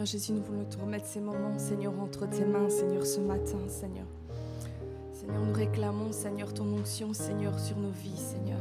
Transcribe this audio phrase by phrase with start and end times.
[0.00, 3.58] Seigneur Jésus, nous voulons te remettre ces moments, Seigneur, entre tes mains, Seigneur, ce matin,
[3.68, 4.06] Seigneur.
[5.12, 8.56] Seigneur, nous réclamons, Seigneur, ton onction, Seigneur, sur nos vies, Seigneur.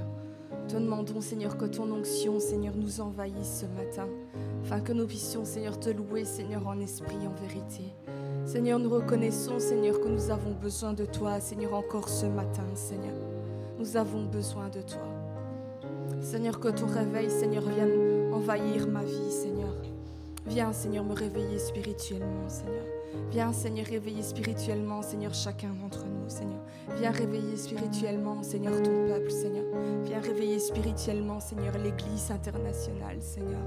[0.68, 4.10] Te demandons, Seigneur, que ton onction, Seigneur, nous envahisse ce matin,
[4.66, 7.84] afin que nous puissions, Seigneur, te louer, Seigneur, en esprit, en vérité.
[8.46, 13.16] Seigneur, nous reconnaissons, Seigneur, que nous avons besoin de toi, Seigneur, encore ce matin, Seigneur.
[13.80, 15.08] Nous avons besoin de toi.
[16.20, 19.88] Seigneur, que ton réveil, Seigneur, vienne envahir ma vie, Seigneur.
[20.49, 22.84] Viens, Seigneur, me réveiller spirituellement, Seigneur.
[23.30, 26.59] Viens, Seigneur, réveiller spirituellement, Seigneur, chacun d'entre nous, Seigneur.
[26.98, 29.66] Viens réveiller spirituellement, Seigneur, ton peuple, Seigneur.
[30.05, 33.62] Viens réveiller spirituellement, Seigneur, l'Église internationale, Seigneur.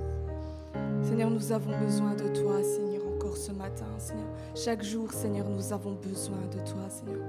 [1.05, 4.27] Seigneur, nous avons besoin de toi, Seigneur, encore ce matin, Seigneur.
[4.57, 7.25] Chaque jour, Seigneur, nous avons besoin de toi, Seigneur.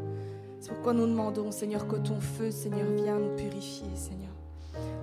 [0.61, 4.33] C'est pourquoi nous demandons, Seigneur, que ton feu, Seigneur, vienne nous purifier, Seigneur.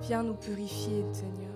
[0.02, 1.49] Viens nous purifier, Seigneur.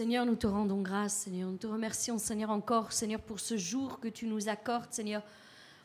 [0.00, 1.50] Seigneur, nous te rendons grâce, Seigneur.
[1.50, 5.20] Nous te remercions, Seigneur, encore, Seigneur, pour ce jour que tu nous accordes, Seigneur.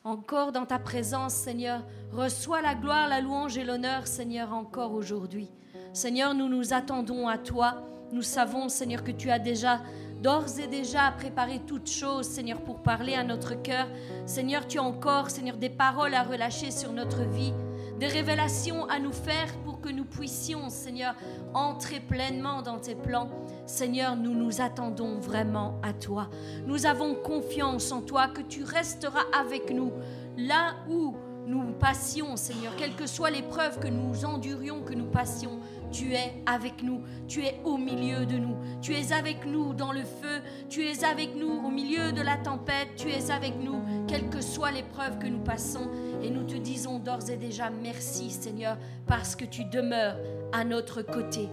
[0.06, 1.82] Encore dans ta présence, Seigneur.
[2.14, 5.50] Reçois la gloire, la louange et l'honneur, Seigneur, encore aujourd'hui.
[5.92, 7.84] Seigneur, nous nous attendons à toi.
[8.14, 9.82] Nous savons, Seigneur, que tu as déjà
[10.24, 13.86] d'ores et déjà préparé toutes choses, Seigneur, pour parler à notre cœur.
[14.26, 17.52] Seigneur, tu as encore, Seigneur, des paroles à relâcher sur notre vie,
[18.00, 21.16] des révélations à nous faire pour que nous puissions, Seigneur,
[21.54, 23.30] entrer pleinement dans tes plans.
[23.66, 26.30] Seigneur, nous nous attendons vraiment à toi.
[26.66, 29.92] Nous avons confiance en toi que tu resteras avec nous
[30.38, 31.16] là où
[31.48, 35.60] nous passions, Seigneur, quelles que soient les preuves que nous endurions, que nous passions.
[35.96, 39.94] Tu es avec nous, tu es au milieu de nous, tu es avec nous dans
[39.94, 43.82] le feu, tu es avec nous au milieu de la tempête, tu es avec nous,
[44.06, 45.90] quelles que soient les preuves que nous passons.
[46.22, 50.18] Et nous te disons d'ores et déjà merci Seigneur, parce que tu demeures
[50.52, 51.48] à notre côté.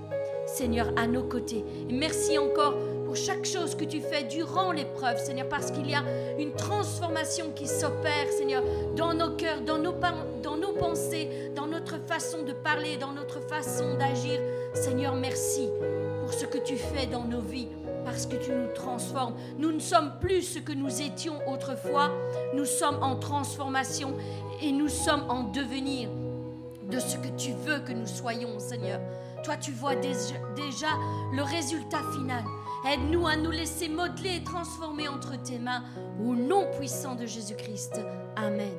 [0.47, 1.65] Seigneur, à nos côtés.
[1.91, 6.03] Merci encore pour chaque chose que tu fais durant l'épreuve, Seigneur, parce qu'il y a
[6.39, 8.63] une transformation qui s'opère, Seigneur,
[8.97, 9.95] dans nos cœurs, dans nos,
[10.43, 14.41] dans nos pensées, dans notre façon de parler, dans notre façon d'agir.
[14.75, 15.69] Seigneur, merci
[16.21, 17.69] pour ce que tu fais dans nos vies
[18.05, 19.35] parce que tu nous transformes.
[19.59, 22.11] Nous ne sommes plus ce que nous étions autrefois,
[22.55, 24.15] nous sommes en transformation
[24.63, 26.09] et nous sommes en devenir
[26.91, 29.01] de ce que tu veux que nous soyons, Seigneur.
[29.43, 30.89] Toi, tu vois déjà,
[31.33, 32.45] le résultat final.
[32.89, 35.85] Aide-nous à nous laisser modeler et transformer entre tes mains
[36.21, 38.01] au nom puissant de Jésus-Christ.
[38.37, 38.73] Amen.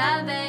[0.00, 0.39] Avec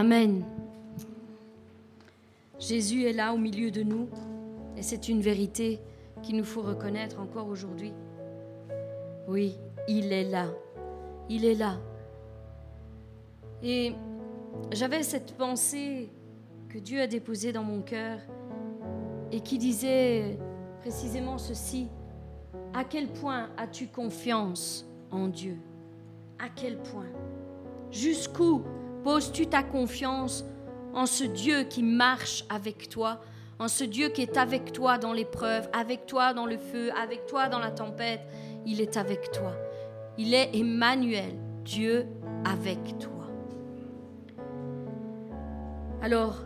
[0.00, 0.46] Amen.
[2.58, 4.08] Jésus est là au milieu de nous
[4.74, 5.78] et c'est une vérité
[6.22, 7.92] qu'il nous faut reconnaître encore aujourd'hui.
[9.28, 9.58] Oui,
[9.88, 10.46] il est là.
[11.28, 11.76] Il est là.
[13.62, 13.92] Et
[14.72, 16.08] j'avais cette pensée
[16.70, 18.20] que Dieu a déposée dans mon cœur
[19.30, 20.38] et qui disait
[20.80, 21.88] précisément ceci.
[22.72, 25.58] À quel point as-tu confiance en Dieu?
[26.38, 27.12] À quel point?
[27.90, 28.62] Jusqu'où
[29.02, 30.44] Poses-tu ta confiance
[30.94, 33.20] en ce Dieu qui marche avec toi,
[33.58, 37.26] en ce Dieu qui est avec toi dans l'épreuve, avec toi dans le feu, avec
[37.26, 38.20] toi dans la tempête?
[38.66, 39.54] Il est avec toi.
[40.18, 41.34] Il est Emmanuel,
[41.64, 42.06] Dieu
[42.44, 43.10] avec toi.
[46.02, 46.44] Alors,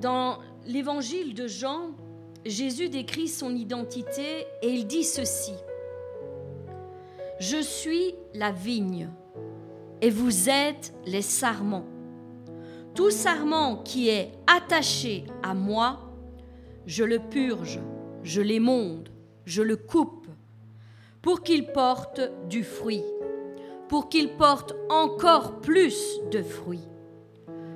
[0.00, 1.90] dans l'évangile de Jean,
[2.44, 5.54] Jésus décrit son identité et il dit ceci.
[7.38, 9.10] Je suis la vigne
[10.00, 11.86] et vous êtes les sarments.
[12.94, 16.12] Tout sarment qui est attaché à moi,
[16.86, 17.78] je le purge,
[18.22, 19.10] je l'émonde,
[19.44, 20.26] je le coupe,
[21.22, 23.04] pour qu'il porte du fruit,
[23.88, 26.88] pour qu'il porte encore plus de fruits.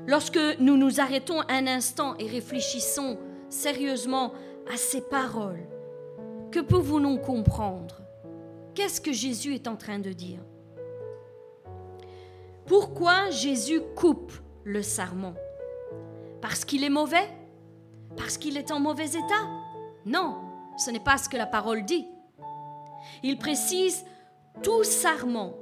[0.06, 4.32] Lorsque nous nous arrêtons un instant et réfléchissons sérieusement
[4.72, 5.66] à ces paroles,
[6.50, 8.02] que pouvons-nous comprendre?
[8.74, 10.40] Qu'est-ce que Jésus est en train de dire?
[12.66, 14.32] Pourquoi Jésus coupe
[14.64, 15.34] le sarment
[16.40, 17.28] Parce qu'il est mauvais?
[18.16, 19.48] Parce qu'il est en mauvais état?
[20.06, 20.38] Non,
[20.78, 22.06] ce n'est pas ce que la parole dit.
[23.22, 24.04] Il précise
[24.62, 25.54] tout sarment,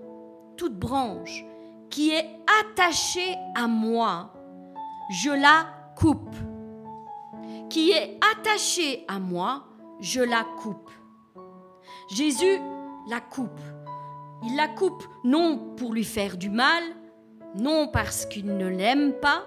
[0.57, 1.45] toute branche
[1.91, 4.33] qui est attachée à moi,
[5.11, 6.35] je la coupe.
[7.69, 9.67] Qui est attachée à moi,
[10.01, 10.91] je la coupe.
[12.09, 12.61] Jésus
[13.09, 13.61] la coupe
[14.45, 16.83] il la coupe non pour lui faire du mal,
[17.55, 19.45] non parce qu'il ne l'aime pas,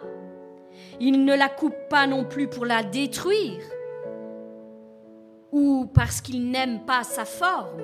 [1.00, 3.62] il ne la coupe pas non plus pour la détruire,
[5.52, 7.82] ou parce qu'il n'aime pas sa forme.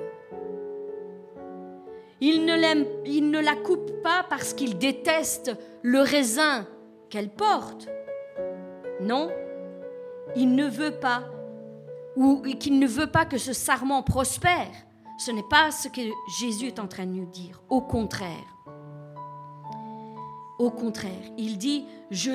[2.20, 6.68] Il ne, il ne la coupe pas parce qu'il déteste le raisin
[7.10, 7.88] qu'elle porte.
[9.00, 9.28] Non,
[10.36, 11.24] il ne veut pas,
[12.14, 14.70] ou qu'il ne veut pas que ce sarment prospère.
[15.18, 16.00] Ce n'est pas ce que
[16.40, 17.62] Jésus est en train de nous dire.
[17.68, 18.56] Au contraire.
[20.58, 22.30] Au contraire, il dit, je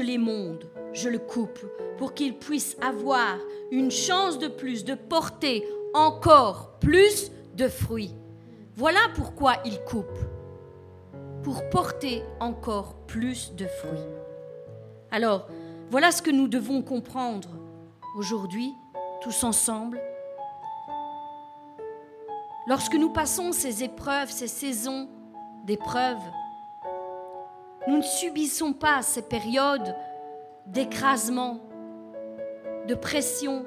[0.00, 1.58] l'émonde, je, je le coupe,
[1.98, 3.36] pour qu'il puisse avoir
[3.70, 8.14] une chance de plus de porter encore plus de fruits.
[8.76, 10.18] Voilà pourquoi il coupe,
[11.42, 14.06] pour porter encore plus de fruits.
[15.10, 15.48] Alors,
[15.90, 17.48] voilà ce que nous devons comprendre
[18.16, 18.72] aujourd'hui,
[19.22, 20.00] tous ensemble,
[22.66, 25.08] Lorsque nous passons ces épreuves, ces saisons
[25.64, 26.22] d'épreuves,
[27.86, 29.94] nous ne subissons pas ces périodes
[30.66, 31.60] d'écrasement,
[32.88, 33.64] de pression,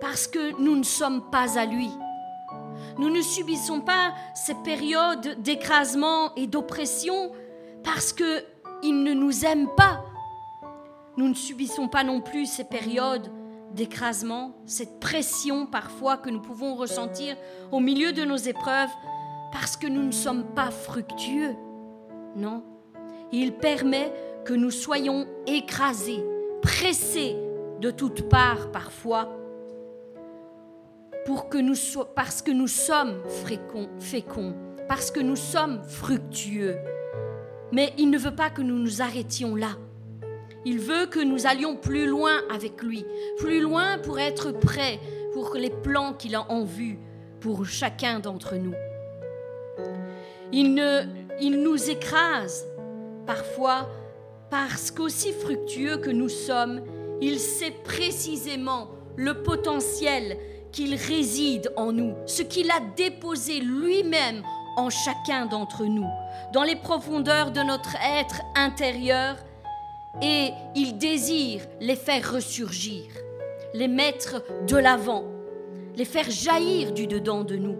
[0.00, 1.88] parce que nous ne sommes pas à lui.
[2.98, 7.30] Nous ne subissons pas ces périodes d'écrasement et d'oppression
[7.84, 10.04] parce qu'il ne nous aime pas.
[11.16, 13.30] Nous ne subissons pas non plus ces périodes
[13.74, 17.36] d'écrasement, cette pression parfois que nous pouvons ressentir
[17.70, 18.90] au milieu de nos épreuves
[19.52, 21.54] parce que nous ne sommes pas fructueux.
[22.36, 22.62] Non,
[23.32, 24.12] il permet
[24.44, 26.24] que nous soyons écrasés,
[26.62, 27.36] pressés
[27.80, 29.28] de toutes parts parfois,
[31.24, 31.76] pour que nous
[32.14, 34.54] parce que nous sommes féconds, féconds,
[34.88, 36.76] parce que nous sommes fructueux.
[37.72, 39.76] Mais il ne veut pas que nous nous arrêtions là.
[40.64, 43.04] Il veut que nous allions plus loin avec lui,
[43.38, 45.00] plus loin pour être prêts,
[45.32, 46.98] pour les plans qu'il a en vue
[47.40, 48.74] pour chacun d'entre nous.
[50.52, 51.02] Il, ne,
[51.40, 52.66] il nous écrase
[53.26, 53.88] parfois
[54.50, 56.82] parce qu'aussi fructueux que nous sommes,
[57.20, 60.36] il sait précisément le potentiel
[60.70, 64.42] qu'il réside en nous, ce qu'il a déposé lui-même
[64.76, 66.08] en chacun d'entre nous,
[66.52, 69.36] dans les profondeurs de notre être intérieur,
[70.20, 73.04] et il désire les faire ressurgir,
[73.74, 75.24] les mettre de l'avant,
[75.96, 77.78] les faire jaillir du dedans de nous.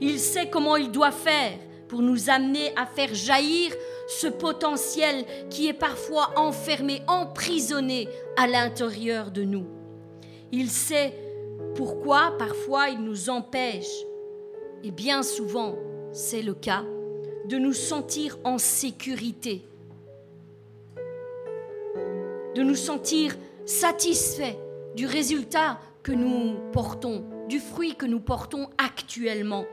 [0.00, 1.58] Il sait comment il doit faire
[1.88, 3.72] pour nous amener à faire jaillir
[4.06, 9.66] ce potentiel qui est parfois enfermé, emprisonné à l'intérieur de nous.
[10.52, 11.12] Il sait
[11.74, 13.90] pourquoi parfois il nous empêche,
[14.82, 15.76] et bien souvent
[16.12, 16.84] c'est le cas,
[17.46, 19.62] de nous sentir en sécurité,
[22.54, 24.56] de nous sentir satisfaits
[24.96, 29.64] du résultat que nous portons, du fruit que nous portons actuellement.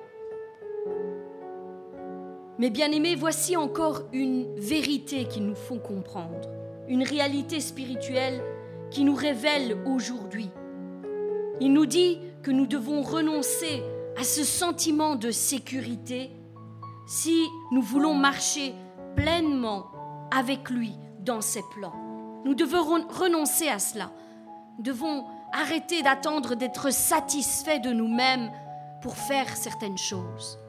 [2.60, 6.50] Mais bien aimés, voici encore une vérité qu'il nous faut comprendre,
[6.88, 8.42] une réalité spirituelle
[8.90, 10.50] qui nous révèle aujourd'hui.
[11.60, 13.84] Il nous dit que nous devons renoncer
[14.18, 16.32] à ce sentiment de sécurité
[17.08, 18.74] si nous voulons marcher
[19.16, 19.88] pleinement
[20.32, 22.07] avec lui dans ses plans.
[22.45, 24.12] Nous devons renoncer à cela.
[24.78, 28.52] Nous devons arrêter d'attendre d'être satisfaits de nous-mêmes
[29.02, 30.60] pour faire certaines choses.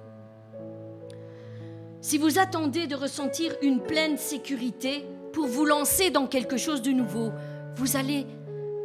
[2.01, 6.91] Si vous attendez de ressentir une pleine sécurité pour vous lancer dans quelque chose de
[6.91, 7.31] nouveau,
[7.77, 8.27] vous allez,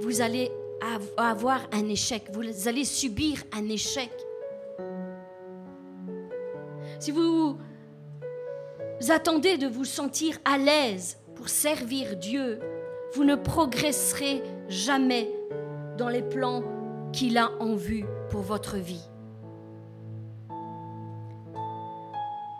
[0.01, 0.51] vous allez
[1.17, 4.11] avoir un échec, vous allez subir un échec.
[6.99, 7.57] Si vous
[9.09, 11.17] attendez de vous sentir à l'aise
[11.49, 12.59] servir Dieu,
[13.13, 15.29] vous ne progresserez jamais
[15.97, 16.63] dans les plans
[17.11, 19.03] qu'il a en vue pour votre vie.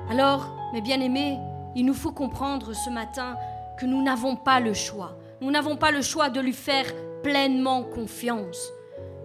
[0.10, 1.40] Alors, mes bien-aimés,
[1.76, 3.36] il nous faut comprendre ce matin
[3.80, 5.18] que nous n'avons pas le choix.
[5.42, 6.86] Nous n'avons pas le choix de lui faire
[7.24, 8.72] pleinement confiance.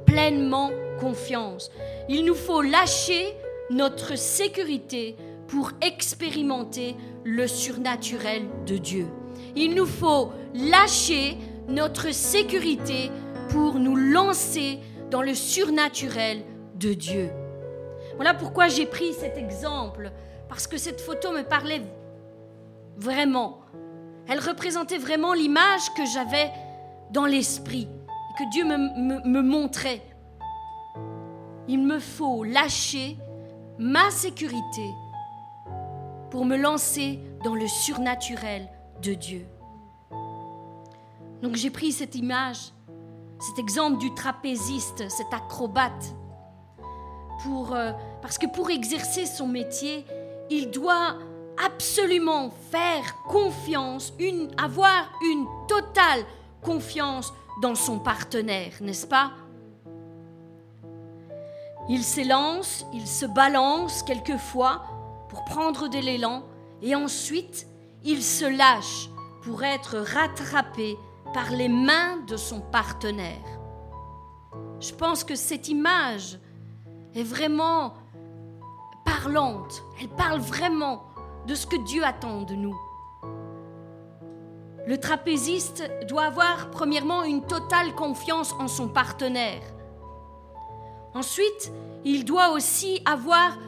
[0.06, 1.70] Pleinement confiance.
[2.08, 3.34] Il nous faut lâcher
[3.70, 5.16] notre sécurité
[5.46, 9.06] pour expérimenter le surnaturel de Dieu.
[9.56, 11.36] Il nous faut lâcher
[11.68, 13.10] notre sécurité
[13.50, 14.78] pour nous lancer
[15.10, 16.42] dans le surnaturel
[16.76, 17.30] de Dieu.
[18.16, 20.10] Voilà pourquoi j'ai pris cet exemple
[20.48, 21.82] parce que cette photo me parlait
[22.96, 23.60] vraiment.
[24.28, 26.50] Elle représentait vraiment l'image que j'avais
[27.10, 27.88] dans l'esprit
[28.38, 30.02] que Dieu me, me montrait.
[31.66, 33.18] Il me faut lâcher
[33.78, 34.88] ma sécurité
[36.30, 38.68] pour me lancer dans le surnaturel
[39.02, 39.46] de Dieu.
[41.42, 42.72] Donc j'ai pris cette image,
[43.38, 46.14] cet exemple du trapéziste, cet acrobate,
[47.42, 50.04] pour, euh, parce que pour exercer son métier,
[50.50, 51.16] il doit
[51.64, 54.12] absolument faire confiance,
[54.56, 56.24] avoir une totale
[56.62, 57.32] confiance
[57.62, 59.32] dans son partenaire, n'est-ce pas?
[61.88, 64.82] Il s'élance, il se balance quelquefois
[65.28, 66.42] pour prendre de l'élan
[66.82, 67.67] et ensuite
[68.04, 69.08] il se lâche
[69.42, 70.98] pour être rattrapé
[71.34, 73.58] par les mains de son partenaire.
[74.80, 76.38] Je pense que cette image
[77.14, 77.94] est vraiment
[79.04, 79.82] parlante.
[80.00, 81.04] Elle parle vraiment
[81.46, 82.76] de ce que Dieu attend de nous.
[84.86, 89.62] Le trapéziste doit avoir premièrement une totale confiance en son partenaire.
[91.14, 91.72] Ensuite,
[92.04, 93.58] il doit aussi avoir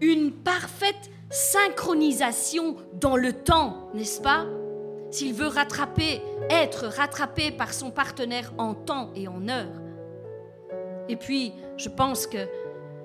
[0.00, 4.46] une parfaite synchronisation dans le temps, n'est-ce pas?
[5.10, 9.82] S'il veut rattraper, être rattrapé par son partenaire en temps et en heure.
[11.10, 12.38] Et puis, je pense que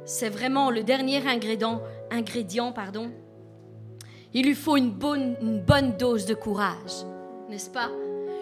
[0.06, 3.12] c'est vraiment le dernier ingrédient, ingrédient pardon.
[4.34, 7.06] Il lui faut une bonne, une bonne dose de courage,
[7.50, 7.90] n'est-ce pas?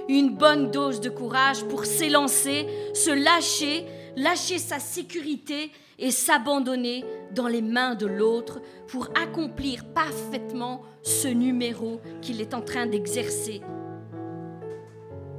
[0.08, 7.48] Une bonne dose de courage pour s'élancer, se lâcher, lâcher sa sécurité et s'abandonner dans
[7.48, 13.62] les mains de l'autre pour accomplir parfaitement ce numéro qu'il est en train d'exercer.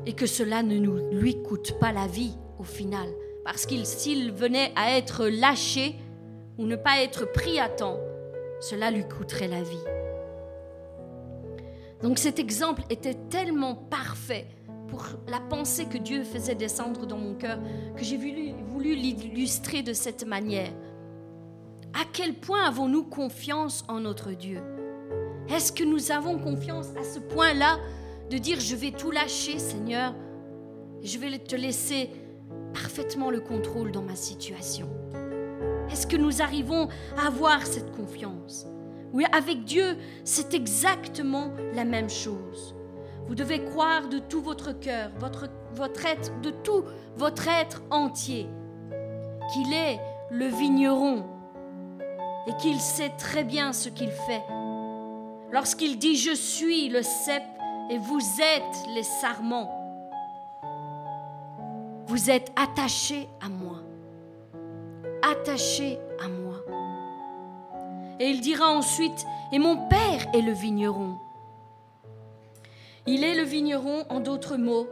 [0.07, 0.79] Et que cela ne
[1.13, 3.09] lui coûte pas la vie au final.
[3.45, 5.97] Parce qu'il s'il venait à être lâché,
[6.59, 7.99] ou ne pas être pris à temps,
[8.61, 9.85] cela lui coûterait la vie.
[12.03, 14.47] Donc cet exemple était tellement parfait
[14.91, 17.59] pour la pensée que Dieu faisait descendre dans mon cœur
[17.97, 20.73] que j'ai voulu, voulu l'illustrer de cette manière.
[21.95, 24.61] À quel point avons-nous confiance en notre Dieu?
[25.49, 27.79] Est-ce que nous avons confiance à ce point-là
[28.31, 30.15] de dire je vais tout lâcher Seigneur,
[31.03, 32.11] je vais te laisser
[32.73, 34.89] parfaitement le contrôle dans ma situation?
[35.91, 38.67] Est-ce que nous arrivons à avoir cette confiance?
[39.13, 42.77] Oui, avec Dieu, c'est exactement la même chose.
[43.31, 46.83] Vous devez croire de tout votre cœur, votre, votre être, de tout
[47.17, 48.49] votre être entier,
[49.53, 50.01] qu'il est
[50.33, 51.25] le vigneron
[52.49, 54.43] et qu'il sait très bien ce qu'il fait.
[55.53, 57.45] Lorsqu'il dit Je suis le cep
[57.89, 59.71] et vous êtes les sarments,
[62.07, 63.77] vous êtes attachés à moi.
[65.23, 66.57] Attachés à moi.
[68.19, 71.17] Et il dira ensuite Et mon Père est le vigneron.
[73.13, 74.89] Il est le vigneron, en d'autres mots,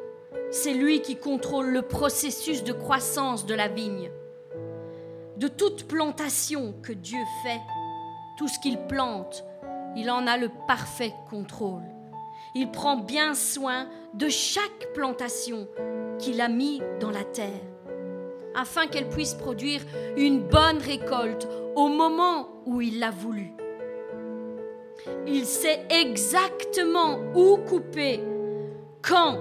[0.50, 4.11] c'est lui qui contrôle le processus de croissance de la vigne
[5.38, 7.61] de toute plantation que Dieu fait,
[8.37, 9.44] tout ce qu'il plante,
[9.94, 11.85] il en a le parfait contrôle.
[12.57, 15.68] Il prend bien soin de chaque plantation
[16.18, 17.62] qu'il a mis dans la terre,
[18.57, 19.81] afin qu'elle puisse produire
[20.16, 23.52] une bonne récolte au moment où il l'a voulu.
[25.27, 28.21] Il sait exactement où couper,
[29.03, 29.38] quand,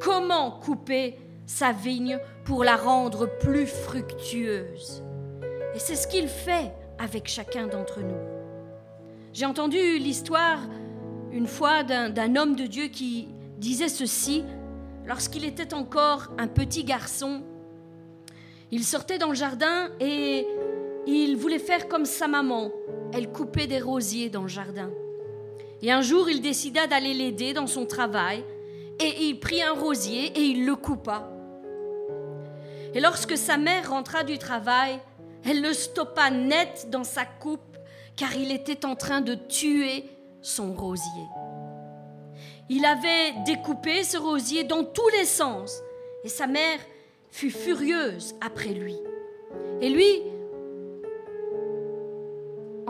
[0.00, 5.02] comment couper sa vigne pour la rendre plus fructueuse.
[5.74, 8.42] Et c'est ce qu'il fait avec chacun d'entre nous.
[9.32, 10.58] J'ai entendu l'histoire
[11.32, 14.44] une fois d'un homme de Dieu qui disait ceci
[15.06, 17.42] lorsqu'il était encore un petit garçon.
[18.70, 20.46] Il sortait dans le jardin et
[21.06, 22.70] il voulait faire comme sa maman.
[23.12, 24.90] Elle coupait des rosiers dans le jardin.
[25.82, 28.44] Et un jour, il décida d'aller l'aider dans son travail
[29.00, 31.28] et il prit un rosier et il le coupa.
[32.94, 35.00] Et lorsque sa mère rentra du travail,
[35.44, 37.76] elle le stoppa net dans sa coupe
[38.16, 40.04] car il était en train de tuer
[40.40, 41.26] son rosier.
[42.68, 45.82] Il avait découpé ce rosier dans tous les sens
[46.24, 46.78] et sa mère
[47.30, 48.96] fut furieuse après lui.
[49.80, 50.22] Et lui,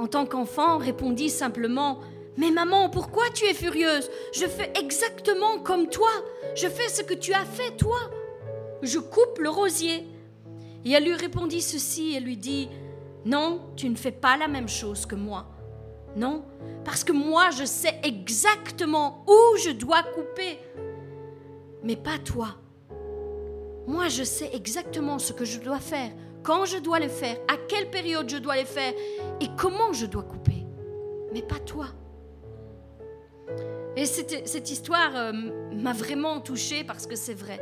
[0.02, 2.00] en tant qu'enfant, répondit simplement
[2.36, 4.10] Mais maman, pourquoi tu es furieuse?
[4.32, 6.10] Je fais exactement comme toi.
[6.56, 7.98] Je fais ce que tu as fait, toi.
[8.82, 10.08] Je coupe le rosier.
[10.84, 12.68] Et elle lui répondit ceci, elle lui dit,
[13.24, 15.46] non, tu ne fais pas la même chose que moi.
[16.16, 16.44] Non,
[16.84, 20.58] parce que moi, je sais exactement où je dois couper,
[21.84, 22.56] mais pas toi.
[23.86, 26.10] Moi, je sais exactement ce que je dois faire,
[26.42, 28.92] quand je dois le faire, à quelle période je dois le faire
[29.40, 30.66] et comment je dois couper,
[31.32, 31.86] mais pas toi.
[33.96, 35.32] Et cette, cette histoire euh,
[35.74, 37.60] m'a vraiment touchée parce que c'est vrai.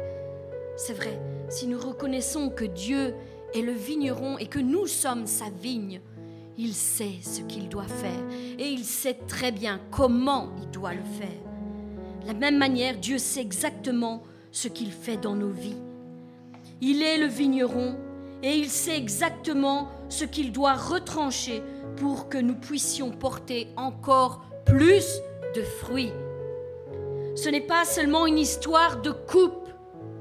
[0.77, 3.15] C'est vrai si nous reconnaissons que Dieu
[3.55, 6.01] est le vigneron et que nous sommes sa vigne,
[6.57, 8.23] il sait ce qu'il doit faire
[8.59, 12.23] et il sait très bien comment il doit le faire.
[12.23, 15.77] De la même manière, Dieu sait exactement ce qu'il fait dans nos vies.
[16.81, 17.97] Il est le vigneron
[18.43, 21.63] et il sait exactement ce qu'il doit retrancher
[21.97, 25.21] pour que nous puissions porter encore plus
[25.55, 26.13] de fruits.
[27.37, 29.61] Ce n'est pas seulement une histoire de coupe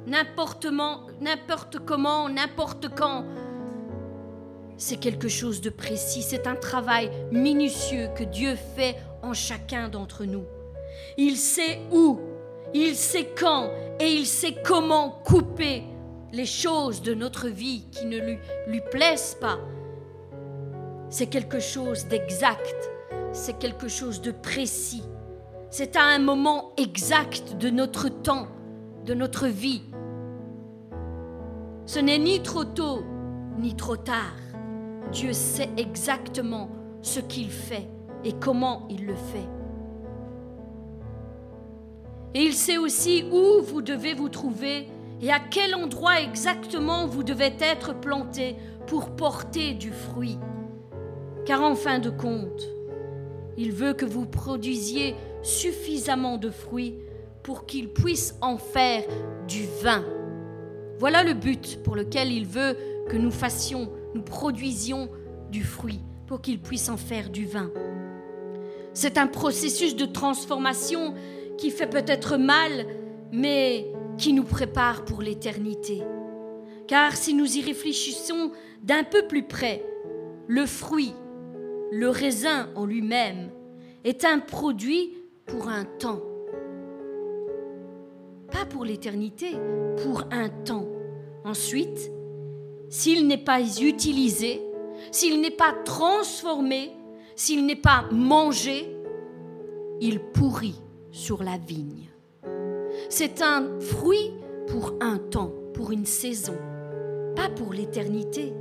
[0.09, 3.25] n'importe comment, n'importe quand.
[4.77, 10.25] C'est quelque chose de précis, c'est un travail minutieux que Dieu fait en chacun d'entre
[10.25, 10.45] nous.
[11.17, 12.19] Il sait où,
[12.73, 15.83] il sait quand et il sait comment couper
[16.31, 19.59] les choses de notre vie qui ne lui, plaisent pas.
[21.09, 22.91] C'est quelque chose d'exact,
[23.31, 25.03] c'est quelque chose de précis.
[25.71, 28.47] C'est à un moment exact de notre temps,
[29.05, 29.83] de notre vie.
[31.85, 33.03] Ce n'est ni trop tôt,
[33.57, 34.35] ni trop tard.
[35.11, 36.69] Dieu sait exactement
[37.01, 37.87] ce qu'il fait
[38.23, 39.49] et comment il le fait.
[42.35, 44.87] Et il sait aussi où vous devez vous trouver
[45.21, 48.55] et à quel endroit exactement vous devez être planté
[48.87, 50.39] pour porter du fruit?
[51.45, 52.67] Car en fin de compte,
[53.57, 56.95] il veut que vous produisiez suffisamment de fruits
[57.43, 59.03] pour qu'il puisse en faire
[59.47, 60.03] du vin
[60.99, 62.75] voilà le but pour lequel il veut
[63.07, 65.09] que nous fassions, nous produisions
[65.49, 67.71] du fruit, pour qu'il puisse en faire du vin.
[68.93, 71.13] C'est un processus de transformation
[71.57, 72.85] qui fait peut-être mal,
[73.31, 73.87] mais
[74.19, 76.03] qui nous prépare pour l'éternité.
[76.87, 78.51] Car si nous y réfléchissons
[78.83, 79.83] d'un peu plus près,
[80.47, 81.13] le fruit,
[81.91, 83.49] le raisin en lui-même,
[84.03, 85.13] est un produit
[85.47, 86.21] pour un temps
[88.49, 89.51] pas pour l'éternité,
[90.03, 90.87] pour un temps.
[91.45, 92.11] Ensuite,
[92.89, 94.61] s'il n'est pas utilisé,
[95.11, 96.91] s'il n'est pas transformé,
[97.35, 98.95] s'il n'est pas mangé,
[100.01, 102.08] il pourrit sur la vigne.
[103.07, 104.33] C'est un fruit
[104.67, 106.57] pour un temps, pour une saison.
[107.35, 108.53] pas pour l'éternité.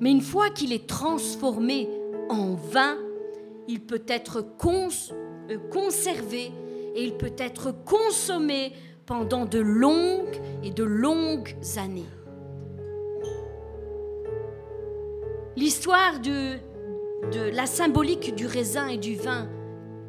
[0.00, 1.88] Mais une fois qu'il est transformé
[2.28, 2.96] en vin,
[3.68, 6.50] il peut être euh, conservé
[6.94, 8.72] et il peut être consommé
[9.06, 12.08] pendant de longues et de longues années.
[15.56, 16.56] L'histoire de,
[17.32, 19.48] de la symbolique du raisin et du vin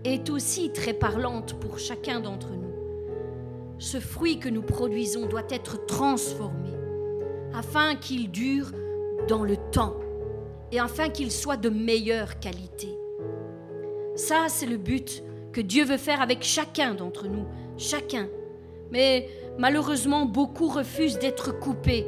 [0.04, 2.61] est aussi très parlante pour chacun d'entre nous.
[3.82, 6.70] Ce fruit que nous produisons doit être transformé
[7.52, 8.68] afin qu'il dure
[9.28, 9.96] dans le temps
[10.72, 12.96] et afin qu'il soit de meilleure qualité.
[14.14, 18.28] Ça, c'est le but que Dieu veut faire avec chacun d'entre nous, chacun.
[18.92, 19.28] Mais
[19.58, 22.06] malheureusement, beaucoup refusent d'être coupés,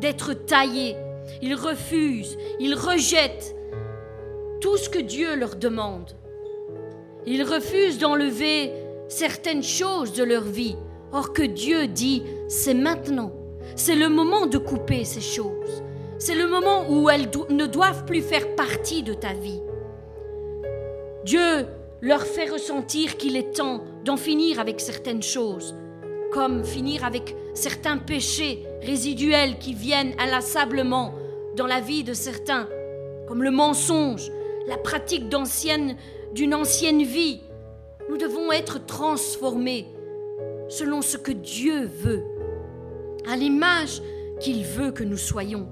[0.00, 0.94] d'être taillés.
[1.42, 3.56] Ils refusent, ils rejettent
[4.60, 6.12] tout ce que Dieu leur demande.
[7.26, 8.70] Ils refusent d'enlever
[9.08, 10.76] certaines choses de leur vie,
[11.12, 13.32] or que Dieu dit, c'est maintenant,
[13.76, 15.82] c'est le moment de couper ces choses.
[16.18, 19.62] C'est le moment où elles ne doivent plus faire partie de ta vie.
[21.24, 21.66] Dieu
[22.00, 25.74] leur fait ressentir qu'il est temps d'en finir avec certaines choses,
[26.32, 31.14] comme finir avec certains péchés résiduels qui viennent inlassablement
[31.56, 32.68] dans la vie de certains,
[33.26, 34.30] comme le mensonge,
[34.66, 37.40] la pratique d'une ancienne vie.
[38.08, 39.86] Nous devons être transformés
[40.68, 42.24] selon ce que Dieu veut,
[43.28, 44.02] à l'image
[44.40, 45.68] qu'il veut que nous soyons.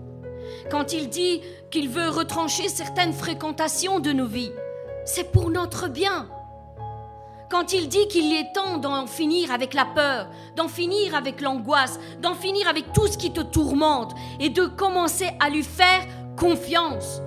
[0.70, 4.52] Quand il dit qu'il veut retrancher certaines fréquentations de nos vies,
[5.04, 6.28] c'est pour notre bien.
[7.48, 12.00] Quand il dit qu'il est temps d'en finir avec la peur, d'en finir avec l'angoisse,
[12.20, 16.04] d'en finir avec tout ce qui te tourmente et de commencer à lui faire
[16.36, 17.20] confiance,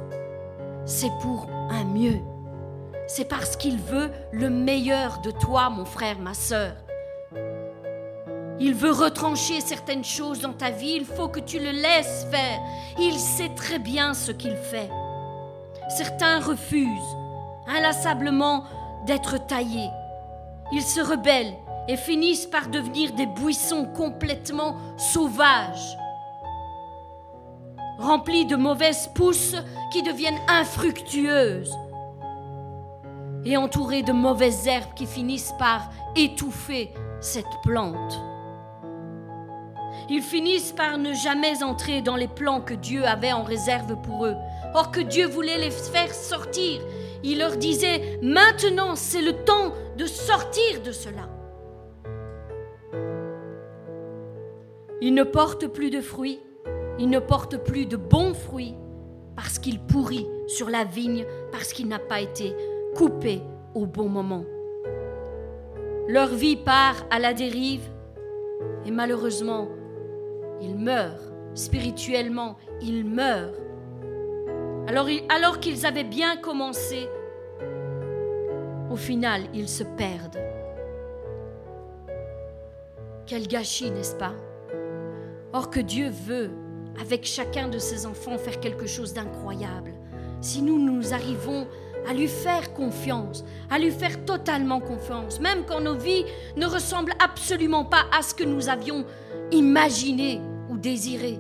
[0.85, 2.19] c'est pour un mieux.
[3.07, 6.73] C'est parce qu'il veut le meilleur de toi, mon frère, ma sœur.
[8.61, 12.59] Il veut retrancher certaines choses dans ta vie, il faut que tu le laisses faire.
[12.99, 14.89] Il sait très bien ce qu'il fait.
[15.89, 17.15] Certains refusent
[17.67, 18.65] inlassablement
[19.05, 19.89] d'être taillés.
[20.73, 21.55] Ils se rebellent
[21.87, 25.97] et finissent par devenir des buissons complètement sauvages,
[27.97, 29.55] remplis de mauvaises pousses
[29.91, 31.75] qui deviennent infructueuses
[33.45, 38.28] et entourés de mauvaises herbes qui finissent par étouffer cette plante.
[40.09, 44.25] Ils finissent par ne jamais entrer dans les plans que Dieu avait en réserve pour
[44.25, 44.35] eux.
[44.73, 46.81] Or que Dieu voulait les faire sortir
[47.23, 51.29] il leur disait, maintenant c'est le temps de sortir de cela.
[55.01, 56.39] Il ne porte plus de fruits,
[56.97, 58.75] il ne porte plus de bons fruits,
[59.35, 62.55] parce qu'il pourrit sur la vigne, parce qu'il n'a pas été
[62.95, 63.41] coupé
[63.75, 64.45] au bon moment.
[66.07, 67.83] Leur vie part à la dérive
[68.85, 69.67] et malheureusement,
[70.61, 71.31] ils meurent.
[71.55, 73.55] Spirituellement, ils meurent
[75.29, 77.07] alors, qu'ils avaient bien commencé,
[78.89, 80.39] au final, ils se perdent.
[83.27, 84.33] Quel gâchis, n'est-ce pas?
[85.53, 86.49] Or que Dieu veut,
[86.99, 89.93] avec chacun de ses enfants, faire quelque chose d'incroyable.
[90.41, 91.67] Si nous, nous arrivons
[92.13, 96.25] lui faire confiance, à lui faire totalement confiance, même quand nos vies
[96.57, 99.05] ne ressemblent absolument pas à ce que nous avions
[99.51, 101.39] imaginé ou désiré.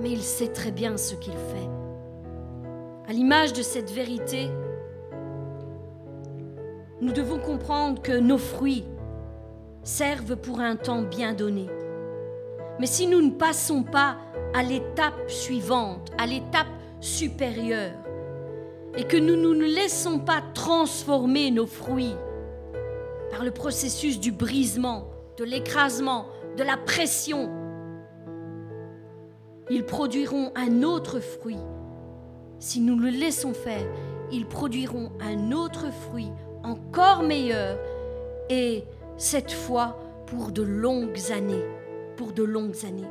[0.00, 1.68] Mais il sait très bien ce qu'il fait.
[3.08, 4.48] À l'image de cette vérité,
[7.00, 8.84] nous devons comprendre que nos fruits
[9.82, 11.66] servent pour un temps bien donné.
[12.80, 14.16] Mais si nous ne passons pas
[14.54, 16.66] à l'étape suivante, à l'étape
[17.00, 17.92] supérieure,
[18.96, 22.16] et que nous ne laissons pas transformer nos fruits
[23.30, 26.26] par le processus du brisement, de l'écrasement,
[26.56, 27.50] de la pression,
[29.70, 31.58] ils produiront un autre fruit
[32.58, 33.86] si nous le laissons faire,
[34.32, 36.30] ils produiront un autre fruit
[36.62, 37.78] encore meilleur
[38.48, 38.84] et
[39.16, 41.64] cette fois pour de longues années,
[42.16, 43.10] pour de longues années.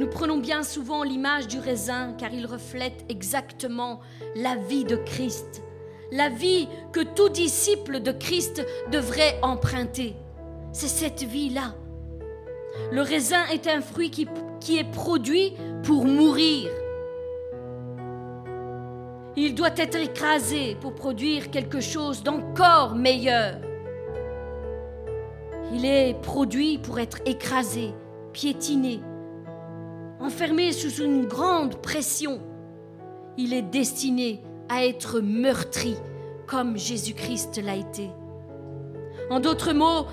[0.00, 4.00] Nous prenons bien souvent l'image du raisin car il reflète exactement
[4.34, 5.62] la vie de Christ,
[6.10, 10.16] la vie que tout disciple de Christ devrait emprunter.
[10.72, 11.74] C'est cette vie-là.
[12.90, 14.26] Le raisin est un fruit qui,
[14.78, 16.70] est produit pour mourir.
[19.36, 23.58] Il doit être écrasé pour produire quelque chose d'encore meilleur.
[25.74, 27.92] Il est produit pour être écrasé,
[28.32, 29.02] piétiné,
[30.20, 32.40] enfermé sous une grande pression.
[33.36, 35.96] Il est destiné à être meurtri
[36.46, 38.10] comme Jésus-Christ l'a été.
[39.30, 40.06] En d'autres mots,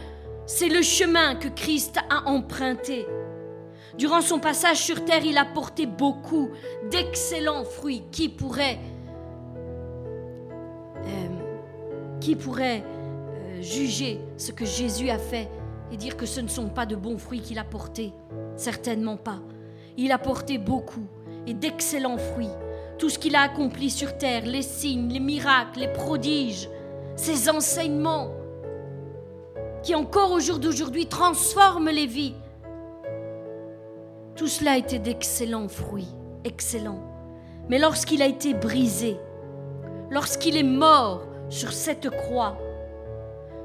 [0.46, 3.06] c'est le chemin que Christ a emprunté.
[3.98, 6.50] Durant son passage sur terre, il a porté beaucoup
[6.92, 8.04] d'excellents fruits.
[8.12, 8.80] Qui pourrait,
[11.04, 11.28] euh,
[12.20, 15.50] qui pourrait euh, juger ce que Jésus a fait
[15.92, 18.14] et dire que ce ne sont pas de bons fruits qu'il a portés
[18.56, 19.40] Certainement pas.
[19.98, 21.08] Il a porté beaucoup
[21.48, 22.54] et d'excellents fruits.
[23.00, 26.70] Tout ce qu'il a accompli sur terre, les signes, les miracles, les prodiges,
[27.16, 28.30] ses enseignements,
[29.82, 32.36] qui encore au jour d'aujourd'hui transforment les vies.
[34.36, 37.02] Tout cela était d'excellents fruits, excellents.
[37.70, 39.18] Mais lorsqu'il a été brisé,
[40.12, 42.58] lorsqu'il est mort sur cette croix,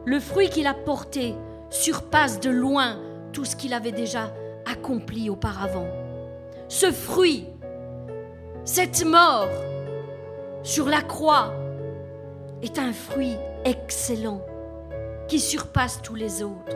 [0.07, 1.35] le fruit qu'il a porté
[1.69, 2.99] surpasse de loin
[3.33, 4.33] tout ce qu'il avait déjà
[4.67, 6.02] accompli auparavant.
[6.75, 7.45] Ce fruit,
[8.65, 9.51] cette mort
[10.63, 11.53] sur la croix
[12.63, 14.41] est un fruit excellent
[15.29, 16.75] qui surpasse tous les autres.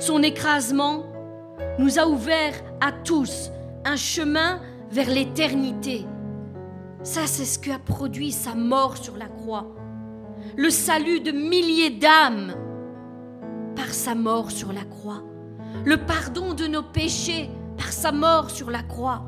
[0.00, 1.04] Son écrasement
[1.78, 3.52] nous a ouvert à tous
[3.84, 4.60] un chemin
[4.90, 6.04] vers l'éternité.
[7.04, 9.68] Ça, c'est ce que a produit sa mort sur la croix.
[10.56, 12.52] Le salut de milliers d'âmes
[13.76, 15.22] par sa mort sur la croix.
[15.84, 17.48] Le pardon de nos péchés
[17.78, 19.22] par sa mort sur la croix.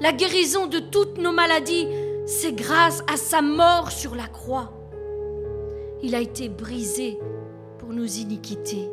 [0.00, 1.88] La guérison de toutes nos maladies,
[2.26, 4.72] c'est grâce à sa mort sur la croix.
[6.02, 7.18] Il a été brisé
[7.78, 8.90] pour nos iniquités.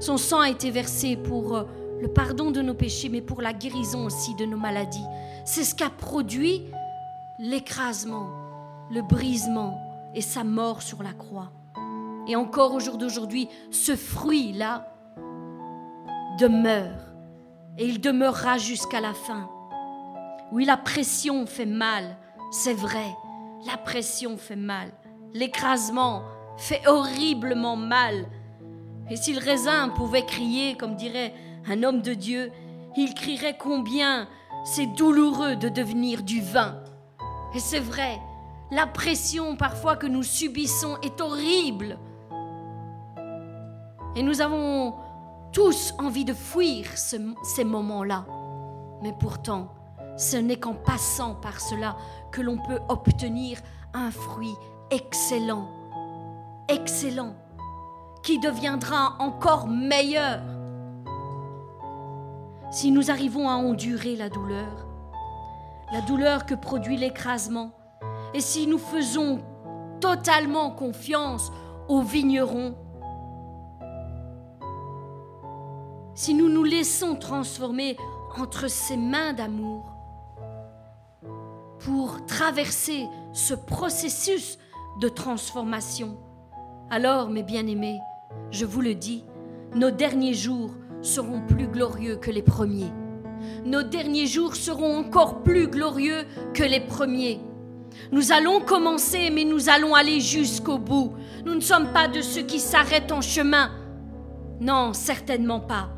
[0.00, 1.64] Son sang a été versé pour euh,
[2.00, 5.06] le pardon de nos péchés, mais pour la guérison aussi de nos maladies.
[5.44, 6.64] C'est ce qu'a produit
[7.38, 8.28] l'écrasement,
[8.90, 9.80] le brisement
[10.14, 11.52] et sa mort sur la croix.
[12.28, 14.95] Et encore au jour d'aujourd'hui, ce fruit-là
[16.38, 16.98] demeure
[17.78, 19.48] et il demeurera jusqu'à la fin.
[20.52, 22.16] Oui, la pression fait mal,
[22.50, 23.14] c'est vrai,
[23.66, 24.92] la pression fait mal,
[25.34, 26.22] l'écrasement
[26.56, 28.26] fait horriblement mal,
[29.08, 31.32] et si le raisin pouvait crier, comme dirait
[31.68, 32.50] un homme de Dieu,
[32.96, 34.26] il crierait combien
[34.64, 36.82] c'est douloureux de devenir du vin.
[37.54, 38.18] Et c'est vrai,
[38.72, 41.98] la pression parfois que nous subissons est horrible.
[44.16, 44.94] Et nous avons
[45.56, 48.26] tous envie de fuir ces moments-là.
[49.02, 49.72] Mais pourtant,
[50.18, 51.96] ce n'est qu'en passant par cela
[52.30, 53.60] que l'on peut obtenir
[53.94, 54.54] un fruit
[54.90, 55.66] excellent.
[56.68, 57.34] Excellent
[58.22, 60.42] qui deviendra encore meilleur
[62.70, 64.86] si nous arrivons à endurer la douleur,
[65.90, 67.70] la douleur que produit l'écrasement,
[68.34, 69.40] et si nous faisons
[70.00, 71.50] totalement confiance
[71.88, 72.74] au vigneron,
[76.16, 77.96] si nous nous laissons transformer
[78.36, 79.92] entre ses mains d'amour
[81.78, 84.58] pour traverser ce processus
[85.00, 86.18] de transformation,
[86.88, 87.98] alors, mes bien-aimés,
[88.52, 89.24] je vous le dis,
[89.74, 90.70] nos derniers jours
[91.02, 92.92] seront plus glorieux que les premiers.
[93.64, 97.40] Nos derniers jours seront encore plus glorieux que les premiers.
[98.12, 101.12] Nous allons commencer, mais nous allons aller jusqu'au bout.
[101.44, 103.72] Nous ne sommes pas de ceux qui s'arrêtent en chemin.
[104.60, 105.90] Non, certainement pas.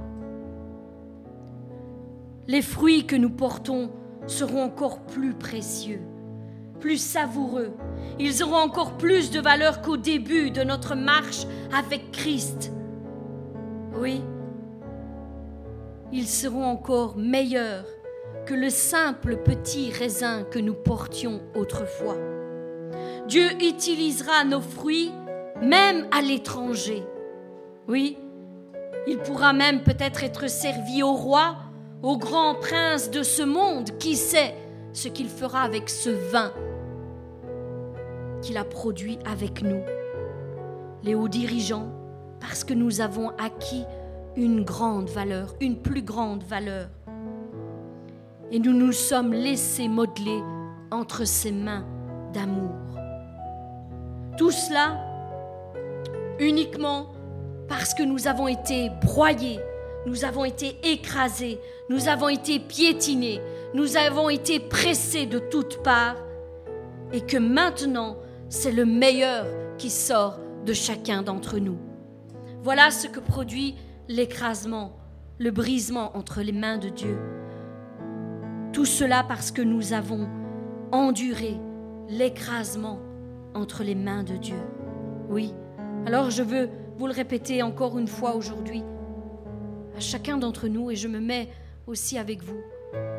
[2.48, 3.90] Les fruits que nous portons
[4.26, 6.00] seront encore plus précieux,
[6.80, 7.74] plus savoureux,
[8.18, 11.46] ils auront encore plus de valeur qu'au début de notre marche
[11.76, 12.72] avec Christ.
[14.00, 14.22] Oui,
[16.10, 17.84] ils seront encore meilleurs
[18.46, 22.16] que le simple petit raisin que nous portions autrefois.
[23.26, 25.12] Dieu utilisera nos fruits
[25.60, 27.02] même à l'étranger.
[27.88, 28.16] Oui,
[29.06, 31.56] il pourra même peut-être être servi au roi,
[32.02, 33.98] au grand prince de ce monde.
[33.98, 34.54] Qui sait
[34.92, 36.52] ce qu'il fera avec ce vin
[38.42, 39.82] qu'il a produit avec nous,
[41.02, 41.88] les hauts dirigeants,
[42.40, 43.84] parce que nous avons acquis
[44.36, 46.88] une grande valeur, une plus grande valeur.
[48.50, 50.40] Et nous nous sommes laissés modeler
[50.90, 51.84] entre ses mains
[52.32, 52.70] d'amour.
[54.36, 55.04] Tout cela
[56.38, 57.06] uniquement
[57.68, 59.60] parce que nous avons été broyés,
[60.08, 63.42] nous avons été écrasés, nous avons été piétinés,
[63.74, 66.16] nous avons été pressés de toutes parts,
[67.12, 68.16] et que maintenant
[68.48, 69.44] c'est le meilleur
[69.76, 71.76] qui sort de chacun d'entre nous.
[72.62, 73.74] Voilà ce que produit
[74.08, 74.96] l'écrasement,
[75.38, 77.18] le brisement entre les mains de Dieu.
[78.72, 80.26] Tout cela parce que nous avons
[80.90, 81.60] enduré
[82.08, 82.98] l'écrasement
[83.54, 84.58] entre les mains de Dieu.
[85.28, 85.52] Oui,
[86.06, 88.82] alors je veux vous le répéter encore une fois aujourd'hui,
[90.00, 91.48] chacun d'entre nous, et je me mets
[91.86, 92.60] aussi avec vous,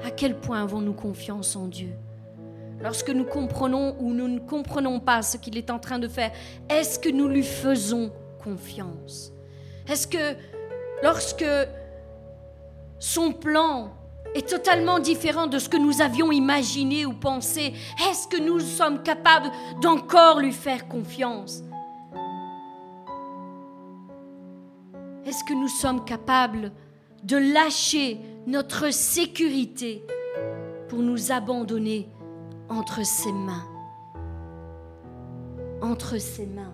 [0.03, 1.91] à quel point avons-nous confiance en Dieu?
[2.82, 6.32] Lorsque nous comprenons ou nous ne comprenons pas ce qu'il est en train de faire,
[6.69, 8.11] est-ce que nous lui faisons
[8.41, 9.34] confiance?
[9.88, 10.36] Est-ce que
[11.03, 11.45] lorsque
[12.99, 13.91] son plan
[14.36, 17.73] est totalement différent de ce que nous avions imaginé ou pensé,
[18.09, 19.51] est-ce que nous sommes capables
[19.82, 21.63] d'encore lui faire confiance?
[25.30, 26.71] Est-ce que nous sommes capables
[27.23, 30.03] de lâcher notre sécurité
[30.88, 32.09] pour nous abandonner
[32.67, 33.63] entre ses mains?
[35.84, 36.73] Entre ses mains.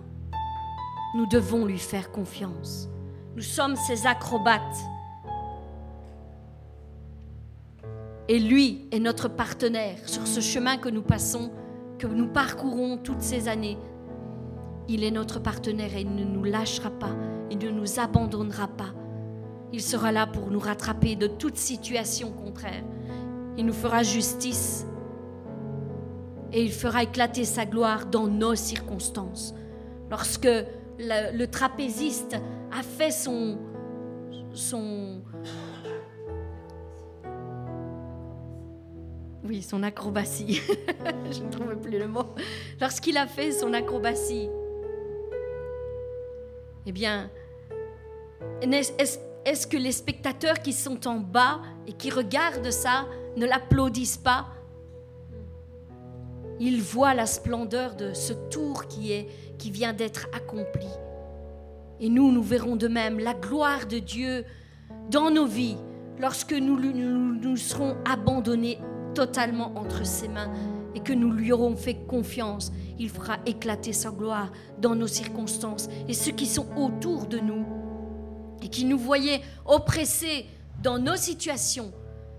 [1.16, 2.88] Nous devons lui faire confiance.
[3.34, 4.78] Nous sommes ses acrobates.
[8.26, 11.50] Et lui est notre partenaire sur ce chemin que nous passons,
[11.98, 13.76] que nous parcourons toutes ces années.
[14.88, 17.14] Il est notre partenaire et il ne nous lâchera pas,
[17.50, 18.94] il ne nous abandonnera pas.
[19.72, 22.84] Il sera là pour nous rattraper de toute situation contraire.
[23.58, 24.86] Il nous fera justice
[26.52, 29.54] et il fera éclater sa gloire dans nos circonstances.
[30.10, 30.48] Lorsque
[30.98, 32.36] le, trapéziste
[32.70, 33.58] a fait son,
[34.52, 35.20] son,
[39.44, 40.60] Oui, son acrobatie.
[41.30, 42.34] Je ne trouve plus le mot.
[42.80, 44.48] Lorsqu'il a fait son acrobatie,
[46.86, 47.30] eh bien,
[48.62, 53.06] est-ce que les spectateurs qui sont en bas et qui regardent ça
[53.36, 54.46] ne l'applaudissent pas?
[56.58, 59.28] Ils voient la splendeur de ce tour qui, est,
[59.58, 60.86] qui vient d'être accompli.
[62.00, 64.44] Et nous, nous verrons de même la gloire de Dieu
[65.10, 65.76] dans nos vies
[66.18, 68.78] lorsque nous, nous, nous serons abandonnés
[69.14, 70.52] totalement entre ses mains
[70.94, 75.88] et que nous lui aurons fait confiance, il fera éclater sa gloire dans nos circonstances.
[76.08, 77.64] Et ceux qui sont autour de nous
[78.62, 80.46] et qui nous voyaient oppressés
[80.82, 81.92] dans nos situations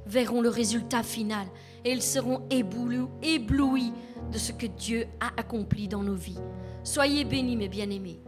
[0.05, 1.47] verront le résultat final
[1.83, 3.93] et ils seront éblouis
[4.31, 6.39] de ce que Dieu a accompli dans nos vies.
[6.83, 8.19] Soyez bénis, mes bien-aimés.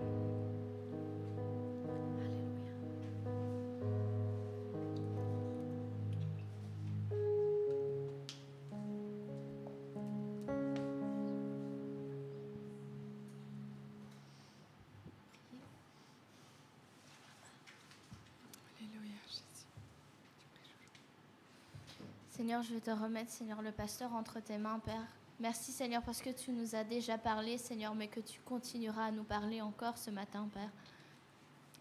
[22.61, 25.07] Je vais te remettre, Seigneur, le pasteur entre tes mains, Père.
[25.39, 29.11] Merci, Seigneur, parce que tu nous as déjà parlé, Seigneur, mais que tu continueras à
[29.11, 30.69] nous parler encore ce matin, Père.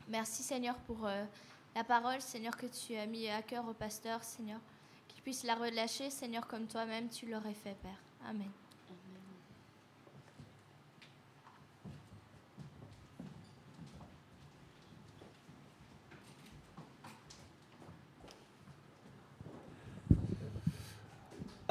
[0.08, 1.24] Merci, Seigneur, pour euh,
[1.74, 4.60] la parole, Seigneur, que tu as mis à cœur au pasteur, Seigneur.
[5.08, 8.00] Qu'il puisse la relâcher, Seigneur, comme toi-même tu l'aurais fait, Père.
[8.28, 8.50] Amen.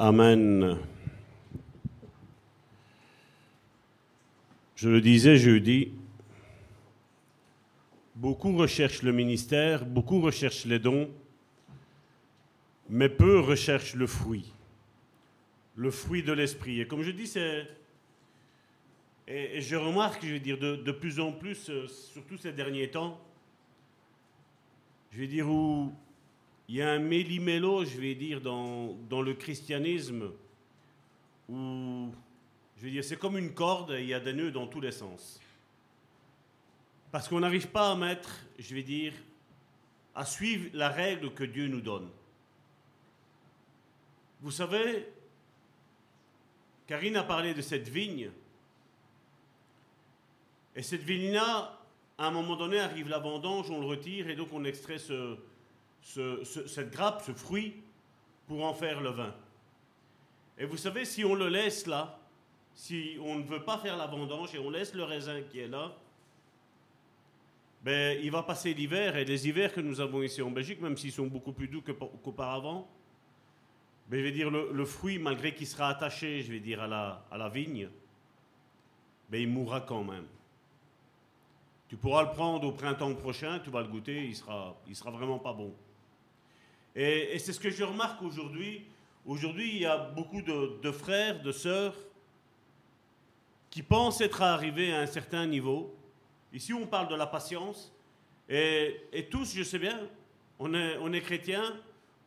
[0.00, 0.78] Amen.
[4.76, 5.92] Je le disais jeudi,
[8.14, 11.10] beaucoup recherchent le ministère, beaucoup recherchent les dons,
[12.88, 14.52] mais peu recherchent le fruit,
[15.74, 16.80] le fruit de l'esprit.
[16.80, 17.66] Et comme je dis, c'est...
[19.26, 23.20] Et, je remarque, je vais dire, de, plus en plus, euh, surtout ces derniers temps,
[25.10, 25.92] je vais dire, où
[26.68, 30.30] il y a un méli-mélo, je vais dire, dans, le christianisme,
[31.48, 32.12] où,
[32.76, 34.92] je vais dire, c'est comme une corde, il y a des nœuds dans tous les
[34.92, 35.40] sens.
[37.10, 39.14] Parce qu'on n'arrive pas à mettre, je vais dire,
[40.14, 42.10] à suivre la règle que Dieu nous donne.
[44.42, 45.08] Vous savez,
[46.86, 48.30] Karine a parlé de cette vigne.
[50.76, 51.80] Et cette vigne-là,
[52.18, 55.38] à un moment donné, arrive la vendange, on le retire et donc on extrait ce,
[56.02, 57.74] cette grappe, ce fruit,
[58.46, 59.34] pour en faire le vin.
[60.58, 62.18] Et vous savez, si on le laisse là,
[62.74, 65.68] si on ne veut pas faire la vendange et on laisse le raisin qui est
[65.68, 65.92] là,
[67.82, 70.96] ben, il va passer l'hiver, et les hivers que nous avons ici en Belgique, même
[70.96, 72.88] s'ils sont beaucoup plus doux qu'auparavant,
[74.08, 77.24] ben, je vais dire, le, fruit, malgré qu'il sera attaché, je vais dire, à la,
[77.30, 77.88] à la vigne,
[79.28, 80.26] ben, il mourra quand même.
[81.88, 85.10] Tu pourras le prendre au printemps prochain, tu vas le goûter, il sera, il sera
[85.10, 85.72] vraiment pas bon.
[87.00, 88.84] Et, c'est ce que je remarque aujourd'hui.
[89.24, 91.94] Aujourd'hui, il y a beaucoup de, frères, de sœurs
[93.70, 95.94] qui pensent être arrivés à un certain niveau.
[96.52, 97.94] Ici, on parle de la patience.
[98.48, 100.08] Et, tous, je sais bien,
[100.58, 101.76] on est, chrétiens,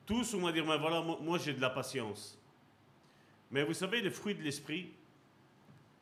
[0.06, 2.40] tous, on va dire, mais voilà, moi, j'ai de la patience.
[3.52, 4.90] Mais vous savez, les fruits de l'esprit,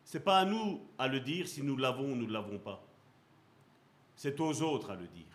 [0.04, 2.86] c'est pas à nous à le dire si nous l'avons ou nous ne l'avons pas.
[4.16, 5.26] C'est aux autres à le dire.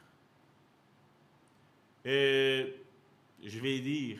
[2.04, 2.83] Et
[3.44, 4.18] je vais dire,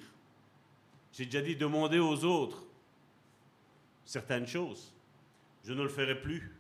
[1.13, 2.65] j'ai déjà dit demander aux autres
[4.05, 4.93] certaines choses.
[5.65, 6.53] Je ne le ferai plus.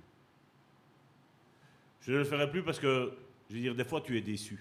[2.00, 3.12] Je ne le ferai plus parce que,
[3.50, 4.58] je veux dire, des fois tu es déçu.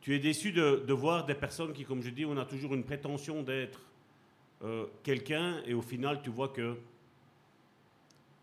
[0.00, 2.84] Tu es déçu de, voir des personnes qui, comme je dis, on a toujours une
[2.84, 3.80] prétention d'être
[4.62, 6.76] euh, quelqu'un et au final tu vois que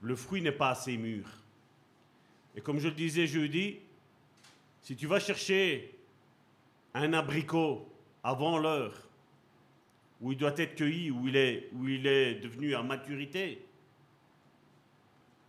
[0.02, 1.26] le fruit n'est pas assez mûr.
[2.56, 3.80] Et comme je le disais jeudi,
[4.82, 5.98] si tu vas chercher
[6.94, 7.92] un abricot
[8.26, 8.92] avant l'heure,
[10.20, 13.64] où il doit être cueilli, où il est, où il est devenu à maturité,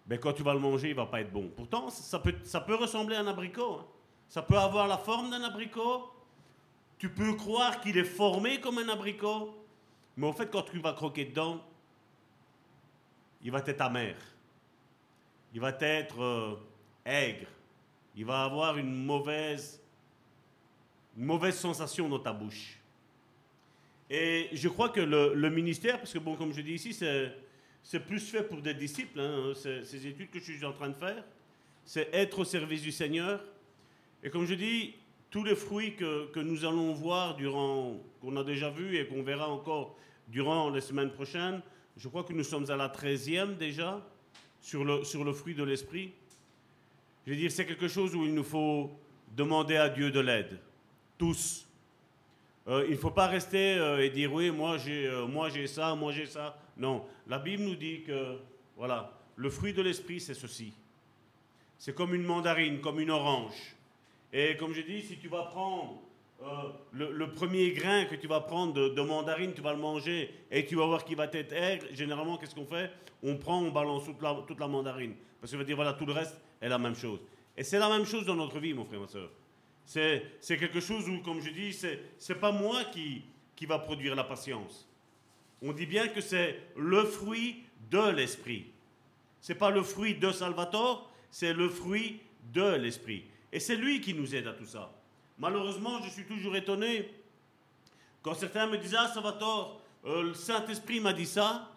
[0.07, 1.51] ben quand tu vas le manger, il va pas être bon.
[1.57, 3.79] Pourtant, ça peut, ça peut ressembler à un abricot.
[3.81, 3.87] hein.
[4.29, 6.13] Ça peut avoir la forme d'un abricot.
[6.99, 9.57] Tu peux croire qu'il est formé comme un abricot.
[10.17, 11.61] Mais en fait, quand tu vas croquer dedans,
[13.43, 14.17] il va être amer.
[15.55, 16.57] Il va être euh,
[17.07, 17.49] aigre.
[18.15, 19.83] Il va avoir une mauvaise,
[21.17, 22.79] une mauvaise sensation dans ta bouche.
[24.09, 28.21] Et je crois que le, ministère, parce que bon, comme je dis ici, c'est, plus
[28.21, 31.25] fait pour des disciples, hein, ces études que je suis en train de faire,
[31.85, 33.43] c'est être au service du Seigneur.
[34.23, 34.95] Et comme je dis,
[35.31, 39.23] tous les fruits que, que nous allons voir durant, qu'on a déjà vus et qu'on
[39.23, 39.97] verra encore
[40.29, 41.63] durant les semaines prochaines,
[41.97, 44.05] je crois que nous sommes à la 13e déjà
[44.61, 46.13] sur le, sur le fruit de l'esprit.
[47.27, 48.91] Je veux dire, c'est quelque chose où il nous faut
[49.37, 50.59] demander à Dieu de l'aide,
[51.19, 51.67] tous.
[52.69, 55.67] Euh, il ne faut pas rester euh, et dire oui, moi j'ai euh, moi j'ai
[55.67, 56.59] ça, moi j'ai ça.
[56.77, 58.37] Non, la Bible nous dit que
[58.77, 60.73] voilà, le fruit de l'esprit c'est ceci.
[61.79, 63.77] C'est comme une mandarine, comme une orange.
[64.33, 66.01] Et comme je dis, si tu vas prendre
[66.93, 70.75] le, premier grain que tu vas prendre de, mandarine, tu vas le manger et tu
[70.75, 71.87] vas voir qu'il va être aigre.
[71.93, 72.91] Généralement, qu'est-ce qu'on fait?
[73.23, 75.15] On prend, on balance toute la, toute la mandarine.
[75.41, 77.21] Parce que veut dire, voilà, tout le reste est la même chose.
[77.57, 79.31] Et c'est la même chose dans notre vie, mon frère, ma soeur.
[79.87, 83.23] C'est quelque chose où, comme je dis, c'est c'est pas moi qui,
[83.55, 84.89] qui va produire la patience.
[85.63, 88.67] On dit bien que c'est le fruit de l'esprit.
[89.41, 92.21] C'est pas le fruit de Salvatore, c'est le fruit
[92.53, 93.25] de l'esprit.
[93.53, 94.93] Et c'est lui qui nous aide à tout ça.
[95.39, 97.09] Malheureusement, je suis toujours étonné
[98.23, 101.71] quand certains me disent Ah, Salvatore, euh, le Saint-Esprit m'a dit ça,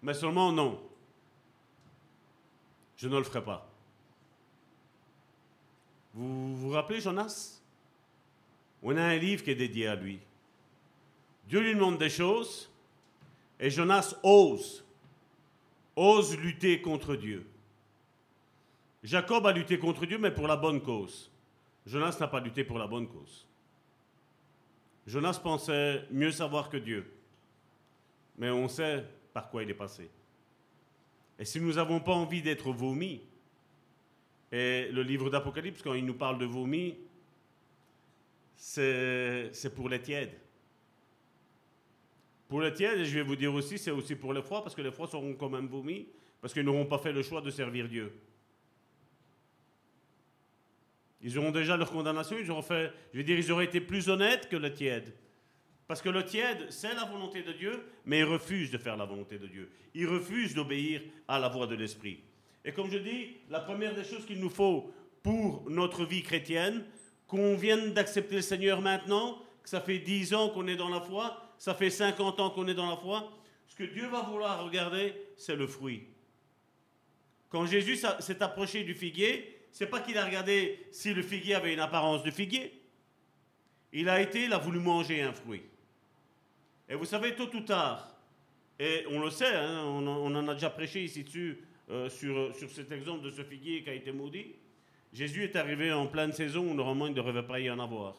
[0.00, 0.80] mais seulement non.
[2.96, 3.68] Je ne le ferai pas.
[6.16, 7.60] Vous vous rappelez Jonas?
[8.82, 10.18] On a un livre qui est dédié à lui.
[11.46, 12.70] Dieu lui demande des choses
[13.60, 14.82] et Jonas ose,
[15.94, 17.46] ose lutter contre Dieu.
[19.02, 21.30] Jacob a lutté contre Dieu, mais pour la bonne cause.
[21.86, 23.46] Jonas n'a pas lutté pour la bonne cause.
[25.06, 27.12] Jonas pensait mieux savoir que Dieu.
[28.38, 29.04] Mais on sait
[29.34, 30.10] par quoi il est passé.
[31.38, 33.20] Et si nous n'avons pas envie d'être vomis,
[34.52, 36.96] et le livre d'Apocalypse, quand il nous parle de vomi,
[38.56, 40.34] c'est pour les tièdes.
[42.48, 44.74] Pour les tièdes, et je vais vous dire aussi, c'est aussi pour les froids, parce
[44.74, 46.06] que les froids seront quand même vomis,
[46.40, 48.12] parce qu'ils n'auront pas fait le choix de servir Dieu.
[51.22, 54.56] Ils auront déjà leur condamnation, ils auront fait, je ils auraient été plus honnêtes que
[54.56, 55.12] le tiède.
[55.88, 59.04] Parce que le tiède, c'est la volonté de Dieu, mais il refuse de faire la
[59.04, 59.70] volonté de Dieu.
[59.94, 62.20] Il refuse d'obéir à la voix de l'Esprit.
[62.66, 64.92] Et comme je dis, la première des choses qu'il nous faut
[65.22, 66.84] pour notre vie chrétienne,
[67.28, 71.00] qu'on vienne d'accepter le Seigneur maintenant, que ça fait 10 ans qu'on est dans la
[71.00, 73.32] foi, ça fait 50 ans qu'on est dans la foi,
[73.68, 76.08] ce que Dieu va vouloir regarder, c'est le fruit.
[77.48, 81.72] Quand Jésus s'est approché du figuier, c'est pas qu'il a regardé si le figuier avait
[81.72, 82.82] une apparence de figuier.
[83.92, 85.62] Il a été, il a voulu manger un fruit.
[86.88, 88.12] Et vous savez, tôt ou tard,
[88.78, 92.54] et on le sait, hein, on, on en a déjà prêché ici dessus, euh, sur,
[92.54, 94.54] sur cet exemple de ce figuier qui a été maudit.
[95.12, 98.16] Jésus est arrivé en pleine saison où normalement il ne devrait pas y en avoir.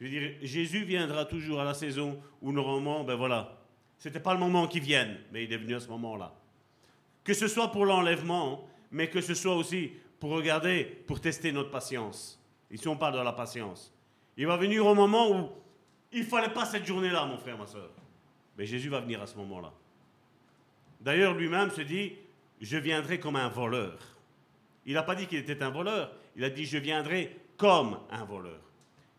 [0.00, 3.62] Je veux dire, Jésus viendra toujours à la saison où normalement, ben voilà,
[3.98, 6.34] c'était pas le moment qu'il vienne, mais il est venu à ce moment-là.
[7.22, 11.70] Que ce soit pour l'enlèvement, mais que ce soit aussi pour regarder, pour tester notre
[11.70, 12.40] patience.
[12.70, 13.92] Ici, on parle de la patience.
[14.36, 15.50] Il va venir au moment où
[16.12, 17.90] il fallait pas cette journée-là, mon frère, ma soeur.
[18.56, 19.72] Mais Jésus va venir à ce moment-là.
[21.00, 22.12] D'ailleurs, lui-même se dit,
[22.62, 23.98] je viendrai comme un voleur.
[24.86, 28.24] Il n'a pas dit qu'il était un voleur, il a dit, je viendrai comme un
[28.24, 28.60] voleur.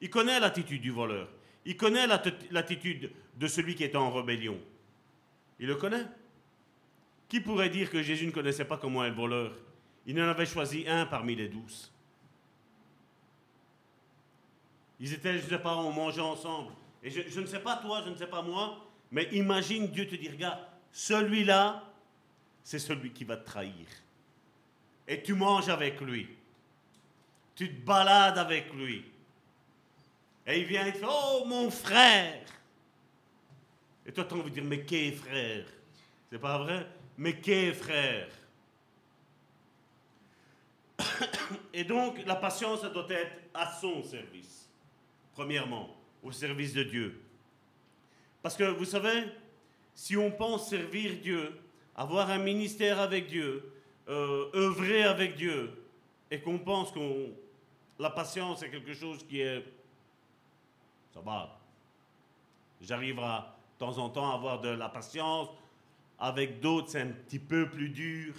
[0.01, 1.29] Il connaît l'attitude du voleur.
[1.65, 4.59] Il connaît l'atti- l'attitude de celui qui est en rébellion.
[5.59, 6.05] Il le connaît.
[7.29, 9.53] Qui pourrait dire que Jésus ne connaissait pas comment est le voleur?
[10.05, 11.91] Il en avait choisi un parmi les douze.
[14.99, 16.71] Ils étaient, je ne sais pas, on mangeait ensemble.
[17.01, 20.07] Et je, je ne sais pas toi, je ne sais pas moi, mais imagine Dieu
[20.07, 20.59] te dire, regarde,
[20.91, 21.83] celui-là,
[22.63, 23.87] c'est celui qui va te trahir.
[25.07, 26.27] Et tu manges avec lui.
[27.55, 29.05] Tu te balades avec lui.
[30.45, 32.43] Et il vient et fait, oh mon frère.
[34.05, 35.65] Et toi, tu as envie de dire, mais qu'est frère?
[36.29, 36.87] C'est pas vrai?
[37.17, 38.27] Mais qu'est frère?
[41.73, 44.69] Et donc, la patience, doit être à son service.
[45.33, 47.21] Premièrement, au service de Dieu.
[48.41, 49.25] Parce que vous savez,
[49.95, 51.53] si on pense servir Dieu,
[51.95, 53.71] avoir un ministère avec Dieu,
[54.07, 55.71] euh, œuvrer avec Dieu,
[56.29, 57.27] et qu'on pense que
[57.99, 59.63] la patience est quelque chose qui est...
[61.13, 61.59] Ça va.
[62.81, 65.49] J'arrive à, de temps en temps à avoir de la patience.
[66.19, 68.33] Avec d'autres, c'est un petit peu plus dur.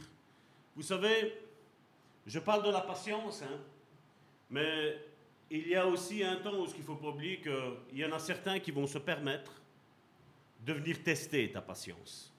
[0.75, 1.39] Vous savez,
[2.27, 3.61] je parle de la patience, hein,
[4.51, 4.99] mais
[5.51, 8.13] il y a aussi un temps où il ne faut pas oublier qu'il y en
[8.13, 9.53] a certains qui vont se permettre
[10.67, 12.34] de venir tester ta patience.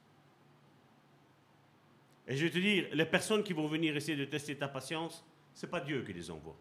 [2.28, 5.24] Et je vais te dire, les personnes qui vont venir essayer de tester ta patience,
[5.54, 6.56] ce n'est pas Dieu qui les envoie.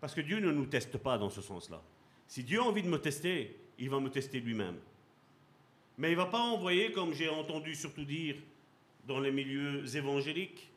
[0.00, 1.80] Parce que Dieu ne nous teste pas dans ce sens-là.
[2.26, 4.78] Si Dieu a envie de me tester, il va me tester lui-même.
[5.98, 8.36] Mais il ne va pas envoyer, comme j'ai entendu surtout dire
[9.06, 10.70] dans les milieux évangéliques,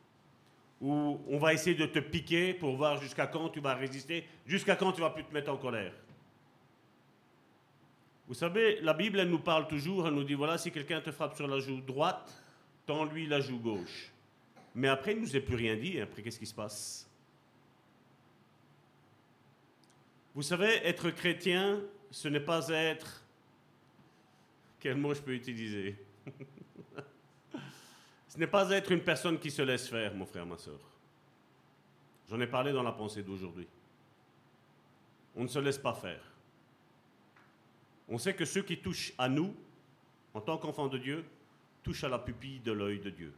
[0.80, 4.76] où on va essayer de te piquer pour voir jusqu'à quand tu vas résister, jusqu'à
[4.76, 5.92] quand tu vas plus te mettre en colère.
[8.28, 11.12] Vous savez, la Bible, elle nous parle toujours, elle nous dit, voilà, si quelqu'un te
[11.12, 12.32] frappe sur la joue droite,
[12.86, 14.12] tends-lui la joue gauche.
[14.74, 17.08] Mais après, il ne nous a plus rien dit, après, qu'est-ce qui se passe?
[20.34, 21.80] Vous savez, être chrétien,
[22.10, 23.22] ce n'est pas être...
[24.78, 25.96] Quel mot je peux utiliser?
[28.28, 30.78] Ce n'est pas être une personne qui se laisse faire, mon frère, ma soeur.
[32.28, 33.66] J'en ai parlé dans la pensée d'aujourd'hui.
[35.34, 36.20] On ne se laisse pas faire.
[38.08, 39.54] On sait que ceux qui touchent à nous,
[40.34, 41.24] en tant qu'enfants de Dieu,
[41.86, 43.32] touchent à la pupille de l'œil de Dieu.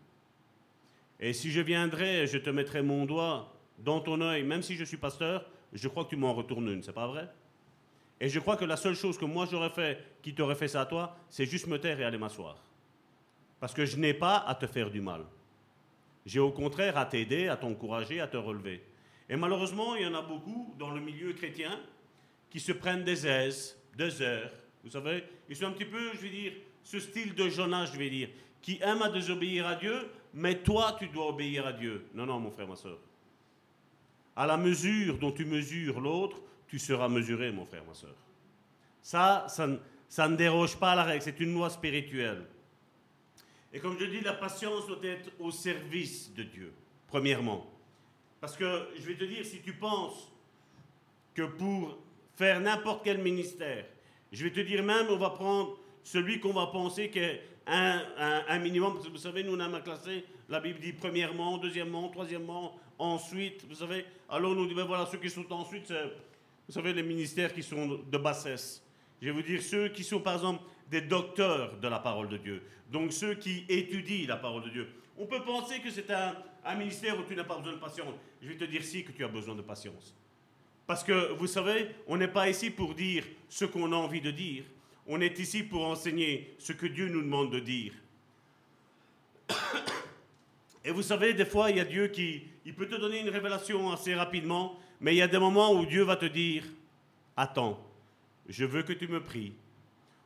[1.20, 4.84] Et si je viendrais, je te mettrais mon doigt dans ton œil, même si je
[4.84, 5.44] suis pasteur,
[5.74, 7.28] je crois que tu m'en retournes une, c'est pas vrai?
[8.20, 10.80] Et je crois que la seule chose que moi j'aurais fait, qui t'aurait fait ça
[10.80, 12.56] à toi, c'est juste me taire et aller m'asseoir.
[13.60, 15.26] Parce que je n'ai pas à te faire du mal.
[16.24, 18.82] J'ai au contraire à t'aider, à t'encourager, à te relever.
[19.28, 21.78] Et malheureusement, il y en a beaucoup dans le milieu chrétien
[22.48, 24.52] qui se prennent des aises, des heures.
[24.82, 26.52] Vous savez, ils sont un petit peu, je vais dire,
[26.88, 28.30] ce style de Jonas, je vais dire,
[28.62, 32.06] qui aime à désobéir à Dieu, mais toi, tu dois obéir à Dieu.
[32.14, 32.96] Non, non, mon frère, ma soeur.
[34.34, 38.14] À la mesure dont tu mesures l'autre, tu seras mesuré, mon frère, ma soeur.
[39.02, 39.68] Ça, ça,
[40.08, 42.46] ça ne déroge pas à la règle, c'est une loi spirituelle.
[43.70, 46.72] Et comme je dis, la patience doit être au service de Dieu,
[47.06, 47.70] premièrement.
[48.40, 50.32] Parce que je vais te dire, si tu penses
[51.34, 51.98] que pour
[52.34, 53.84] faire n'importe quel ministère,
[54.32, 55.78] je vais te dire même, on va prendre
[56.08, 58.00] celui qu'on va penser qu'est un,
[58.48, 62.08] un, minimum, parce que vous savez, nous on a classé, la Bible dit premièrement, deuxièmement,
[62.08, 66.04] troisièmement, ensuite, vous savez, alors nous dit, ben voilà, ceux qui sont ensuite, c'est,
[66.66, 68.82] vous savez, les ministères qui sont de bassesse.
[69.20, 72.38] Je vais vous dire, ceux qui sont par exemple des docteurs de la parole de
[72.38, 74.88] Dieu, donc ceux qui étudient la parole de Dieu.
[75.18, 76.34] On peut penser que c'est un,
[76.74, 78.14] ministère où tu n'as pas besoin de patience.
[78.40, 80.14] Je vais te dire si que tu as besoin de patience.
[80.86, 84.30] Parce que vous savez, on n'est pas ici pour dire ce qu'on a envie de
[84.30, 84.64] dire.
[85.08, 87.94] On est ici pour enseigner ce que Dieu nous demande de dire.
[90.84, 93.30] Et vous savez, des fois, il y a Dieu qui il peut te donner une
[93.30, 96.64] révélation assez rapidement, mais il y a des moments où Dieu va te dire,
[97.34, 97.82] attends,
[98.46, 99.54] je veux que tu me pries.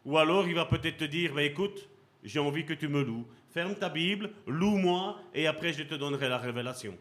[0.04, 1.88] Ou alors il va peut-être te dire, bah, écoute,
[2.24, 3.24] j'ai envie que tu me loues.
[3.54, 6.98] Ferme ta Bible, loue-moi, et après je te donnerai la révélation.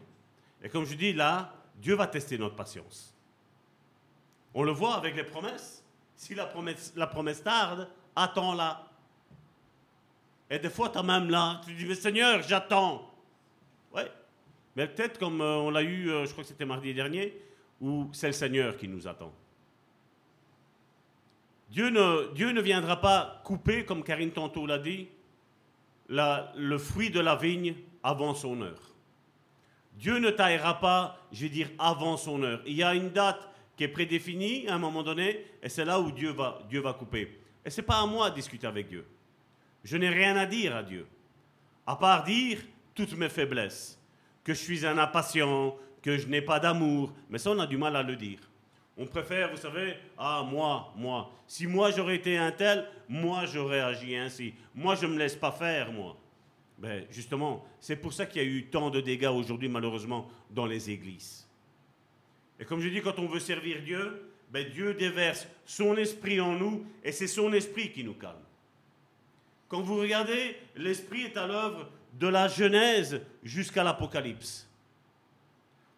[0.62, 3.12] Et comme je dis là, Dieu va tester notre patience.
[4.54, 5.81] On le voit avec les promesses.
[6.22, 8.86] Si la promesse, la promesse tarde, attends-la.
[10.48, 13.12] Et des fois, tu as même là, tu dis, mais Seigneur, j'attends.
[13.92, 14.08] Ouais.
[14.76, 17.36] Mais peut-être comme euh, on l'a eu, euh, je crois que c'était mardi dernier,
[17.80, 19.32] où c'est le Seigneur qui nous attend.
[21.70, 25.08] Dieu ne, Dieu ne viendra pas couper, comme Karine tantôt l'a dit,
[26.08, 28.94] le fruit de la vigne avant son heure.
[29.94, 32.62] Dieu ne taillera pas, je vais dire, avant son heure.
[32.64, 35.98] Il y a une date qui est prédéfinie à un moment donné, et c'est là
[36.00, 37.38] où Dieu va, Dieu va couper.
[37.64, 39.06] Et ce n'est pas à moi de discuter avec Dieu.
[39.84, 41.06] Je n'ai rien à dire à Dieu,
[41.86, 42.58] à part dire
[42.94, 43.98] toutes mes faiblesses,
[44.44, 47.76] que je suis un impatient, que je n'ai pas d'amour, mais ça on a du
[47.76, 48.38] mal à le dire.
[48.96, 51.30] On préfère, vous savez, ah moi, moi.
[51.46, 54.54] Si moi j'aurais été un tel, moi j'aurais agi ainsi.
[54.74, 56.16] Moi je ne me laisse pas faire, moi.
[56.78, 60.66] Ben, justement, c'est pour ça qu'il y a eu tant de dégâts aujourd'hui, malheureusement, dans
[60.66, 61.41] les églises.
[62.62, 66.52] Et comme je dis, quand on veut servir Dieu, ben, Dieu déverse son esprit en
[66.52, 68.36] nous et c'est son esprit qui nous calme.
[69.66, 71.90] Quand vous regardez, l'esprit est à l'œuvre
[72.20, 74.70] de la Genèse jusqu'à l'Apocalypse.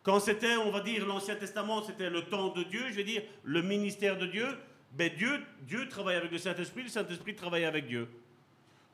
[0.02, 3.20] Quand c'était, on va dire, l'Ancien Testament, c'était le temps de Dieu, je vais dire,
[3.42, 4.46] le ministère de Dieu,
[4.92, 8.08] ben Dieu, Dieu travaille avec le Saint-Esprit, le Saint-Esprit travaille avec Dieu.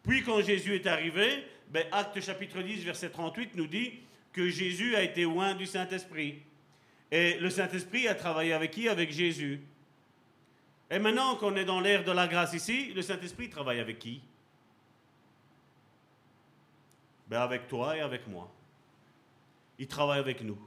[0.03, 3.93] Puis quand Jésus est arrivé, ben Acte chapitre 10, verset 38 nous dit
[4.33, 6.43] que Jésus a été loin du Saint-Esprit.
[7.11, 8.89] Et le Saint-Esprit a travaillé avec qui?
[8.89, 9.61] Avec Jésus.
[10.91, 14.21] Et maintenant qu'on est dans l'ère de la grâce ici, le Saint-Esprit travaille avec qui?
[17.29, 18.51] Ben Avec toi et avec moi.
[19.79, 20.59] Il travaille avec nous.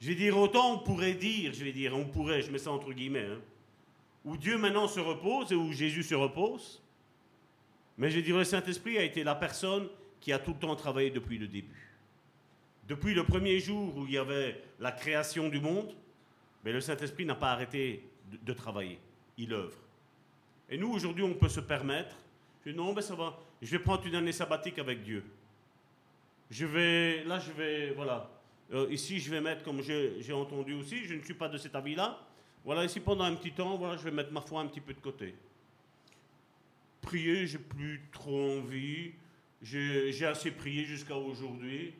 [0.00, 2.72] Je vais dire, autant on pourrait dire, je vais dire, on pourrait, je mets ça
[2.72, 3.40] entre guillemets, hein,
[4.24, 6.82] où Dieu maintenant se repose et où Jésus se repose.
[7.96, 9.88] Mais je vais dire, le Saint-Esprit a été la personne
[10.20, 11.81] qui a tout le temps travaillé depuis le début.
[12.88, 15.94] Depuis le premier jour où il y avait la création du monde,
[16.64, 18.04] mais le Saint-Esprit n'a pas arrêté
[18.42, 18.98] de, travailler.
[19.38, 19.78] Il œuvre.
[20.68, 22.16] Et nous, aujourd'hui, on peut se permettre,
[22.64, 25.24] je dis, non, mais ça va, je vais prendre une année sabbatique avec Dieu.
[26.50, 28.30] Je vais, là, je vais, voilà,
[28.72, 31.74] euh, ici, je vais mettre, comme j'ai entendu aussi, je ne suis pas de cet
[31.74, 32.18] avis-là.
[32.64, 34.94] Voilà, ici, pendant un petit temps, voilà, je vais mettre ma foi un petit peu
[34.94, 35.34] de côté.
[37.00, 39.12] Prier, j'ai plus trop envie.
[39.60, 41.92] J'ai assez prié jusqu'à aujourd'hui.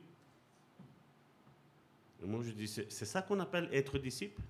[2.22, 4.40] Moi, je dis, c'est ça qu'on appelle être disciple?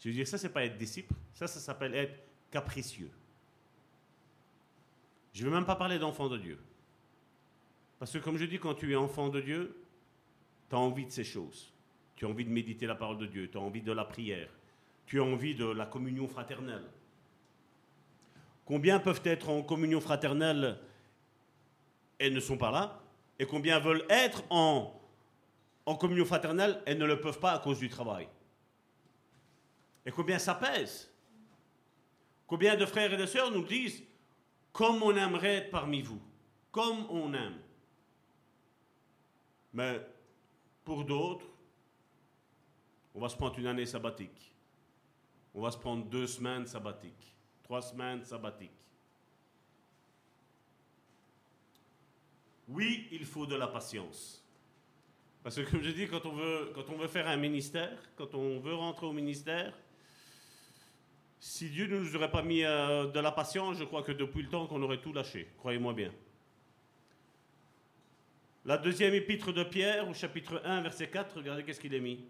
[0.00, 1.14] Je veux dire, ça, c'est pas être disciple.
[1.32, 2.14] Ça, ça s'appelle être
[2.50, 3.10] capricieux.
[5.32, 6.58] Je ne veux même pas parler d'enfant de Dieu.
[7.98, 9.76] Parce que, comme je dis, quand tu es enfant de Dieu,
[10.68, 11.72] tu as envie de ces choses.
[12.16, 14.48] Tu as envie de méditer la parole de Dieu, tu as envie de la prière,
[15.06, 16.84] tu as envie de la communion fraternelle.
[18.64, 20.78] Combien peuvent être en communion fraternelle
[22.20, 23.00] et ne sont pas là?
[23.38, 24.94] Et combien veulent être en,
[25.86, 28.28] en communion fraternelle et ne le peuvent pas à cause du travail
[30.06, 31.10] Et combien ça pèse?
[32.46, 34.02] Combien de frères et de sœurs nous disent
[34.72, 36.20] comme on aimerait être parmi vous,
[36.72, 37.60] comme on aime.
[39.72, 40.04] Mais
[40.84, 41.46] pour d'autres,
[43.14, 44.52] on va se prendre une année sabbatique.
[45.54, 48.72] On va se prendre deux semaines sabbatiques, trois semaines sabbatiques.
[52.68, 54.43] Oui, il faut de la patience.
[55.44, 59.04] Parce que comme je dis, quand on veut, faire un ministère, quand on veut rentrer
[59.04, 59.74] au ministère,
[61.38, 64.42] si Dieu ne nous aurait pas mis euh, de la patience, je crois que depuis
[64.42, 66.10] le temps qu'on aurait tout lâché, croyez-moi bien.
[68.64, 72.24] La deuxième épître de Pierre, au chapitre 1, verset 4, regardez qu'est-ce qu'il est mis.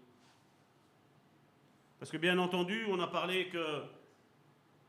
[1.97, 3.83] Parce que bien entendu, on a parlé que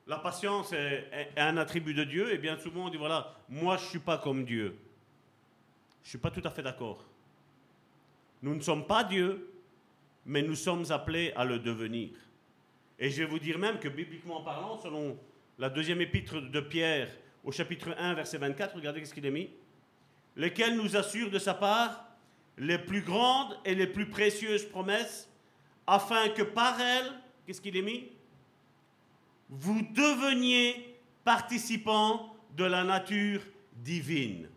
[0.08, 3.84] la patience est, un attribut de Dieu, et bien souvent on dit, voilà, moi je
[3.84, 4.76] ne suis pas comme Dieu.
[6.02, 7.04] Je ne suis pas tout à fait d'accord.
[8.42, 9.50] Nous ne sommes pas Dieu,
[10.24, 12.10] mais nous sommes appelés à le devenir.
[12.98, 15.18] Et je vais vous dire même que bibliquement parlant, selon
[15.58, 17.08] la deuxième épître de Pierre,
[17.44, 19.50] au chapitre 1, verset 24, regardez ce qu'il est mis
[20.36, 22.04] lequel nous assure de sa part
[22.58, 25.28] les plus grandes et les plus précieuses promesses,
[25.86, 27.12] afin que par elles,
[27.46, 28.08] qu'est-ce qu'il est mis?
[29.48, 33.40] Vous deveniez participants de la nature
[33.74, 34.48] divine.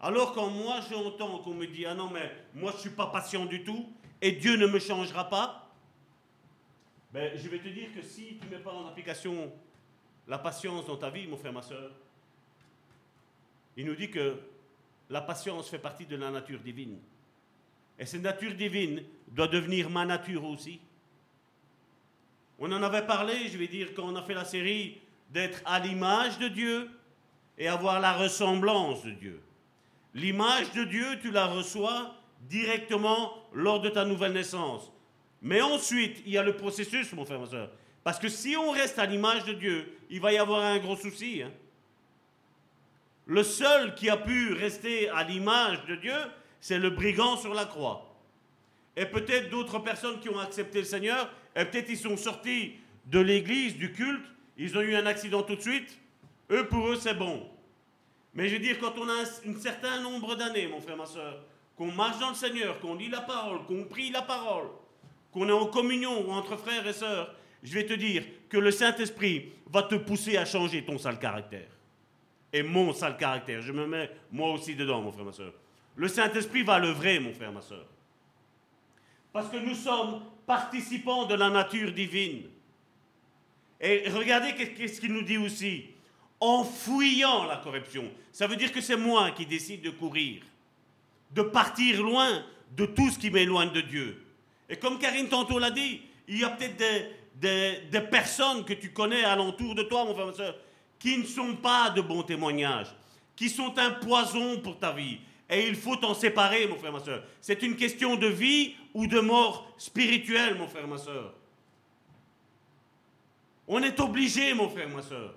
[0.00, 3.44] Alors quand moi j'entends qu'on me dit ah non mais moi je suis pas patient
[3.46, 3.86] du tout
[4.20, 5.68] et Dieu ne me changera pas,
[7.12, 9.52] ben, je vais te dire que si tu ne mets pas en application
[10.26, 11.90] la patience dans ta vie, mon frère, ma soeur,
[13.76, 14.36] il nous dit que
[15.08, 16.98] la patience fait partie de la nature divine.
[17.98, 20.80] Et cette nature divine doit devenir ma nature aussi.
[22.58, 25.78] On en avait parlé, je vais dire, quand on a fait la série d'être à
[25.78, 26.90] l'image de Dieu
[27.56, 29.42] et avoir la ressemblance de Dieu.
[30.18, 32.14] L'image de Dieu, tu la reçois
[32.48, 34.90] directement lors de ta nouvelle naissance.
[35.42, 37.70] Mais ensuite, il y a le processus, mon frère, ma soeur.
[38.02, 40.96] Parce que si on reste à l'image de Dieu, il va y avoir un gros
[40.96, 41.42] souci.
[41.42, 41.52] Hein.
[43.26, 46.16] Le seul qui a pu rester à l'image de Dieu,
[46.60, 48.16] c'est le brigand sur la croix.
[48.96, 52.74] Et peut-être d'autres personnes qui ont accepté le Seigneur, et peut-être ils sont sortis
[53.06, 55.96] de l'église, du culte, ils ont eu un accident tout de suite.
[56.50, 57.48] Eux, pour eux, c'est bon.
[58.34, 61.44] Mais je veux dire, quand on a un, certain nombre d'années, mon frère, ma soeur,
[61.76, 64.68] qu'on marche dans le Seigneur, qu'on lit la parole, qu'on prie la parole,
[65.32, 69.52] qu'on est en communion entre frères et sœurs, je vais te dire que le Saint-Esprit
[69.70, 71.68] va te pousser à changer ton sale caractère
[72.52, 73.60] et mon sale caractère.
[73.60, 75.52] Je me mets moi aussi dedans, mon frère, ma soeur.
[75.96, 77.86] Le Saint-Esprit va l'œuvrer, mon frère, ma soeur.
[79.32, 82.44] Parce que nous sommes participants de la nature divine.
[83.80, 85.90] Et regardez qu'est-ce qu'il nous dit aussi.
[86.40, 88.04] En fuyant la corruption.
[88.32, 90.42] Ça veut dire que c'est moi qui décide de courir,
[91.32, 92.44] de partir loin
[92.76, 94.24] de tout ce qui m'éloigne de Dieu.
[94.68, 96.76] Et comme Karine tantôt l'a dit, il y a peut-être
[97.34, 100.56] des, des, personnes que tu connais alentour de toi, mon frère, ma soeur,
[100.98, 102.94] qui ne sont pas de bons témoignages,
[103.34, 105.18] qui sont un poison pour ta vie.
[105.48, 107.24] Et il faut t'en séparer, mon frère, ma soeur.
[107.40, 111.32] C'est une question de vie ou de mort spirituelle, mon frère, ma soeur.
[113.66, 115.34] On est obligé, mon frère, ma soeur.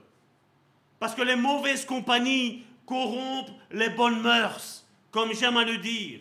[1.02, 6.20] Parce que les mauvaises compagnies corrompent les bonnes mœurs, comme j'aime à le dire.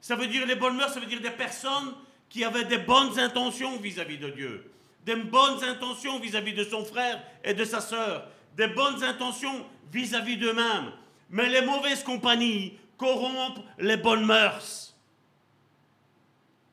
[0.00, 1.94] Ça veut dire les bonnes mœurs, ça veut dire des personnes
[2.28, 4.68] qui avaient des bonnes intentions vis-à-vis de Dieu,
[5.04, 8.26] des bonnes intentions vis-à-vis de son frère et de sa sœur,
[8.56, 10.90] des bonnes intentions vis-à-vis d'eux-mêmes.
[11.30, 14.96] Mais les mauvaises compagnies corrompent les bonnes mœurs.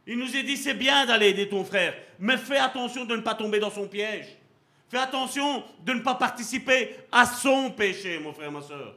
[0.08, 3.22] Il nous est dit, c'est bien d'aller aider ton frère, mais fais attention de ne
[3.22, 4.26] pas tomber dans son piège.
[4.94, 8.94] Fais attention de ne pas participer à son péché, mon frère, ma soeur.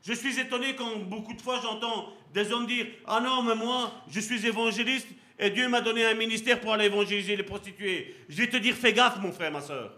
[0.00, 3.90] Je suis étonné quand beaucoup de fois j'entends des hommes dire Ah non, mais moi,
[4.08, 5.08] je suis évangéliste
[5.40, 8.14] et Dieu m'a donné un ministère pour aller évangéliser les prostituées.
[8.28, 9.92] Je vais te dire Fais gaffe, mon frère, ma soeur.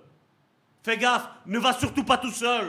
[0.82, 2.64] Fais gaffe, ne va surtout pas tout seul.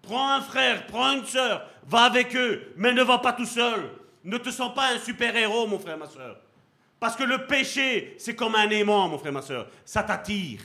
[0.00, 3.90] Prends un frère, prends une soeur, va avec eux, mais ne va pas tout seul.
[4.24, 6.38] Ne te sens pas un super-héros, mon frère, ma soeur.
[6.98, 9.68] Parce que le péché, c'est comme un aimant, mon frère, ma soeur.
[9.84, 10.60] Ça t'attire.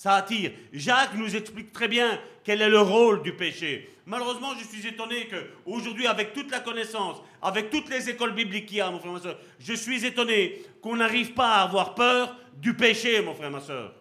[0.00, 0.52] Ça attire.
[0.72, 3.94] Jacques nous explique très bien quel est le rôle du péché.
[4.06, 8.78] Malheureusement, je suis étonné qu'aujourd'hui, avec toute la connaissance, avec toutes les écoles bibliques qu'il
[8.78, 12.34] y a, mon frère, ma soeur, je suis étonné qu'on n'arrive pas à avoir peur
[12.56, 13.92] du péché, mon frère, ma soeur.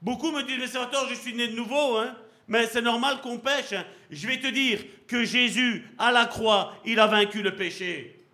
[0.00, 2.16] Beaucoup me disent, mais je suis né de nouveau, hein,
[2.48, 3.74] mais c'est normal qu'on pêche.
[3.74, 3.84] Hein.
[4.10, 8.24] Je vais te dire que Jésus, à la croix, il a vaincu le péché.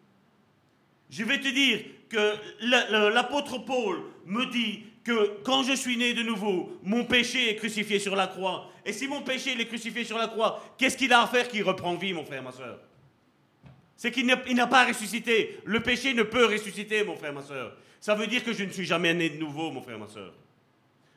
[1.10, 6.22] Je vais te dire que l'apôtre Paul me dit que quand je suis né de
[6.22, 8.70] nouveau, mon péché est crucifié sur la croix.
[8.84, 11.62] Et si mon péché est crucifié sur la croix, qu'est-ce qu'il a à faire qu'il
[11.62, 12.78] reprend vie, mon frère, ma soeur?
[13.96, 15.60] C'est qu'il n'a pas ressuscité.
[15.64, 17.76] Le péché ne peut ressusciter, mon frère, ma soeur.
[18.00, 20.32] Ça veut dire que je ne suis jamais né de nouveau, mon frère, ma soeur.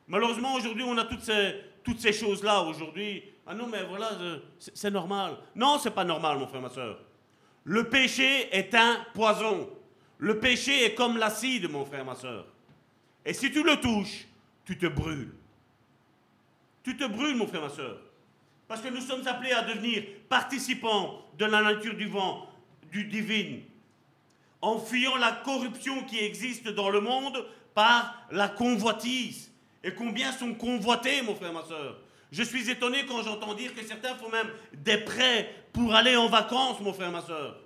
[0.06, 2.62] Malheureusement, aujourd'hui, on a toutes ces, choses-là.
[2.62, 4.10] Aujourd'hui, ah non, mais voilà,
[4.58, 5.36] c'est normal.
[5.54, 7.00] Non, c'est pas normal, mon frère, ma soeur.
[7.64, 9.68] Le péché est un poison.
[10.18, 12.46] Le péché est comme l'acide, mon frère, ma soeur.
[13.26, 14.26] Et si tu le touches,
[14.64, 15.34] tu te brûles.
[16.84, 17.98] Tu te brûles, mon frère, ma soeur.
[18.68, 22.48] Parce que nous sommes appelés à devenir participants de la nature du vent,
[22.92, 23.62] du divine,
[24.62, 29.50] en fuyant la corruption qui existe dans le monde par la convoitise.
[29.82, 31.98] Et combien sont convoités, mon frère, ma soeur?
[32.30, 36.28] Je suis étonné quand j'entends dire que certains font même des prêts pour aller en
[36.28, 37.56] vacances, mon frère, ma soeur.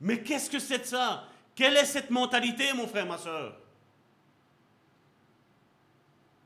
[0.00, 1.27] Mais qu'est-ce que c'est de ça?
[1.58, 3.52] Quelle est cette mentalité, mon frère, ma soeur?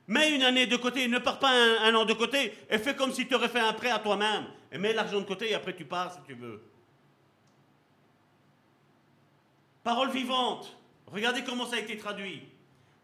[0.06, 3.12] Mets une année de côté, ne pars pas un, an de côté et fais comme
[3.12, 4.46] si tu aurais fait un prêt à toi-même.
[4.72, 6.62] Et mets l'argent de côté et après tu pars si tu veux.
[9.84, 10.74] Parole vivante.
[11.08, 12.48] Regardez comment ça a été traduit.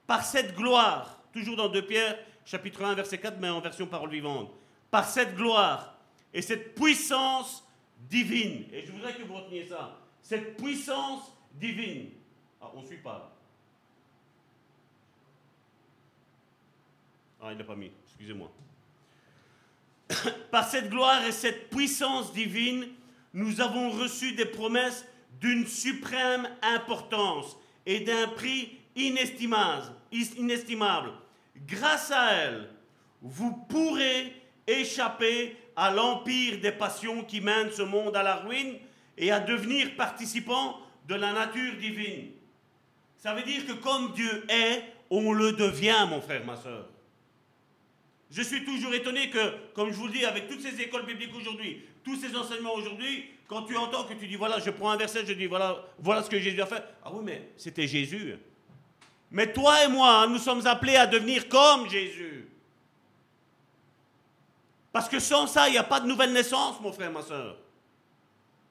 [0.06, 4.08] Par cette gloire, toujours dans 2 Pierre, chapitre 1, verset 4, mais en version parole
[4.08, 4.50] vivante.
[4.90, 5.98] Par cette gloire
[6.32, 8.64] et cette puissance divine.
[8.72, 12.10] Et je voudrais que vous reteniez ça cette puissance divine.
[12.60, 13.34] Ah, on ne suit pas.
[17.40, 18.50] Ah, il n'a pas mis, excusez-moi.
[20.50, 22.88] Par cette gloire et cette puissance divine,
[23.32, 25.06] nous avons reçu des promesses
[25.40, 27.56] d'une suprême importance
[27.86, 29.92] et d'un prix inestimable.
[31.66, 32.70] Grâce à elle,
[33.22, 34.32] vous pourrez
[34.66, 38.74] échapper à l'empire des passions qui mènent ce monde à la ruine
[39.16, 40.78] et à devenir participant
[41.08, 42.32] de la nature divine.
[43.16, 46.86] Ça veut dire que comme Dieu est, on le devient, mon frère, ma soeur.
[48.30, 51.34] Je suis toujours étonné que, comme je vous le dis, avec toutes ces écoles bibliques
[51.34, 54.98] aujourd'hui, tous ces enseignements aujourd'hui, quand tu entends que tu dis, voilà, je prends un
[54.98, 56.84] verset, je dis, voilà, voilà ce que Jésus a fait.
[57.02, 58.36] Ah oui, mais c'était Jésus.
[59.30, 62.48] Mais toi et moi, nous sommes appelés à devenir comme Jésus.
[64.92, 67.56] Parce que sans ça, il n'y a pas de nouvelle naissance, mon frère, ma soeur.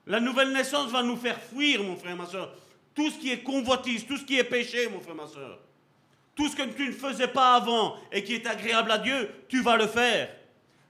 [0.07, 2.53] La nouvelle naissance va nous faire fuir, mon frère, ma soeur.
[2.95, 5.59] Tout ce qui est convoitise, tout ce qui est péché, mon frère, ma soeur.
[6.33, 9.61] Tout ce que tu ne faisais pas avant et qui est agréable à Dieu, tu
[9.61, 10.29] vas le faire.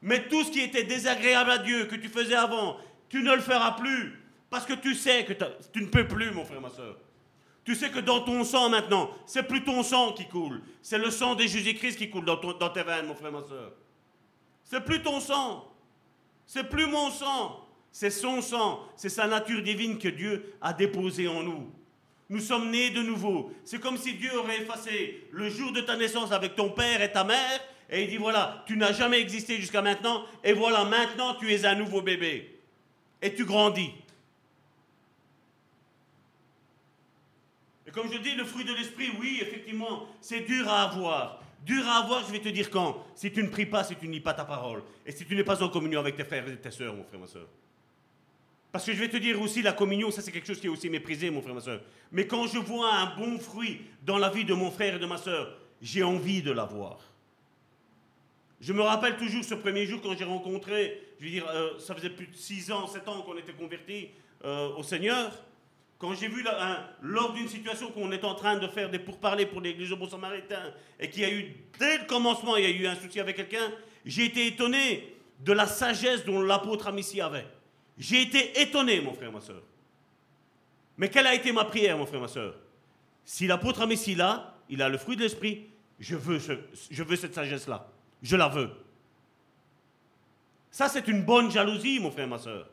[0.01, 2.77] Mais tout ce qui était désagréable à Dieu, que tu faisais avant,
[3.09, 4.21] tu ne le feras plus.
[4.49, 5.33] Parce que tu sais que
[5.73, 6.97] tu ne peux plus, mon frère, ma soeur.
[7.65, 10.61] Tu sais que dans ton sang maintenant, c'est plus ton sang qui coule.
[10.81, 13.73] C'est le sang de Jésus-Christ qui coule dans, dans tes veines, mon frère, ma soeur.
[14.63, 15.65] C'est plus ton sang.
[16.45, 17.66] C'est plus mon sang.
[17.99, 21.73] C'est son sang, c'est sa nature divine que Dieu a déposée en nous.
[22.29, 23.51] Nous sommes nés de nouveau.
[23.63, 27.11] C'est comme si Dieu aurait effacé le jour de ta naissance avec ton père et
[27.11, 31.33] ta mère, et il dit voilà, tu n'as jamais existé jusqu'à maintenant, et voilà, maintenant
[31.39, 32.59] tu es un nouveau bébé.
[33.19, 33.89] Et tu grandis.
[37.87, 41.41] Et comme je dis, le fruit de l'esprit, oui, effectivement, c'est dur à avoir.
[41.65, 43.07] Dur à avoir, je vais te dire quand.
[43.15, 45.35] Si tu ne pries pas, si tu ne lis pas ta parole, et si tu
[45.35, 47.47] n'es pas en communion avec tes frères et tes sœurs, mon frère, ma soeur.
[48.71, 50.69] Parce que je vais te dire aussi, la communion, ça c'est quelque chose qui est
[50.69, 51.81] aussi méprisé, mon frère, ma soeur.
[52.11, 55.05] Mais quand je vois un bon fruit dans la vie de mon frère et de
[55.05, 56.99] ma soeur, j'ai envie de l'avoir.
[58.59, 61.93] Je me rappelle toujours ce premier jour quand j'ai rencontré, je veux dire, euh, ça
[61.93, 64.09] faisait plus de 6 ans, 7 ans qu'on était convertis
[64.43, 65.31] euh, au Seigneur.
[65.99, 66.43] Quand j'ai vu,
[67.01, 70.07] lors d'une situation qu'on est en train de faire des pourparlers pour l'église au Bon
[70.07, 73.19] Samaritain, et qu'il y a eu, dès le commencement, il y a eu un souci
[73.19, 73.71] avec quelqu'un,
[74.05, 77.45] j'ai été étonné de la sagesse dont l'apôtre Amici avait.
[77.97, 79.61] J'ai été étonné, mon frère, ma soeur.
[80.97, 82.55] Mais quelle a été ma prière, mon frère, ma soeur?
[83.25, 85.67] Si l'apôtre Amici là, il a le fruit de l'esprit,
[85.99, 87.87] je veux, je veux cette sagesse-là.
[88.21, 88.69] Je la veux.
[90.71, 92.69] Ça, c'est une bonne jalousie, mon frère, ma soeur.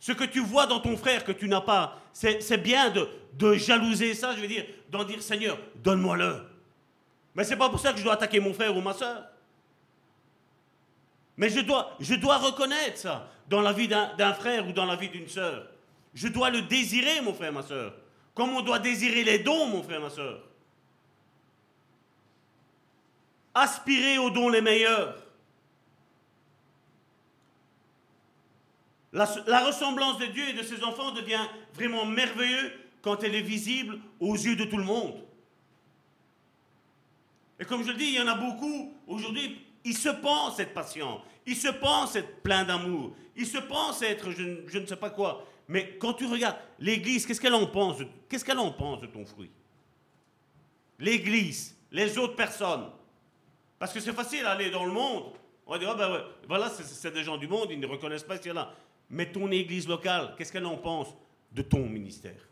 [0.00, 4.14] Ce que tu vois dans ton frère que tu n'as pas, c'est bien de, jalouser
[4.14, 6.42] ça, je veux dire, d'en dire Seigneur, donne-moi-le.
[7.36, 9.24] Mais c'est pas pour ça que je dois attaquer mon frère ou ma soeur.
[11.36, 15.28] Mais je dois, reconnaître ça dans la vie d'un frère ou dans la vie d'une
[15.28, 15.66] soeur.
[16.14, 17.94] Je dois le désirer, mon frère, ma soeur.
[18.34, 20.42] Comme on doit désirer les dons, mon frère, ma soeur.
[23.54, 25.22] Aspirer aux dons les meilleurs.
[29.12, 29.26] La,
[29.66, 32.72] ressemblance de Dieu et de ses enfants devient vraiment merveilleuse
[33.02, 35.22] quand elle est visible aux yeux de tout le monde.
[37.60, 40.74] Et comme je le dis, il y en a beaucoup aujourd'hui, ils se pensent être
[40.74, 45.10] patients, ils se pensent être pleins d'amour, ils se pensent être je, ne sais pas
[45.10, 45.46] quoi.
[45.68, 47.98] Mais quand tu regardes l'Église, qu'est-ce qu'elle en pense
[48.28, 49.50] Qu'est-ce qu'elle en pense de ton fruit?
[50.98, 52.90] L'Église, les autres personnes.
[53.78, 55.32] Parce que c'est facile d'aller dans le monde.
[55.66, 58.36] On va dire, ah ben voilà, c'est des gens du monde, ils ne reconnaissent pas
[58.36, 58.74] ce qu'il y a là.
[59.10, 61.08] Mais ton église locale, qu'est-ce qu'elle en pense
[61.52, 62.48] de ton ministère?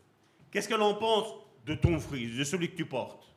[0.51, 1.33] Qu'est-ce qu'elle en pense
[1.65, 3.30] de ton fruit, de celui que tu portes?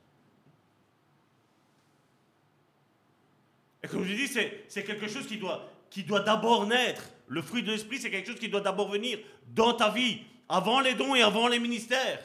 [3.84, 7.04] Et comme je dis, c'est quelque chose qui doit, qui doit d'abord naître.
[7.28, 9.18] Le fruit de l'esprit, c'est quelque chose qui doit d'abord venir
[9.54, 12.18] dans ta vie, avant les dons et avant les ministères.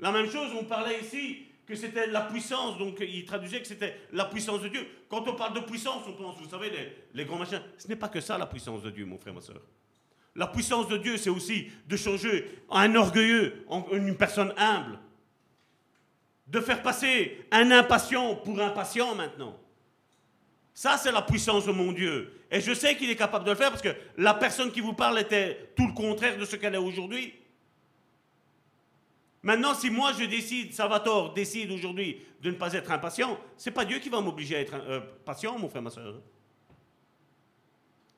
[0.00, 3.96] La même chose, on parlait ici que c'était la puissance, donc il traduisait que c'était
[4.12, 4.86] la puissance de Dieu.
[5.08, 7.62] Quand on parle de puissance, on pense, vous savez, les, les grands machins.
[7.78, 9.62] Ce n'est pas que ça la puissance de Dieu, mon frère, ma soeur.
[10.34, 14.98] La puissance de Dieu, c'est aussi de changer un orgueilleux en une personne humble.
[16.48, 19.58] De faire passer un impatient pour un patient maintenant.
[20.74, 22.40] Ça, c'est la puissance de mon Dieu.
[22.50, 24.94] Et je sais qu'il est capable de le faire parce que la personne qui vous
[24.94, 27.34] parle était tout le contraire de ce qu'elle est aujourd'hui.
[29.42, 33.84] Maintenant, si moi je décide, Salvatore décide aujourd'hui de ne pas être impatient, c'est pas
[33.84, 36.20] Dieu qui va m'obliger à être euh, patient, mon frère, ma soeur.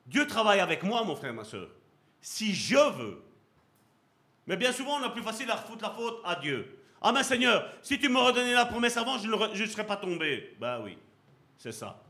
[0.05, 1.69] Dieu travaille avec moi, mon frère, ma soeur
[2.25, 3.21] si je veux.
[4.47, 6.79] Mais bien souvent, on a plus facile à foutre la faute à Dieu.
[6.99, 10.55] Ah mais Seigneur, si tu me redonnais la promesse avant, je ne serais pas tombé.
[10.59, 10.97] Ben oui,
[11.55, 12.01] c'est ça.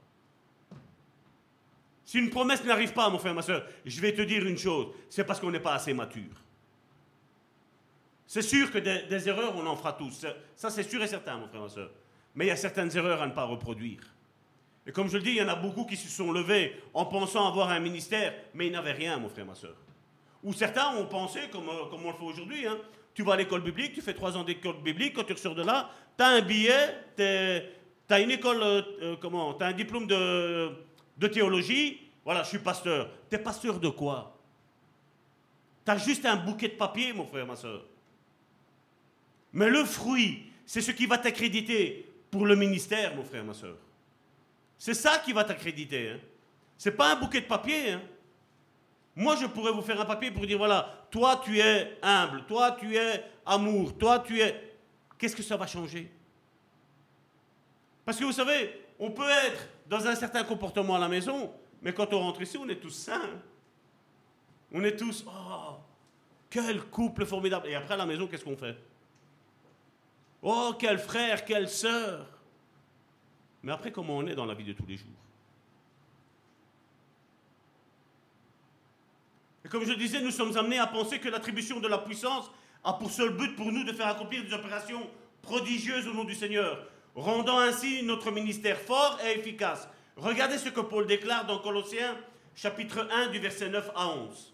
[2.05, 4.87] Si une promesse n'arrive pas, mon frère, ma soeur, je vais te dire une chose,
[5.09, 6.43] c'est parce qu'on n'est pas assez mature.
[8.27, 10.25] C'est sûr que des, erreurs, on en fera tous.
[10.55, 11.89] Ça, c'est sûr et certain, mon frère, ma soeur.
[12.35, 14.01] Mais il y a certaines erreurs à ne pas reproduire.
[14.87, 17.05] Et comme je le dis, il y en a beaucoup qui se sont levés en
[17.05, 19.75] pensant avoir un ministère, mais ils n'avaient rien, mon frère, ma soeur.
[20.43, 22.77] Ou certains ont pensé, comme, euh, comme on le fait aujourd'hui, hein,
[23.15, 25.63] tu vas à l'école biblique, tu fais trois ans d'école biblique, quand tu ressors de
[25.63, 29.73] là, tu as un billet, tu as une école, euh, euh, comment, tu as un
[29.73, 30.69] diplôme de,
[31.17, 33.09] de théologie, voilà, je suis pasteur.
[33.29, 34.37] Tu es pasteur de quoi?
[35.85, 37.85] Tu as juste un bouquet de papier, mon frère, ma soeur.
[39.53, 43.77] Mais le fruit, c'est ce qui va t'accréditer pour le ministère, mon frère, ma soeur.
[44.77, 46.09] C'est ça qui va t'accréditer.
[46.09, 46.19] Hein.
[46.77, 47.91] C'est pas un bouquet de papier.
[47.91, 48.01] Hein.
[49.15, 52.71] Moi, je pourrais vous faire un papier pour dire, voilà, toi, tu es humble, toi,
[52.77, 54.73] tu es amour, toi, tu es...
[55.17, 56.11] Qu'est-ce que ça va changer?
[58.03, 61.93] Parce que vous savez, on peut être dans un certain comportement à la maison, mais
[61.93, 63.41] quand on rentre ici, on est tous sains.
[64.71, 65.75] On est tous, oh,
[66.49, 67.67] quel couple formidable.
[67.67, 68.75] Et après, à la maison, qu'est-ce qu'on fait?
[70.41, 72.27] Oh, quel frère, quelle sœur.
[73.63, 75.07] Mais après, comment on est dans la vie de tous les jours?
[79.63, 82.51] Et comme je disais, nous sommes amenés à penser que l'attribution de la puissance
[82.83, 85.09] a pour seul but pour nous de faire accomplir des opérations
[85.41, 89.87] prodigieuses au nom du Seigneur, rendant ainsi notre ministère fort et efficace.
[90.17, 92.17] Regardez ce que Paul déclare dans Colossiens
[92.55, 94.53] chapitre 1 du verset 9 à 11.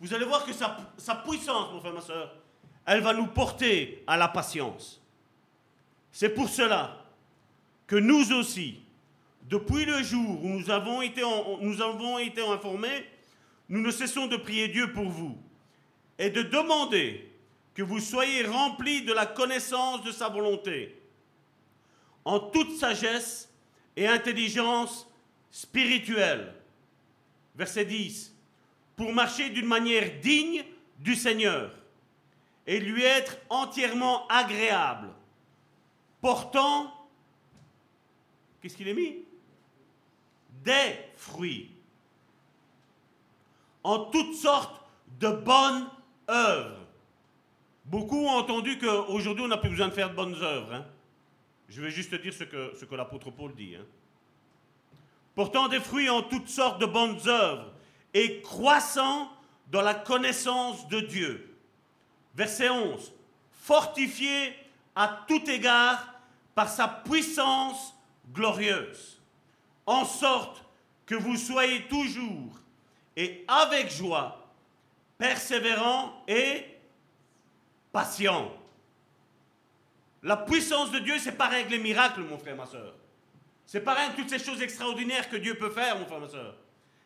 [0.00, 2.34] Vous allez voir que sa, sa puissance, mon frère, ma soeur,
[2.86, 5.00] elle va nous porter à la patience.
[6.12, 7.04] C'est pour cela
[7.86, 8.80] que nous aussi,
[9.48, 11.22] depuis le jour où nous avons été
[12.42, 13.06] informés,
[13.68, 15.38] nous ne cessons de prier Dieu pour vous
[16.18, 17.33] et de demander
[17.74, 21.00] que vous soyez remplis de la connaissance de sa volonté,
[22.24, 23.52] en toute sagesse
[23.96, 25.08] et intelligence
[25.50, 26.54] spirituelle.
[27.54, 28.34] Verset 10.
[28.96, 30.64] Pour marcher d'une manière digne
[30.98, 31.74] du Seigneur
[32.66, 35.08] et lui être entièrement agréable,
[36.20, 36.92] portant
[38.64, 39.18] Qu'est-ce qu'il est mis?
[40.64, 41.70] Des fruits.
[43.82, 44.80] En toutes sortes
[45.20, 45.86] de bonnes
[46.30, 46.83] œuvres.
[47.84, 50.72] Beaucoup ont entendu qu'aujourd'hui, on n'a plus besoin de faire de bonnes œuvres.
[50.72, 50.86] Hein.
[51.68, 53.74] Je vais juste dire ce que, l'apôtre Paul dit.
[53.76, 53.84] Hein.
[55.34, 57.72] Portant des fruits en toutes sortes de bonnes œuvres
[58.14, 59.30] et croissant
[59.70, 61.56] dans la connaissance de Dieu.
[62.34, 63.12] Verset 11.
[63.50, 64.54] Fortifié
[64.94, 66.14] à tout égard
[66.54, 67.94] par sa puissance
[68.32, 69.20] glorieuse,
[69.86, 70.64] en sorte
[71.06, 72.52] que vous soyez toujours
[73.16, 74.48] et avec joie,
[75.18, 76.73] persévérant et
[77.94, 78.52] patient.
[80.24, 82.92] La puissance de Dieu, c'est pareil avec les miracles, mon frère, ma soeur.
[83.64, 86.56] C'est pareil avec toutes ces choses extraordinaires que Dieu peut faire, mon frère, ma soeur.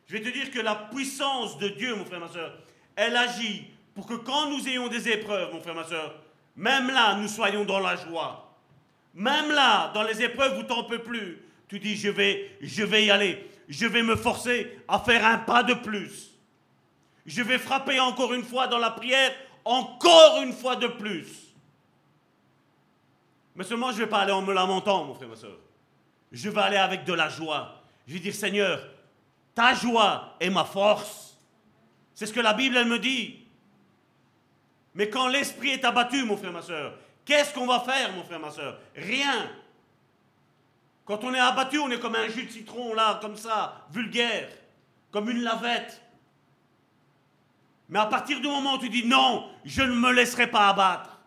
[0.06, 2.56] Je vais te dire que la puissance de Dieu, mon frère, ma soeur,
[2.96, 6.14] elle agit pour que quand nous ayons des épreuves, mon frère, ma soeur,
[6.56, 8.56] même là, nous soyons dans la joie.
[9.14, 11.38] Même là, dans les épreuves où tu n'en peux plus,
[11.68, 13.46] tu dis, je vais, je vais y aller.
[13.68, 16.30] Je vais me forcer à faire un pas de plus.
[17.26, 19.32] Je vais frapper encore une fois dans la prière,
[19.68, 21.54] encore une fois de plus.
[23.54, 25.58] Mais seulement, je ne vais pas aller en me lamentant, mon frère, ma soeur.
[26.32, 27.82] Je vais aller avec de la joie.
[28.06, 28.80] Je vais dire, Seigneur,
[29.54, 31.36] ta joie est ma force.
[32.14, 33.40] C'est ce que la Bible, elle me dit.
[34.94, 38.40] Mais quand l'esprit est abattu, mon frère, ma soeur, qu'est-ce qu'on va faire, mon frère,
[38.40, 38.78] ma soeur?
[38.96, 39.50] Rien.
[41.04, 44.48] Quand on est abattu, on est comme un jus de citron, là, comme ça, vulgaire,
[45.10, 46.00] comme une lavette.
[47.88, 51.18] Mais à partir du moment où tu dis non, je ne me laisserai pas abattre,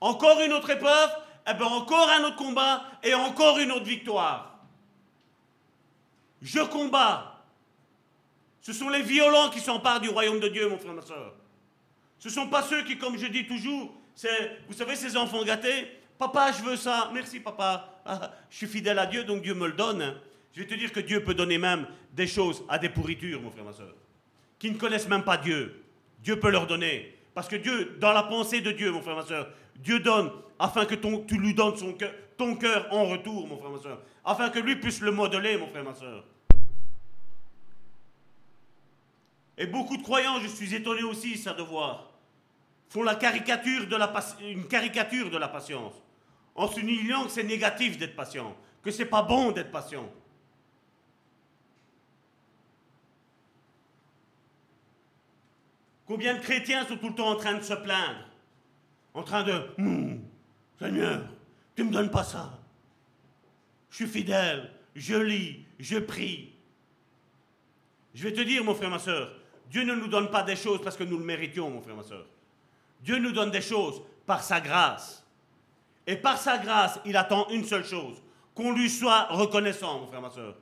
[0.00, 1.10] encore une autre épreuve,
[1.46, 4.58] et eh bien encore un autre combat et encore une autre victoire.
[6.40, 7.42] Je combats.
[8.62, 11.34] Ce sont les violents qui s'emparent du royaume de Dieu, mon frère, ma soeur.
[12.18, 13.92] Ce ne sont pas ceux qui, comme je dis toujours,
[14.68, 18.98] vous savez, ces enfants gâtés, papa, je veux ça, merci papa, ah, je suis fidèle
[18.98, 20.14] à Dieu, donc Dieu me le donne.
[20.54, 23.50] Je vais te dire que Dieu peut donner même des choses à des pourritures, mon
[23.50, 23.94] frère, ma soeur,
[24.58, 25.83] qui ne connaissent même pas Dieu.
[26.24, 27.14] Dieu peut leur donner.
[27.34, 30.86] Parce que Dieu, dans la pensée de Dieu, mon frère, ma soeur, Dieu donne afin
[30.86, 31.94] que ton, tu lui donnes son
[32.36, 34.00] ton cœur en retour, mon frère, ma soeur.
[34.24, 36.24] Afin que lui puisse le modeler, mon frère, ma soeur.
[39.58, 42.10] Et beaucoup de croyants, je suis étonné aussi, ça de voir,
[42.88, 45.94] font la caricature de la, une caricature de la patience,
[46.54, 50.10] en se que c'est négatif d'être patient, que c'est pas bon d'être patient.
[56.06, 58.24] Combien de chrétiens sont tout le temps en train de se plaindre?
[59.14, 60.20] En train de hum,
[60.78, 61.22] Seigneur,
[61.74, 62.58] tu ne me donnes pas ça.
[63.90, 66.52] Je suis fidèle, je lis, je prie.
[68.12, 69.32] Je vais te dire, mon frère, ma soeur,
[69.70, 72.02] Dieu ne nous donne pas des choses parce que nous le méritions, mon frère, ma
[72.02, 72.26] soeur.
[73.00, 75.24] Dieu nous donne des choses par sa grâce.
[76.06, 78.22] Et par sa grâce, il attend une seule chose,
[78.54, 80.54] qu'on lui soit reconnaissant, mon frère, ma soeur.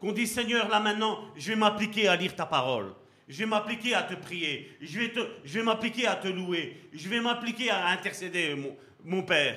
[0.00, 2.92] Qu'on dise, Seigneur, là maintenant, je vais m'appliquer à lire ta parole.
[3.32, 4.76] Je vais m'appliquer à te prier.
[4.82, 6.76] Je vais, m'appliquer à te louer.
[6.92, 9.56] Je vais m'appliquer à intercéder, mon, mon Père.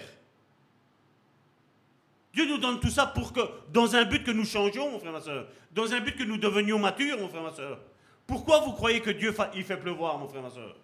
[2.33, 3.41] Dieu nous donne tout ça pour que,
[3.73, 6.37] dans un but que nous changions, mon frère, ma soeur, dans un but que nous
[6.37, 7.81] devenions matures, mon frère, ma soeur.
[8.25, 10.77] Pourquoi vous croyez que Dieu il fait pleuvoir, mon frère, ma soeur?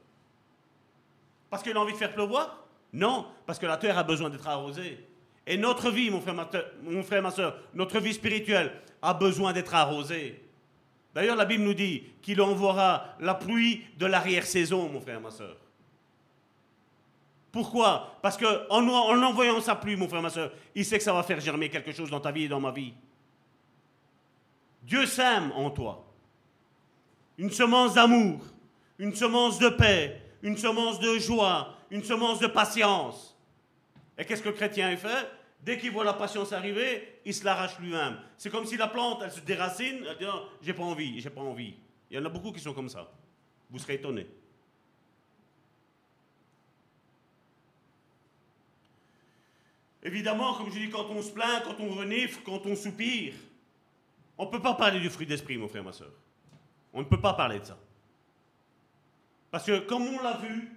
[1.50, 2.68] Parce qu'il a envie de faire pleuvoir?
[2.92, 5.08] Non, parce que la terre a besoin d'être arrosée.
[5.48, 6.50] Et notre vie, mon frère, ma,
[6.84, 10.41] mon frère, ma soeur, notre vie spirituelle a besoin d'être arrosée.
[11.14, 15.58] D'ailleurs, la Bible nous dit qu'il envoiera la pluie de l'arrière-saison, mon frère, ma soeur.
[17.52, 18.18] Pourquoi?
[18.22, 21.24] Parce qu'en en envoyant sa pluie, mon frère, ma soeur, il sait que ça va
[21.24, 22.94] faire germer quelque chose dans ta vie et dans ma vie.
[24.84, 26.06] Dieu sème en toi
[27.38, 28.40] une semence d'amour,
[29.00, 33.36] une semence de paix, une semence de joie, une semence de patience.
[34.16, 35.28] Et qu'est-ce que le chrétien fait?
[35.64, 38.18] Dès qu'il voit la patience arriver, il se l'arrache lui-même.
[38.38, 41.30] C'est comme si la plante, elle se déracine, elle dit oh, J'ai pas envie, j'ai
[41.30, 41.76] pas envie.
[42.10, 43.12] Il y en a beaucoup qui sont comme ça.
[43.70, 44.28] Vous serez étonnés.
[50.04, 53.36] Évidemment, comme je dis, quand on se plaint, quand on renifle, quand on soupire,
[54.38, 56.12] on ne peut pas parler du fruit d'esprit, mon frère, ma soeur.
[56.92, 57.78] On ne peut pas parler de ça.
[59.52, 60.72] Parce que comme on l'a vu,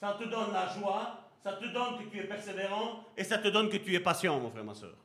[0.00, 3.48] ça te donne la joie, ça te donne que tu es persévérant et ça te
[3.48, 4.96] donne que tu es patient, mon frère, ma soeur.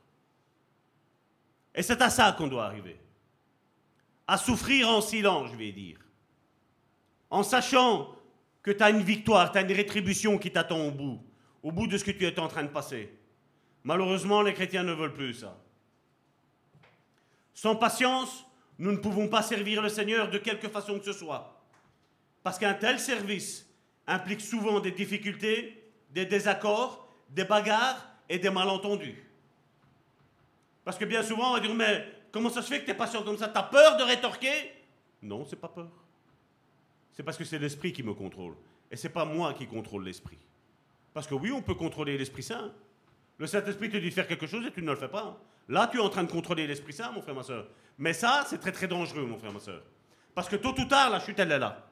[1.74, 2.98] Et c'est à ça qu'on doit arriver.
[4.26, 5.98] À souffrir en silence, je vais dire.
[7.30, 8.14] En sachant
[8.62, 11.20] que tu as une victoire, tu as une rétribution qui t'attend au bout
[11.66, 13.12] au bout de ce que tu es en train de passer.
[13.82, 15.58] Malheureusement, les chrétiens ne veulent plus ça.
[17.52, 18.46] Sans patience,
[18.78, 21.60] nous ne pouvons pas servir le Seigneur de quelque façon que ce soit.
[22.44, 23.68] Parce qu'un tel service
[24.06, 25.75] implique souvent des difficultés,
[26.16, 29.22] des désaccords, des bagarres et des malentendus.
[30.82, 32.94] Parce que bien souvent, on va dire, mais comment ça se fait que tu es
[32.94, 33.48] patient comme ça?
[33.48, 34.72] Tu as peur de rétorquer?
[35.20, 35.90] Non, c'est pas peur.
[37.12, 38.54] C'est parce que c'est l'esprit qui me contrôle.
[38.90, 40.38] Et c'est pas moi qui contrôle l'esprit.
[41.12, 42.72] Parce que oui, on peut contrôler l'Esprit Saint.
[43.36, 45.38] Le Saint-Esprit te dit de faire quelque chose et tu ne le fais pas.
[45.68, 47.66] Là, tu es en train de contrôler l'Esprit Saint, mon frère, ma soeur.
[47.98, 49.82] Mais ça, c'est très très dangereux, mon frère, ma soeur.
[50.34, 51.86] Parce que tôt ou tard, la chute, elle est là.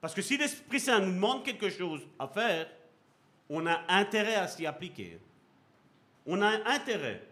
[0.00, 2.66] Parce que si l'Esprit Saint nous demande quelque chose à faire,
[3.50, 5.18] on a intérêt à s'y appliquer.
[6.26, 7.22] On a intérêt.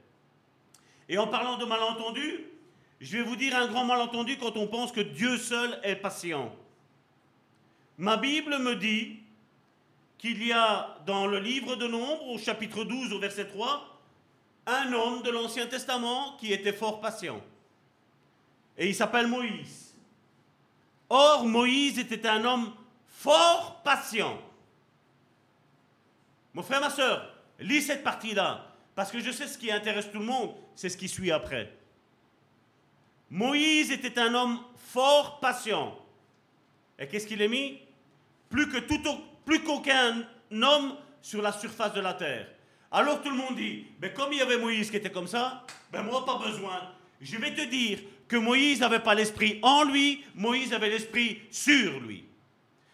[1.09, 2.45] Et en parlant de malentendu,
[3.01, 6.55] je vais vous dire un grand malentendu quand on pense que Dieu seul est patient.
[7.99, 9.21] Ma Bible me dit
[10.19, 14.01] qu'il y a dans le livre de Nombre, au chapitre 12, au verset 3,
[14.67, 17.41] un homme de l'Ancien Testament qui était fort patient.
[18.79, 19.95] Et il s'appelle Moïse.
[21.09, 22.73] Or, Moïse était un homme
[23.07, 24.39] fort patient.
[26.57, 27.31] Mon frère, ma soeur,
[27.61, 30.97] lis cette partie-là, parce que je sais ce qui intéresse tout le monde, c'est ce
[30.97, 31.71] qui suit après.
[33.29, 35.95] Moïse était un homme fort patient.
[36.99, 37.79] Et qu'est-ce qu'il est mis?
[38.49, 38.97] Plus que tout,
[39.45, 42.49] plus qu'aucun homme sur la surface de la terre.
[42.91, 45.63] Alors tout le monde dit, mais comme il y avait Moïse qui était comme ça,
[45.93, 46.91] ben moi pas besoin.
[47.21, 52.01] Je vais te dire que Moïse n'avait pas l'esprit en lui, Moïse avait l'esprit sur
[52.01, 52.25] lui.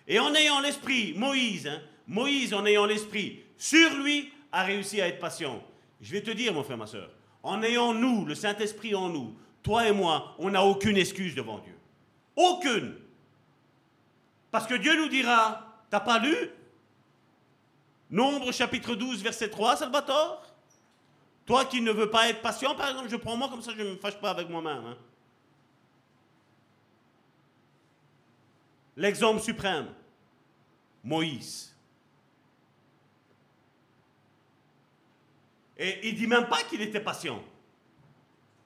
[0.08, 5.08] Et en ayant l'esprit, Moïse, hein, Moïse en ayant l'esprit sur lui, a réussi à
[5.08, 5.62] être patient.
[6.00, 7.10] Je vais te dire, mon frère, ma soeur,
[7.42, 11.58] en ayant nous, le Saint-Esprit en nous, toi et moi, on n'a aucune excuse devant
[11.60, 11.76] Dieu.
[12.36, 12.96] Aucune.
[14.50, 16.34] Parce que Dieu nous dira, t'as pas lu?
[18.10, 20.44] Nombre chapitre 12, verset 3, Salvatore?
[21.46, 23.82] Toi qui ne veux pas être patient, par exemple, je prends moi comme ça, je
[23.82, 24.84] ne me fâche pas avec moi-même.
[24.86, 24.96] Hein.
[28.96, 29.88] L'exemple suprême,
[31.02, 31.71] Moïse.
[35.82, 37.42] Et il dit même pas qu'il était patient.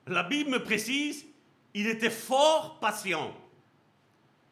[0.06, 1.24] La Bible me précise,
[1.72, 3.34] il était fort patient.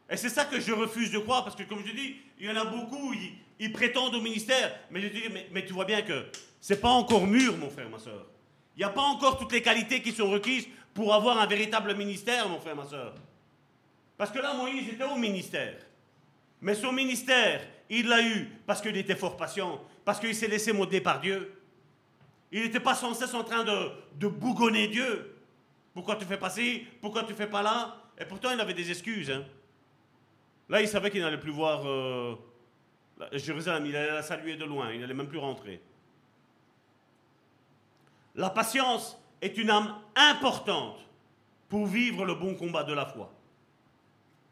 [0.09, 2.51] Et c'est ça que je refuse de croire, parce que comme je dis, il y
[2.51, 3.15] en a beaucoup,
[3.61, 5.23] ils, prétendent au ministère, mais je dis,
[5.53, 6.25] mais, tu vois bien que
[6.59, 8.27] c'est pas encore mûr, mon frère, ma soeur.
[8.77, 11.95] Il n'y a pas encore toutes les qualités qui sont requises pour avoir un véritable
[11.95, 13.15] ministère, mon frère, ma soeur.
[14.17, 15.77] Parce que là, Moïse était au ministère.
[16.63, 17.61] Mais son ministère,
[17.91, 21.53] il l'a eu parce qu'il était fort patient, parce qu'il s'est laissé modeler par Dieu.
[22.55, 25.37] Il n'était pas sans cesse en train de, bougonner Dieu.
[25.93, 26.87] Pourquoi tu fais pas ci?
[27.01, 27.97] Pourquoi tu fais pas là?
[28.17, 29.29] Et pourtant, il avait des excuses.
[29.29, 29.45] Hein.
[30.69, 32.37] Là, il savait qu'il n'allait plus voir euh,
[33.33, 35.83] Jérusalem, il allait la saluer de loin, il n'allait même plus rentrer.
[38.37, 41.01] La patience est une âme importante
[41.69, 43.33] pour vivre le bon combat de la foi.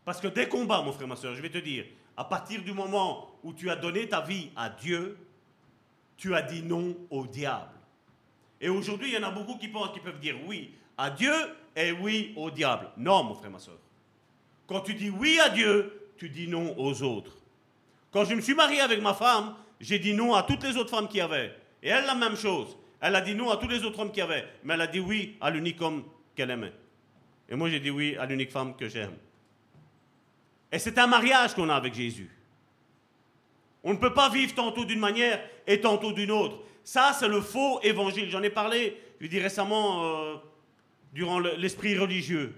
[0.04, 1.84] Parce que des combats, mon frère, ma soeur, je vais te dire,
[2.16, 5.16] à partir du moment où tu as donné ta vie à Dieu,
[6.16, 7.78] tu as dit non au diable.
[8.62, 11.32] Et aujourd'hui, il y en a beaucoup qui pensent qu'ils peuvent dire oui à Dieu
[11.74, 12.88] et oui au diable.
[12.96, 13.78] Non, mon frère, ma soeur.
[14.68, 17.36] Quand tu dis oui à Dieu, tu dis non aux autres.
[18.12, 20.90] Quand je me suis marié avec ma femme, j'ai dit non à toutes les autres
[20.90, 21.52] femmes qu'il y avait.
[21.82, 22.76] Et elle, la même chose.
[23.00, 24.46] Elle a dit non à tous les autres hommes qu'il y avait.
[24.62, 26.04] Mais elle a dit oui à l'unique homme
[26.36, 26.72] qu'elle aimait.
[27.48, 29.16] Et moi, j'ai dit oui à l'unique femme que j'aime.
[30.70, 32.30] Et c'est un mariage qu'on a avec Jésus.
[33.84, 36.58] On ne peut pas vivre tantôt d'une manière et tantôt d'une autre.
[36.84, 38.30] Ça, c'est le faux évangile.
[38.30, 40.36] J'en ai parlé, récemment, euh,
[41.12, 42.54] durant l'esprit religieux.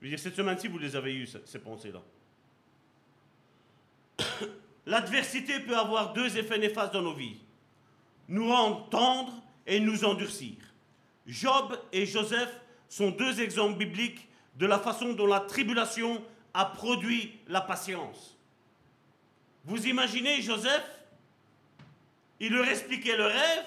[0.00, 2.02] Je cette semaine-ci, vous les avez eues, ces pensées-là.
[4.86, 7.38] L'adversité peut avoir deux effets néfastes dans nos vies.
[8.28, 10.54] Nous rendre tendres et nous endurcir.
[11.26, 16.22] Job et Joseph sont deux exemples bibliques de la façon dont la tribulation
[16.54, 18.37] a produit la patience.
[19.68, 20.82] Vous imaginez Joseph?
[22.40, 23.64] Il leur expliquait le rêve.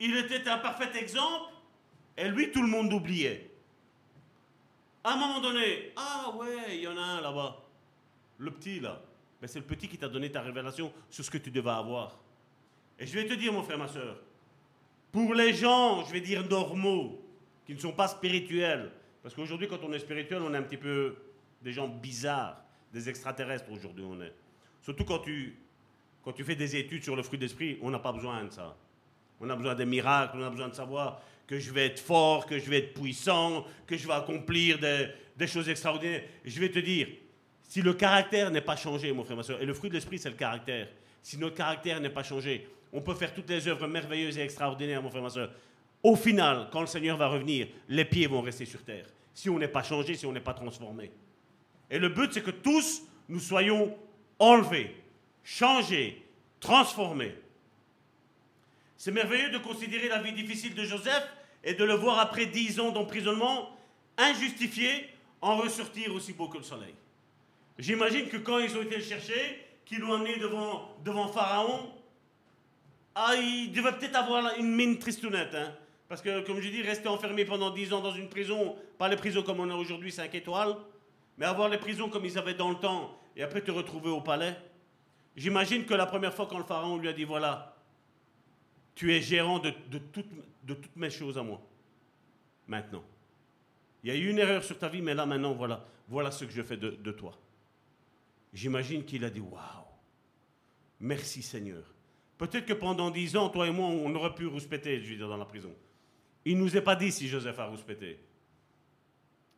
[0.00, 1.52] Il était un parfait exemple.
[2.16, 3.48] Et lui, tout le monde oubliait.
[5.04, 7.62] À un moment donné, ah ouais, il y en a un là-bas.
[8.38, 9.00] Le petit là,
[9.40, 12.18] ben, c'est le petit qui t'a donné ta révélation sur ce que tu devais avoir.
[12.98, 14.18] Et je vais te dire, mon frère, ma soeur,
[15.12, 17.22] pour les gens, je vais dire normaux,
[17.64, 18.90] qui ne sont pas spirituels,
[19.22, 21.16] parce qu'aujourd'hui, quand on est spirituel, on est un petit peu
[21.62, 22.65] des gens bizarres,
[22.96, 24.32] des extraterrestres aujourd'hui, on est.
[24.80, 25.54] Surtout quand tu,
[26.24, 28.74] quand tu fais des études sur le fruit d'esprit, on n'a pas besoin de ça.
[29.38, 32.46] On a besoin des miracles, on a besoin de savoir que je vais être fort,
[32.46, 36.22] que je vais être puissant, que je vais accomplir des, choses extraordinaires.
[36.42, 37.08] je vais te dire,
[37.62, 40.18] si le caractère n'est pas changé, mon frère, ma soeur, et le fruit de l'esprit,
[40.18, 40.88] c'est le caractère.
[41.22, 45.02] Si notre caractère n'est pas changé, on peut faire toutes les œuvres merveilleuses et extraordinaires,
[45.02, 45.50] mon frère, ma soeur.
[46.02, 49.06] Au final, quand le Seigneur va revenir, les pieds vont rester sur terre.
[49.34, 51.10] Si on n'est pas changé, si on n'est pas transformé.
[51.90, 53.96] Et le but, c'est que tous, nous soyons
[54.38, 54.94] enlevés,
[55.44, 56.24] changés,
[56.60, 57.34] transformés.
[58.96, 61.24] C'est merveilleux de considérer la vie difficile de Joseph
[61.62, 63.76] et de le voir après dix ans d'emprisonnement,
[64.16, 65.10] injustifié,
[65.40, 66.94] en ressortir aussi beau que le soleil.
[67.78, 71.92] J'imagine que quand ils ont été le chercher, qu'ils l'ont amené devant, Pharaon,
[73.14, 75.54] ah, il devait peut-être avoir une mine tristounette.
[75.54, 75.72] Hein.
[76.08, 79.16] Parce que, comme je dis, rester enfermé pendant dix ans dans une prison, pas les
[79.16, 80.76] prisons comme on a aujourd'hui, 5 étoiles,
[81.38, 84.20] mais avoir les prisons comme ils avaient dans le temps, et après te retrouver au
[84.20, 84.56] palais.
[85.36, 87.76] J'imagine que la première fois quand le pharaon lui a dit, voilà,
[88.94, 89.72] tu es gérant de,
[90.08, 91.60] toutes mes choses à moi,
[92.66, 93.04] maintenant.
[94.02, 96.44] Il y a eu une erreur sur ta vie, mais là maintenant, voilà, voilà ce
[96.44, 97.38] que je fais de, de toi.
[98.54, 99.60] J'imagine qu'il a dit, waouh,
[101.00, 101.82] merci Seigneur.
[102.38, 105.28] Peut-être que pendant dix ans, toi et moi, on aurait pu rouspéter, je veux dire,
[105.28, 105.74] dans la prison.
[106.44, 108.18] Il ne nous est pas dit si Joseph a rouspété.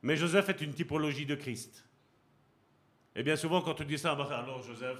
[0.03, 1.85] Mais Joseph est une typologie de Christ.
[3.15, 4.99] Et bien souvent, quand on dit ça, bah, alors Joseph,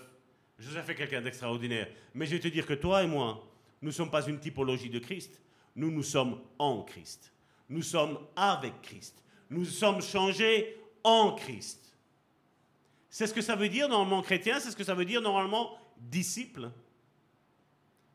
[0.59, 1.89] Joseph est quelqu'un d'extraordinaire.
[2.15, 3.47] Mais je vais te dire que toi et moi,
[3.81, 5.41] nous ne sommes pas une typologie de Christ.
[5.77, 7.33] Nous, nous sommes en Christ.
[7.69, 9.23] Nous sommes avec Christ.
[9.51, 11.97] Nous sommes changés en Christ.
[13.09, 15.79] C'est ce que ça veut dire normalement chrétien, c'est ce que ça veut dire normalement
[15.97, 16.71] disciple.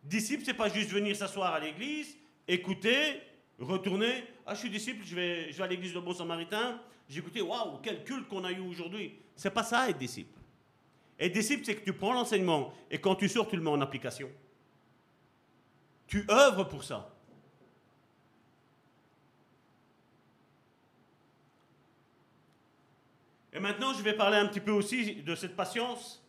[0.03, 3.21] Disciple, c'est pas juste venir s'asseoir à l'église, écouter,
[3.59, 4.23] retourner.
[4.45, 6.79] Ah, je suis disciple, je vais, je vais à l'église de Bon Samaritain.
[7.07, 9.17] J'ai écouté, waouh, quel culte qu'on a eu aujourd'hui.
[9.35, 10.37] C'est pas ça être disciple.
[11.19, 13.81] Être disciple, c'est que tu prends l'enseignement et quand tu sors, tu le mets en
[13.81, 14.29] application.
[16.07, 17.09] Tu œuvres pour ça.
[23.53, 26.25] Et maintenant, je vais parler un petit peu aussi de cette patience,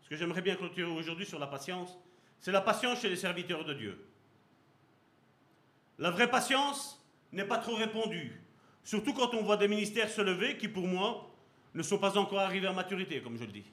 [0.00, 1.98] parce que j'aimerais bien clôturer aujourd'hui sur la patience.
[2.40, 4.06] C'est la patience chez les serviteurs de Dieu.
[5.98, 7.01] La vraie patience
[7.32, 8.32] n'est pas trop répandue,
[8.84, 11.30] surtout quand on voit des ministères se lever qui, pour moi,
[11.74, 13.64] ne sont pas encore arrivés à maturité, comme je le dis.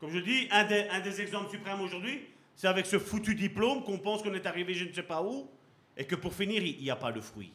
[0.00, 2.22] Comme je le dis, un des, exemples suprêmes aujourd'hui,
[2.56, 5.48] c'est avec ce foutu diplôme qu'on pense qu'on est arrivé je ne sais pas où,
[5.96, 7.52] et que pour finir, il n'y a pas le fruit.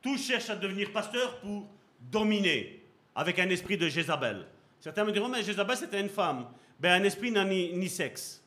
[0.00, 1.68] Tous cherchent à devenir pasteur pour
[2.00, 2.82] dominer,
[3.14, 4.46] avec un esprit de Jézabel.
[4.80, 6.46] Certains me diront, mais Jézabel, c'était une femme.
[6.78, 8.42] Ben, un esprit n'a ni, sexe.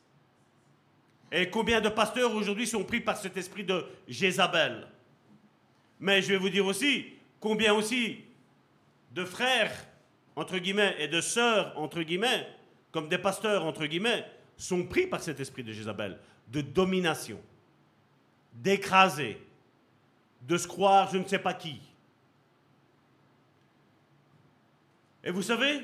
[1.32, 4.86] Et combien de pasteurs aujourd'hui sont pris par cet esprit de Jézabel?
[6.00, 7.06] Mais je vais vous dire aussi,
[7.38, 8.24] combien aussi
[9.12, 9.72] de frères,
[10.34, 12.48] entre guillemets, et de sœurs, entre guillemets,
[12.90, 14.24] comme des pasteurs, entre guillemets,
[14.56, 16.18] sont pris par cet esprit de Jézabel,
[16.48, 17.40] de domination,
[18.54, 19.38] d'écraser,
[20.42, 21.80] de se croire je ne sais pas qui.
[25.22, 25.82] Et vous savez,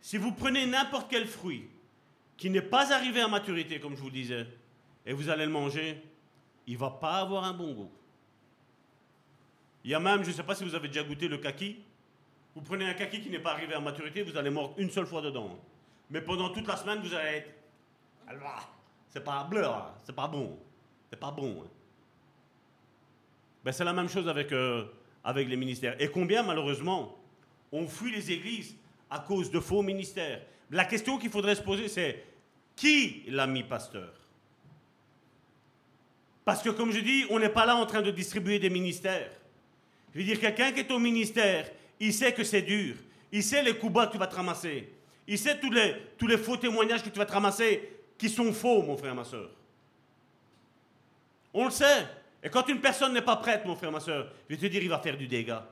[0.00, 1.68] si vous prenez n'importe quel fruit
[2.36, 4.46] qui n'est pas arrivé à maturité, comme je vous disais,
[5.04, 6.00] et vous allez le manger,
[6.66, 7.90] il ne va pas avoir un bon goût.
[9.84, 11.78] Il y a même, je ne sais pas si vous avez déjà goûté le kaki.
[12.54, 15.06] Vous prenez un kaki qui n'est pas arrivé à maturité, vous allez mordre une seule
[15.06, 15.58] fois dedans.
[16.10, 17.50] Mais pendant toute la semaine, vous allez être.
[19.08, 19.86] C'est pas bleu, hein.
[20.04, 20.58] c'est pas bon.
[21.10, 21.62] C'est pas bon.
[21.64, 21.68] Hein.
[23.64, 24.84] Ben, c'est la même chose avec, euh,
[25.24, 26.00] avec les ministères.
[26.00, 27.18] Et combien, malheureusement,
[27.70, 28.74] on fuit les églises
[29.10, 30.42] à cause de faux ministères?
[30.70, 32.24] La question qu'il faudrait se poser, c'est
[32.76, 34.12] qui l'a mis pasteur?
[36.44, 39.30] Parce que, comme je dis, on n'est pas là en train de distribuer des ministères.
[40.14, 42.96] Je veux dire, quelqu'un qui est au ministère, il sait que c'est dur.
[43.30, 44.92] Il sait les coups bas que tu vas te ramasser.
[45.26, 45.70] Il sait tous
[46.26, 49.50] les, faux témoignages que tu vas te ramasser qui sont faux, mon frère, ma soeur.
[51.54, 52.06] On le sait.
[52.42, 54.82] Et quand une personne n'est pas prête, mon frère, ma soeur, je vais te dire,
[54.82, 55.66] il va faire du dégât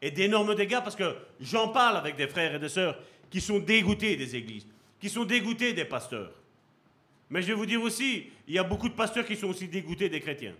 [0.00, 2.98] et d'énormes dégâts parce que j'en parle avec des frères et des sœurs
[3.30, 4.66] qui sont dégoûtés des églises,
[5.00, 6.32] qui sont dégoûtés des pasteurs.
[7.30, 9.68] Mais je vais vous dire aussi, il y a beaucoup de pasteurs qui sont aussi
[9.68, 10.54] dégoûtés des chrétiens.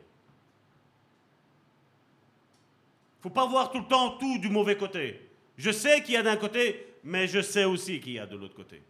[3.11, 5.21] Il ne faut pas voir tout le temps tout du mauvais côté.
[5.57, 8.37] Je sais qu'il y a d'un côté, mais je sais aussi qu'il y a de
[8.37, 8.83] l'autre côté.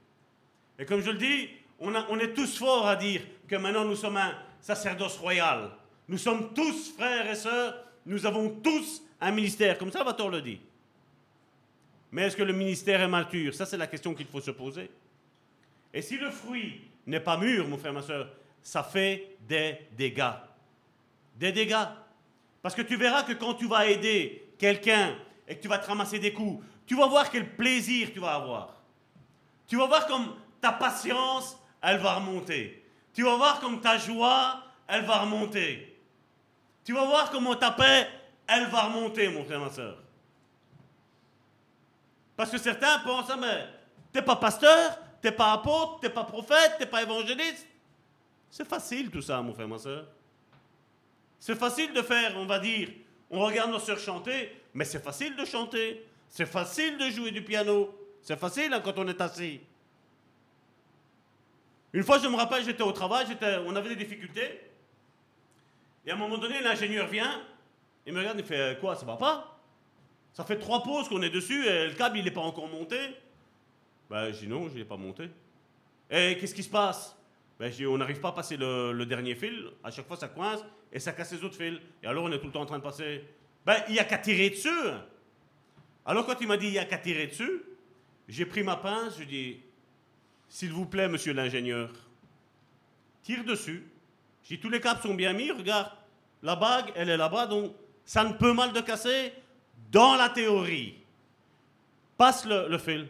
[0.79, 1.49] Et comme je le dis,
[1.79, 5.71] on, est tous forts à dire que maintenant nous sommes un sacerdoce royal.
[6.09, 7.75] Nous sommes tous frères et sœurs,
[8.07, 10.61] nous avons tous un ministère, comme ça Vator le dit.
[12.11, 13.55] Mais est-ce que le ministère est mature?
[13.55, 14.91] Ça, c'est la question qu'il faut se poser.
[15.95, 18.29] Et si le fruit n'est pas mûr, mon frère, ma soeur,
[18.63, 20.33] ça fait des dégâts.
[21.37, 21.87] Des dégâts.
[22.62, 25.16] Parce que tu verras que quand tu vas aider quelqu'un
[25.48, 28.34] et que tu vas te ramasser des coups, tu vas voir quel plaisir tu vas
[28.34, 28.76] avoir.
[29.66, 32.86] Tu vas voir comme ta patience, elle va remonter.
[33.12, 36.01] Tu vas voir comme ta joie, elle va remonter.
[36.84, 38.09] Tu vas voir comment ta paix,
[38.47, 39.98] elle va remonter, mon frère, ma soeur.
[42.36, 43.66] Parce que certains pensent, ah, mais
[44.12, 47.66] t'es pas pasteur, t'es pas apôtre, t'es pas prophète, t'es pas évangéliste.
[48.51, 50.06] C'est facile tout ça, mon frère, ma soeur.
[51.43, 52.89] C'est facile de faire, on va dire,
[53.28, 56.06] on regarde nos soeurs chanter, mais c'est facile de chanter.
[56.28, 57.93] C'est facile de jouer du piano.
[58.23, 59.60] C'est facile hein, quand on est assis.
[61.93, 63.27] Une fois, je me rappelle, j'étais au travail,
[63.66, 64.60] on avait des difficultés.
[66.06, 67.43] Et à un moment donné, l'ingénieur vient
[68.06, 69.60] Il me regarde, il fait Quoi, ça va pas?
[70.35, 72.97] Ça fait trois pauses qu'on est dessus et le câble, il n'est pas encore monté.
[74.09, 75.28] Ben, je dis non, je l'ai pas monté.
[76.09, 77.16] Et qu'est-ce qui se passe?
[77.62, 79.70] Ben, on n'arrive pas à passer le, dernier fil.
[79.84, 81.78] À chaque fois, ça coince et ça casse les autres fils.
[82.02, 83.22] Et alors, on est tout le temps en train de passer.
[83.64, 84.68] Ben, il n'y a qu'à tirer dessus.
[86.05, 87.62] Alors, quand il m'a dit il n'y a qu'à tirer dessus,
[88.26, 89.60] j'ai pris ma pince, je dis
[90.48, 91.93] S'il vous plaît, monsieur l'ingénieur,
[93.22, 93.86] tire dessus.
[94.43, 95.93] J'ai tous les câbles sont bien mis, regarde.
[96.43, 99.32] La bague, elle est là-bas, donc ça ne peut mal de casser
[99.93, 100.97] dans la théorie.
[102.18, 103.06] Passe le, le fil.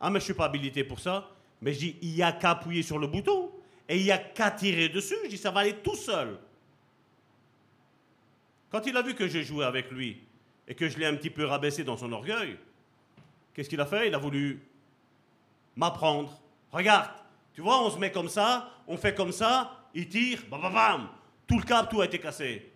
[0.00, 1.30] Ah, mais je ne suis pas habilité pour ça.
[1.60, 3.51] Mais je dis, il n'y a qu'à appuyer sur le bouton
[3.88, 5.16] et il n'y a qu'à tirer dessus.
[5.24, 6.38] Je dis, ça va aller tout seul.
[8.70, 10.18] Quand il a vu que j'ai joué avec lui
[10.66, 12.56] et que je l'ai un petit peu rabaissé dans son orgueil,
[13.52, 14.08] qu'est-ce qu'il a fait?
[14.08, 14.60] Il a voulu
[15.76, 16.40] m'apprendre.
[16.70, 17.10] Regarde,
[17.52, 20.72] tu vois, on se met comme ça, on fait comme ça, il tire, bam, bam,
[20.72, 21.08] bam.
[21.46, 22.70] Tout le câble, tout a été cassé.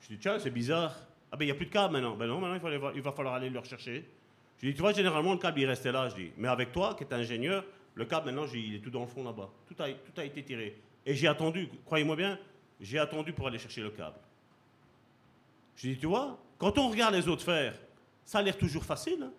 [0.00, 0.96] Je dis, tiens, c'est bizarre.
[1.30, 2.16] Ah ben, il n'y a plus de câble maintenant.
[2.16, 4.08] Ben non, maintenant, il, va falloir aller le rechercher.
[4.60, 6.08] Je dis, tu vois, généralement, le câble, il restait là.
[6.08, 7.64] Je dis, mais avec toi, qui es ingénieur,
[8.00, 9.50] le câble, maintenant, il est tout dans le fond là-bas.
[9.68, 10.74] Tout a, tout a été tiré.
[11.04, 12.38] Et j'ai attendu, croyez-moi bien,
[12.80, 14.16] j'ai attendu pour aller chercher le câble.
[15.76, 17.74] Je dis, tu vois, quand on regarde les autres faire,
[18.24, 19.22] ça a l'air toujours facile.
[19.22, 19.32] hein.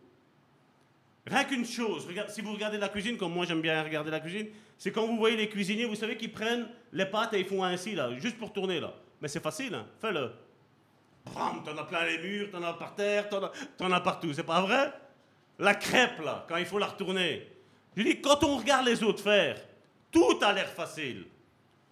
[1.25, 4.47] Rien qu'une chose, si vous regardez la cuisine, comme moi j'aime bien regarder la cuisine,
[4.77, 7.63] c'est quand vous voyez les cuisiniers, vous savez qu'ils prennent les pâtes et ils font
[7.63, 8.93] ainsi, là, juste pour tourner, là.
[9.21, 10.31] Mais c'est facile, hein, fais-le.
[11.25, 14.43] Bram, t'en as plein les murs, t'en as par terre, t'en as, as partout, c'est
[14.43, 14.93] pas vrai?
[15.57, 17.47] La crêpe, là, quand il faut la retourner.
[17.95, 19.57] Je dis, quand on regarde les autres faire,
[20.11, 21.25] tout a l'air facile.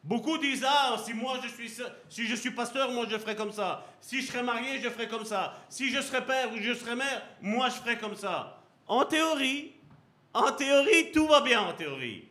[0.03, 1.71] Beaucoup disent, ah, si moi je suis,
[2.07, 3.85] si je suis pasteur, moi je ferai comme ça.
[3.99, 5.57] Si je serais marié, je ferai comme ça.
[5.67, 8.61] Si je serais père ou je serais mère, moi je ferai comme ça.
[8.87, 9.73] En théorie,
[10.33, 12.25] en théorie, tout va bien en théorie.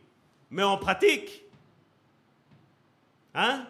[0.49, 1.43] Mais en pratique,
[3.35, 3.67] hein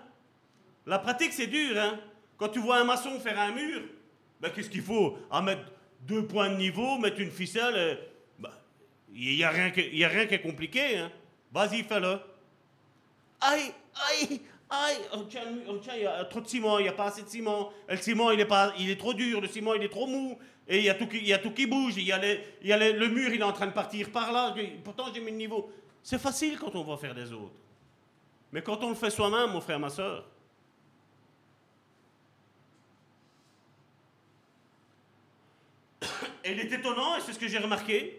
[0.85, 1.99] La pratique, c'est dur, hein
[2.37, 3.81] Quand tu vois un maçon faire un mur,
[4.39, 5.17] ben, qu'est-ce qu'il faut?
[5.29, 5.63] À mettre
[6.01, 7.95] deux points de niveau, mettre une ficelle, euh,
[9.13, 9.81] il n'y a, rien qui
[10.33, 11.11] est compliqué, hein
[11.51, 12.19] Vas-y, fais-le.
[13.41, 16.89] Aïe, aïe, aïe, oh, tiens, oh, tiens, il y a trop de ciment, il n'y
[16.89, 17.71] a pas assez de ciment.
[17.87, 20.37] Le ciment, il est, pas, il est trop dur, le ciment, il est trop mou.
[20.67, 21.97] Et il y a tout qui, il y a tout qui bouge.
[21.97, 23.71] Il y a, les- il y a les- le mur, il est en train de
[23.71, 24.53] partir par là.
[24.83, 25.71] Pourtant, j'ai mis le niveau.
[26.03, 27.55] C'est facile quand on va faire des autres.
[28.51, 30.25] Mais quand on le fait soi-même, mon frère, ma soeur,
[36.43, 38.18] Et il est étonnant, et c'est ce que j'ai remarqué,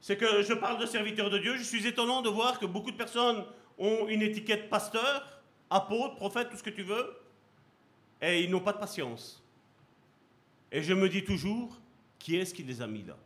[0.00, 2.90] c'est que je parle de serviteur de Dieu, je suis étonnant de voir que beaucoup
[2.90, 3.44] de personnes
[3.78, 7.16] ont une étiquette pasteur, apôtre, prophète, tout ce que tu veux,
[8.22, 9.42] et ils n'ont pas de patience.
[10.72, 11.78] Et je me dis toujours,
[12.18, 13.16] qui est-ce qui les a mis là?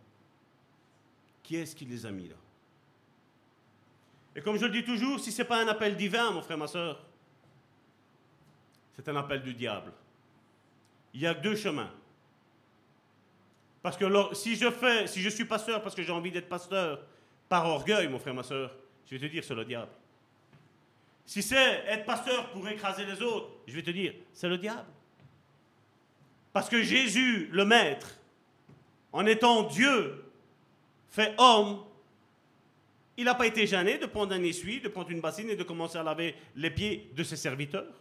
[1.43, 2.37] Qui est-ce qui les a mis là?
[4.37, 6.59] Et comme je le dis toujours, si ce n'est pas un appel divin, mon frère,
[6.59, 7.05] ma soeur,
[8.97, 9.93] c'est un appel du diable.
[11.13, 11.91] Il y a deux chemins.
[13.85, 14.67] Parce que si je
[15.07, 17.03] si je suis pasteur parce que j'ai envie d'être pasteur
[17.51, 18.75] par orgueil, mon frère, ma soeur,
[19.05, 19.91] je vais te dire, c'est le diable.
[21.27, 24.89] Si c'est être pasteur pour écraser les autres, je vais te dire, c'est le diable.
[26.55, 28.19] Parce que Jésus, le Maître,
[29.13, 30.25] en étant Dieu,
[31.11, 31.85] fait homme,
[33.19, 35.63] il n'a pas été gêné de prendre un essuie, de prendre une bassine et de
[35.63, 38.01] commencer à laver les pieds de ses serviteurs.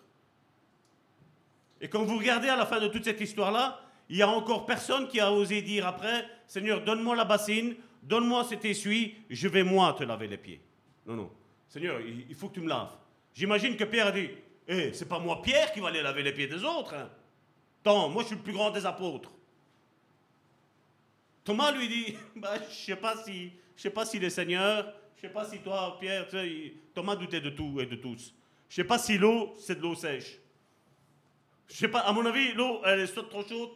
[1.82, 4.66] Et quand vous regardez à la fin de toute cette histoire-là, il y a encore
[4.66, 9.64] personne qui a osé dire après, Seigneur, donne-moi la bassine, donne-moi cet essuie, je vais
[9.64, 10.62] moi te laver les pieds.
[11.06, 11.32] Non, non.
[11.68, 12.96] Seigneur, il faut que tu me laves.
[13.34, 14.30] J'imagine que Pierre a dit,
[14.68, 16.94] eh, c'est pas moi Pierre qui va aller laver les pieds des autres.
[16.94, 17.10] hein.
[17.82, 19.32] Attends, moi je suis le plus grand des apôtres.
[21.44, 25.34] Thomas lui dit, bah, je sais pas si, sais pas si le Seigneur, je sais
[25.34, 26.28] pas si toi, Pierre,
[26.94, 28.34] Thomas doutait de tout et de tous.
[28.70, 30.38] Je sais pas si l'eau, c'est de l'eau sèche.
[31.68, 33.70] Je sais pas, à mon avis, l'eau, elle est soit trop chaude,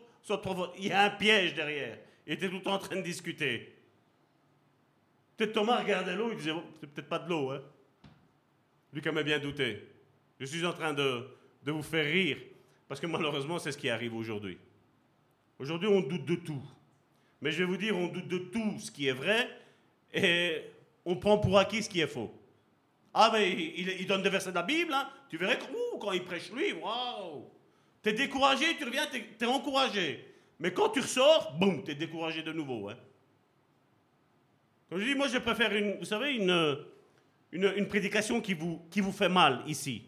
[0.77, 1.97] Il y a un piège derrière.
[2.25, 3.73] Il était tout le temps en train de discuter.
[5.35, 7.61] Peut-être Thomas regardait l'eau, il disait, Oh, c'est peut-être pas de l'eau, hein.
[8.91, 9.87] Lui qui m'a bien douté.
[10.39, 11.27] Je suis en train de,
[11.63, 12.37] de vous faire rire,
[12.87, 14.57] parce que malheureusement, c'est ce qui arrive aujourd'hui.
[15.59, 16.63] Aujourd'hui, on doute de tout.
[17.41, 19.47] Mais je vais vous dire, on doute de tout ce qui est vrai,
[20.13, 20.63] et
[21.05, 22.33] on prend pour acquis ce qui est faux.
[23.13, 25.09] Ah, mais il, donne des versets de la Bible, hein.
[25.29, 25.65] tu verrais que,
[25.99, 27.56] quand il prêche lui, waouh
[28.01, 30.25] T'es découragé, tu reviens, t'es es encouragé.
[30.59, 32.89] Mais quand tu ressors, boum, t'es découragé de nouveau.
[32.89, 32.97] Hein.
[34.89, 36.77] Comme je dis, moi je préfère une, vous savez, une,
[37.51, 40.03] une, prédication qui vous, qui vous fait mal ici.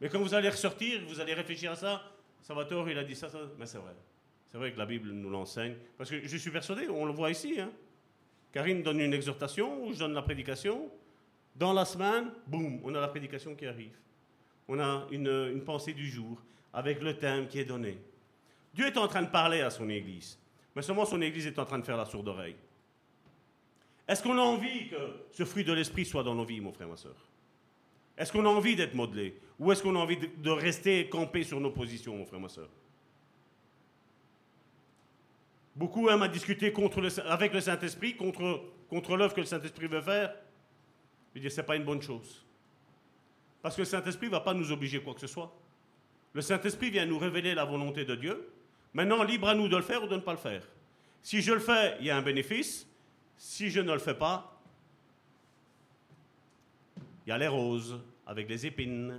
[0.00, 2.02] Mais quand vous allez ressortir, vous allez réfléchir à ça,
[2.42, 3.38] Salvatore, il a dit ça, ça.
[3.58, 3.94] Mais c'est vrai.
[4.50, 5.74] C'est vrai que la Bible nous l'enseigne.
[5.96, 7.60] Parce que je suis persuadé, on le voit ici.
[7.60, 7.70] Hein.
[8.52, 10.90] Karine donne une exhortation, je donne la prédication.
[11.54, 13.96] Dans la semaine, boum, on a la prédication qui arrive.
[14.68, 16.42] On a une, une pensée du jour
[16.76, 17.98] avec le thème qui est donné.
[18.74, 20.38] Dieu est en train de parler à son Église,
[20.76, 22.54] mais seulement son Église est en train de faire la sourde oreille.
[24.06, 24.96] Est-ce qu'on a envie que
[25.32, 27.16] ce fruit de l'esprit soit dans nos vies, mon frère, ma soeur
[28.18, 29.40] Est-ce qu'on a envie d'être modelé?
[29.58, 32.68] Ou est-ce qu'on a envie de, rester campé sur nos positions, mon frère, ma soeur
[35.74, 36.74] Beaucoup aiment à discuter
[37.24, 40.34] avec le Saint-Esprit, contre, contre l'œuvre que le Saint-Esprit veut faire.
[41.30, 42.44] Je veux dire, ce n'est pas une bonne chose.
[43.62, 45.50] Parce que le Saint-Esprit ne va pas nous obliger quoi que ce soit.
[46.36, 48.46] Le Saint-Esprit vient nous révéler la volonté de Dieu.
[48.92, 50.62] Maintenant, libre à nous de le faire ou de ne pas le faire.
[51.22, 52.86] Si je le fais, il y a un bénéfice.
[53.38, 54.60] Si je ne le fais pas,
[57.24, 59.18] il y a les roses avec les épines.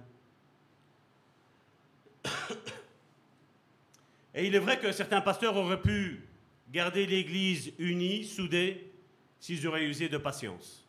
[4.36, 6.24] Et il est vrai que certains pasteurs auraient pu
[6.72, 8.92] garder l'Église unie, soudée,
[9.40, 10.86] s'ils auraient usé de patience.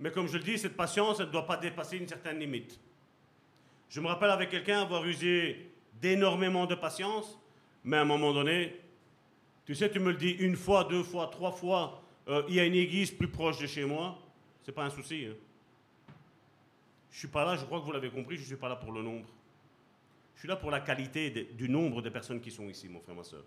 [0.00, 2.78] Mais comme je le dis, cette patience, elle ne doit pas dépasser une certaine limite.
[3.92, 5.70] Je me rappelle avec quelqu'un avoir usé
[6.00, 7.38] d'énormément de patience,
[7.84, 8.74] mais à un moment donné,
[9.66, 12.60] tu sais, tu me le dis une fois, deux fois, trois fois, euh, il y
[12.60, 14.18] a une église plus proche de chez moi,
[14.62, 15.26] c'est pas un souci.
[15.28, 15.34] Hein.
[17.10, 18.92] Je suis pas là, je crois que vous l'avez compris, je suis pas là pour
[18.92, 19.28] le nombre.
[20.36, 23.14] Je suis là pour la qualité du nombre de personnes qui sont ici, mon frère,
[23.14, 23.44] ma soeur.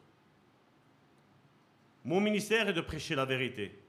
[2.03, 3.79] Mon ministère est de prêcher la vérité.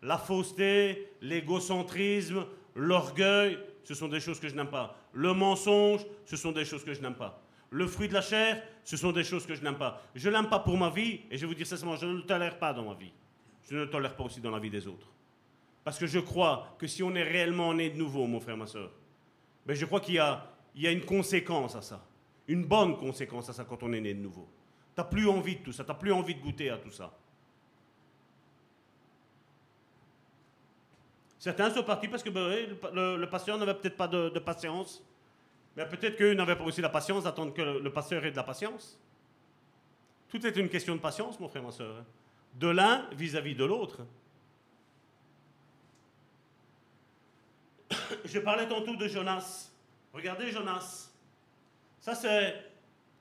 [0.00, 4.96] La fausseté, l'égocentrisme, l'orgueil, ce sont des choses que je n'aime pas.
[5.12, 7.42] Le mensonge, ce sont des choses que je n'aime pas.
[7.70, 10.02] Le fruit de la chair, ce sont des choses que je n'aime pas.
[10.14, 12.16] Je ne l'aime pas pour ma vie, et je vais vous dire sincèrement, je ne
[12.16, 13.12] le tolère pas dans ma vie.
[13.68, 15.06] Je ne le tolère pas aussi dans la vie des autres.
[15.84, 18.66] Parce que je crois que si on est réellement né de nouveau, mon frère, ma
[18.66, 18.90] soeur,
[19.66, 22.04] ben je crois qu'il y a, il y a une conséquence à ça.
[22.48, 24.48] Une bonne conséquence à ça quand on est né de nouveau.
[24.94, 26.90] Tu n'as plus envie de tout ça, tu n'as plus envie de goûter à tout
[26.90, 27.12] ça.
[31.42, 32.48] Certains sont partis parce que ben,
[32.94, 35.02] le, pasteur n'avait peut-être pas de, patience.
[35.76, 38.44] Mais peut-être qu'eux n'avaient pas aussi la patience d'attendre que le, pasteur ait de la
[38.44, 38.96] patience.
[40.28, 41.96] Tout est une question de patience, mon frère, ma soeur.
[41.98, 42.04] Hein.
[42.54, 44.06] De l'un vis-à-vis de l'autre.
[48.24, 49.72] Je parlais tantôt de Jonas.
[50.12, 51.10] Regardez Jonas.
[51.98, 52.54] Ça, c'est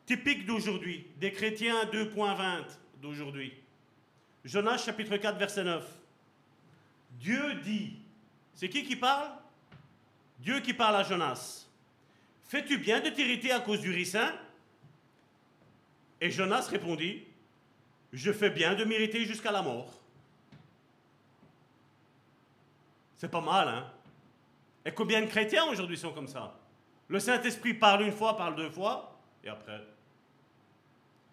[0.05, 2.65] typique d'aujourd'hui, des chrétiens 2.20
[3.01, 3.51] d'aujourd'hui.
[4.45, 5.83] Jonas chapitre 4, verset 9.
[7.19, 8.00] Dieu dit
[8.53, 9.29] c'est qui qui parle?
[10.39, 11.67] Dieu qui parle à Jonas.
[12.43, 14.33] Fais-tu bien de t'irriter à cause du ricin
[16.19, 17.23] Et Jonas répondit,
[18.11, 19.93] je fais bien de m'irriter jusqu'à la mort.
[23.17, 23.91] C'est pas mal, hein?
[24.83, 26.59] Et combien de chrétiens aujourd'hui sont comme ça?
[27.07, 29.79] Le Saint-Esprit parle une fois, parle deux fois, et après.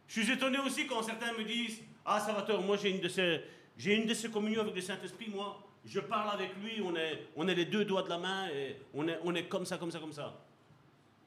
[0.06, 3.42] Je suis étonné aussi quand certains me disent, ah Salvatore, moi j'ai une de ces,
[3.76, 7.26] j'ai une de ces communions avec le Saint-Esprit, moi, je parle avec lui, on est,
[7.36, 9.78] on est les deux doigts de la main et on est, on est comme ça,
[9.78, 10.34] comme ça, comme ça.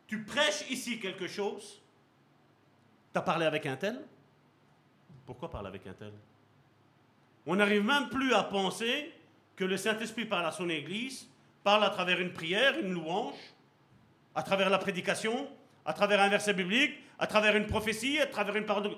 [0.08, 1.82] Tu prêches ici quelque chose,
[3.14, 4.02] tu as parlé avec un tel?
[5.26, 6.14] Pourquoi parler avec un tel?
[7.46, 9.12] On n'arrive même plus à penser
[9.56, 11.28] que le Saint-Esprit parle à son Église,
[11.64, 13.36] parle à travers une prière, une louange,
[14.36, 15.48] à travers la prédication,
[15.86, 18.90] à travers un verset biblique, à travers une prophétie, à travers une parole de...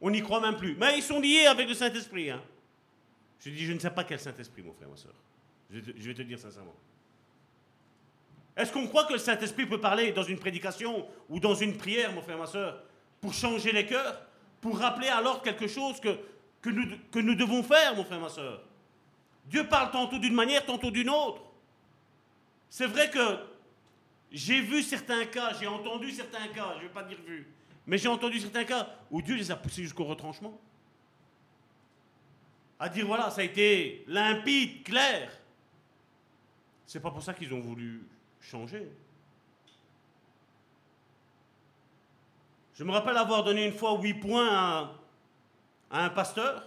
[0.00, 0.76] On n'y croit même plus.
[0.76, 2.30] Mais ils sont liés avec le Saint-Esprit.
[2.30, 2.42] Hein.
[3.44, 5.14] Je dis, je ne sais pas quel Saint-Esprit, mon frère, ma soeur.
[5.70, 6.74] Je, vais te dire sincèrement.
[8.56, 12.12] Est-ce qu'on croit que le Saint-Esprit peut parler dans une prédication ou dans une prière,
[12.12, 12.82] mon frère, ma soeur,
[13.20, 14.20] pour changer les cœurs,
[14.60, 16.18] pour rappeler l'ordre quelque chose que,
[16.62, 18.62] que, nous, que nous devons faire, mon frère, ma soeur?
[19.46, 21.42] Dieu parle tantôt d'une manière, tantôt d'une autre.
[22.70, 23.38] C'est vrai que
[24.30, 27.46] j'ai vu certains cas, j'ai entendu certains cas, je ne vais pas dire vu,
[27.86, 30.58] mais j'ai entendu certains cas où Dieu les a poussés jusqu'au retranchement
[32.78, 35.30] à dire voilà, ça a été limpide, clair.
[36.86, 38.06] C'est pas pour ça qu'ils ont voulu
[38.40, 38.88] changer.
[42.74, 44.94] Je me rappelle avoir donné une fois huit points à,
[45.90, 46.64] un pasteur.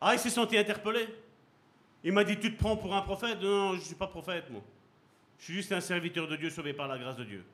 [0.00, 1.06] Ah, il s'est senti interpellé.
[2.02, 3.40] Il m'a dit Tu te prends pour un prophète?
[3.40, 4.62] Non, je ne suis pas prophète, moi.
[5.38, 7.44] Je suis juste un serviteur de Dieu sauvé par la grâce de Dieu.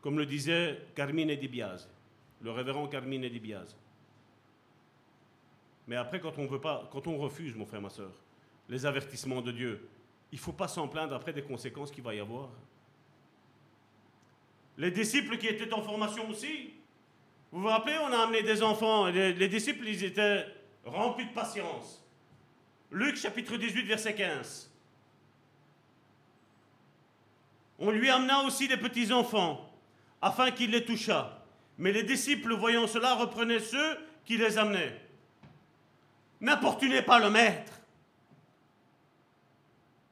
[0.00, 1.88] Comme le disait Carmine Dibiaz,
[2.42, 3.76] le révérend Carmine Dibiaz.
[5.86, 8.10] Mais après, quand on refuse, mon frère, ma soeur,
[8.68, 9.88] les avertissements de Dieu,
[10.32, 12.48] il ne faut pas s'en plaindre après des conséquences qu'il va y avoir.
[14.76, 16.74] Les disciples qui étaient en formation aussi,
[17.52, 20.46] vous vous rappelez, on a amené des enfants, les, les disciples, ils étaient
[20.84, 22.02] remplis de patience.
[22.90, 24.70] Luc chapitre 18, verset 15.
[27.78, 29.70] On lui amena aussi des petits enfants,
[30.20, 31.42] afin qu'il les touchât.
[31.78, 34.98] Mais les disciples, voyant cela, reprenaient ceux qui les amenaient.
[36.46, 37.72] N'importunez pas le maître.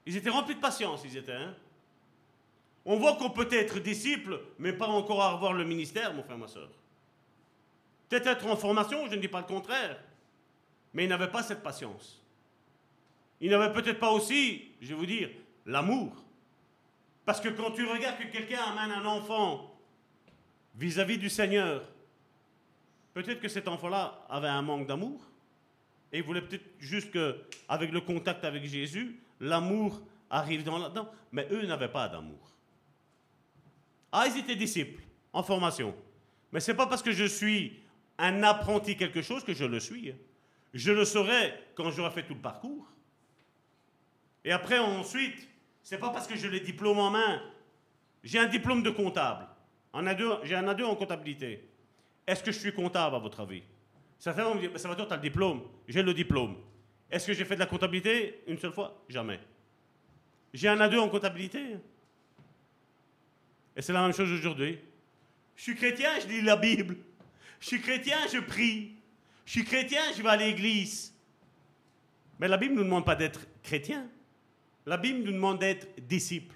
[0.05, 1.31] Ils étaient remplis de patience, ils étaient.
[1.31, 1.55] Hein.
[2.85, 6.48] On voit qu'on peut être disciple, mais pas encore avoir le ministère, mon frère, ma
[6.48, 6.69] soeur.
[8.09, 9.97] peut-être être en formation, je ne dis pas le contraire,
[10.93, 12.20] mais il n'avait pas cette patience.
[13.40, 15.31] Il n'avait peut-être pas aussi, je vais vous dire,
[15.66, 16.16] l'amour.
[17.24, 19.73] Parce que quand tu regardes que quelqu'un amène un enfant
[20.74, 21.85] vis-à-vis du Seigneur,
[23.12, 25.31] peut-être que cet enfant-là avait un manque d'amour.
[26.14, 30.00] Et il voulait peut-être juste qu'avec le contact avec Jésus, l'amour
[30.30, 31.10] arrive dans là-dedans.
[31.32, 32.52] Mais eux n'avaient pas d'amour.
[34.12, 35.92] Ah, ils étaient disciples, en formation.
[36.52, 37.80] Mais ce n'est pas parce que je suis
[38.16, 40.14] un apprenti quelque chose que je le suis.
[40.72, 42.86] Je le saurai quand j'aurai fait tout le parcours.
[44.44, 45.48] Et après, ensuite,
[45.82, 47.42] c'est pas parce que je l'ai diplôme en main.
[48.22, 49.48] J'ai un diplôme de comptable.
[50.44, 51.68] J'ai un A2 en comptabilité.
[52.24, 53.64] Est-ce que je suis comptable, à votre avis?
[54.18, 55.62] Certains vont me dire, ça va tu as le diplôme.
[55.86, 56.56] J'ai le diplôme.
[57.10, 59.04] Est-ce que j'ai fait de la comptabilité une seule fois?
[59.08, 59.38] Jamais.
[60.52, 61.76] J'ai un A2 en comptabilité.
[63.76, 64.78] Et c'est la même chose aujourd'hui.
[65.56, 66.96] Je suis chrétien, je lis la Bible.
[67.60, 68.92] Je suis chrétien, je prie.
[69.44, 71.14] Je suis chrétien, je vais à l'église.
[72.38, 74.08] Mais la Bible ne nous demande pas d'être chrétien.
[74.86, 76.54] La Bible nous demande d'être disciple.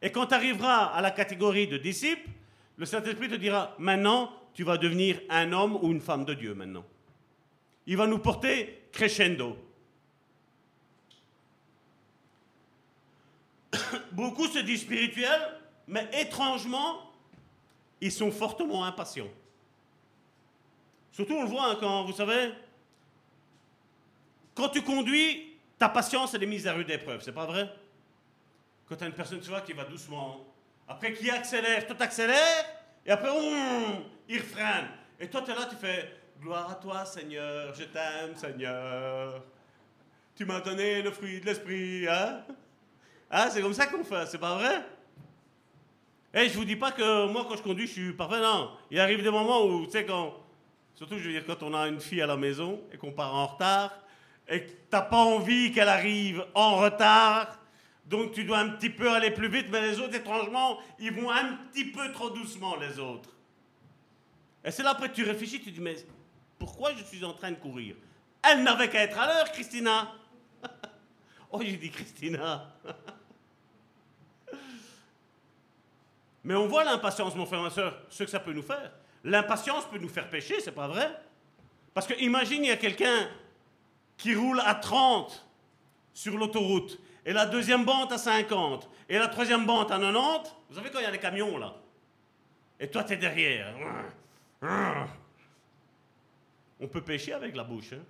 [0.00, 2.28] Et quand tu arriveras à la catégorie de disciple,
[2.76, 6.52] le Saint-Esprit te dira, maintenant, tu vas devenir un homme ou une femme de Dieu
[6.52, 6.84] maintenant.
[7.86, 9.56] Il va nous porter crescendo.
[14.10, 17.08] Beaucoup se disent spirituels, mais étrangement,
[18.00, 19.30] ils sont fortement impatients.
[21.12, 22.52] Surtout, on le voit hein, quand, vous savez,
[24.56, 27.72] quand tu conduis, ta patience, est mise à rude épreuve, c'est pas vrai?
[28.88, 30.44] Quand tu as une personne, tu vois, qui va doucement,
[30.88, 32.77] après qui accélère, toi t'accélères,
[33.08, 33.30] et après,
[34.28, 34.88] il refreine.
[35.18, 39.42] Et toi, tu es là, tu fais Gloire à toi, Seigneur, je t'aime, Seigneur.
[40.36, 42.44] Tu m'as donné le fruit de l'esprit, hein?
[43.30, 44.76] hein c'est comme ça qu'on fait, c'est pas vrai?
[46.34, 48.72] Et eh, je vous dis pas que moi, quand je conduis, je suis parfait, non.
[48.90, 50.34] Il arrive des moments où, tu sais, quand.
[50.94, 53.34] Surtout, je veux dire, quand on a une fille à la maison et qu'on part
[53.34, 53.98] en retard,
[54.48, 57.57] et que t'as pas envie qu'elle arrive en retard,
[58.08, 61.30] donc tu dois un petit peu aller plus vite, mais les autres, étrangement, ils vont
[61.30, 63.28] un petit peu trop doucement, les autres.
[64.64, 65.96] Et c'est là après tu réfléchis, tu dis, mais
[66.58, 67.96] pourquoi je suis en train de courir?
[68.42, 70.12] Elle n'avait qu'à être à l'heure, Christina.
[71.50, 72.70] oh, j'ai dit Christina.
[76.44, 78.90] mais on voit l'impatience, mon frère, ma soeur, ce que ça peut nous faire.
[79.22, 81.10] L'impatience peut nous faire pécher, c'est pas vrai
[81.92, 83.28] Parce que imagine, il y a quelqu'un
[84.16, 85.44] qui roule à 30
[86.14, 86.98] sur l'autoroute,
[87.28, 90.50] et la deuxième bande à 50, et la troisième bande à 90.
[90.70, 91.74] Vous savez quand il y a les camions là?
[92.80, 93.74] Et toi, tu es derrière.
[96.80, 97.92] On peut pêcher avec la bouche.
[97.92, 98.02] Hein?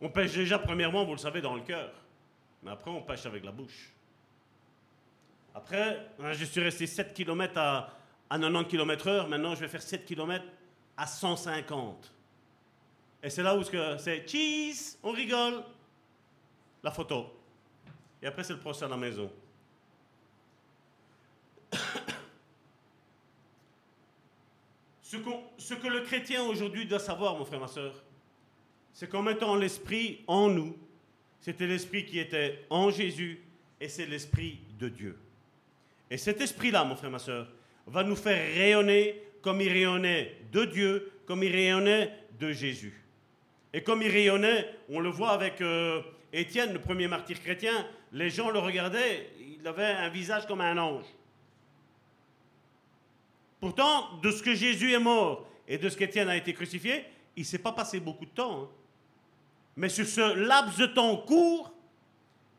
[0.00, 1.92] On pêche déjà, premièrement, vous le savez, dans le cœur.
[2.62, 3.92] Mais après, on pêche avec la bouche.
[5.54, 7.90] Après, hein, je suis resté 7 km à,
[8.30, 9.28] à 90 km/h.
[9.28, 10.42] Maintenant, je vais faire 7 km
[10.96, 12.10] à 150.
[13.22, 15.62] Et c'est là où c'est cheese, on rigole.
[16.82, 17.41] La photo.
[18.22, 19.30] Et après, c'est le procès à la maison.
[25.02, 25.16] ce,
[25.74, 27.94] que le chrétien aujourd'hui doit savoir, mon frère, ma soeur,
[28.92, 30.76] c'est qu'en mettant l'esprit en nous,
[31.40, 33.42] c'était l'esprit qui était en Jésus
[33.80, 35.18] et c'est l'esprit de Dieu.
[36.08, 37.48] Et cet esprit-là, mon frère, ma soeur,
[37.86, 43.02] va nous faire rayonner comme il rayonnait de Dieu, comme il rayonnait de Jésus.
[43.72, 46.00] Et comme il rayonnait, on le voit avec euh,
[46.32, 50.76] Étienne, le premier martyr chrétien, les gens le regardaient, il avait un visage comme un
[50.76, 51.06] ange.
[53.60, 57.04] Pourtant, de ce que Jésus est mort et de ce qu'Étienne a été crucifié,
[57.36, 58.64] il ne s'est pas passé beaucoup de temps.
[58.64, 58.68] Hein.
[59.76, 61.72] Mais sur ce laps de temps court,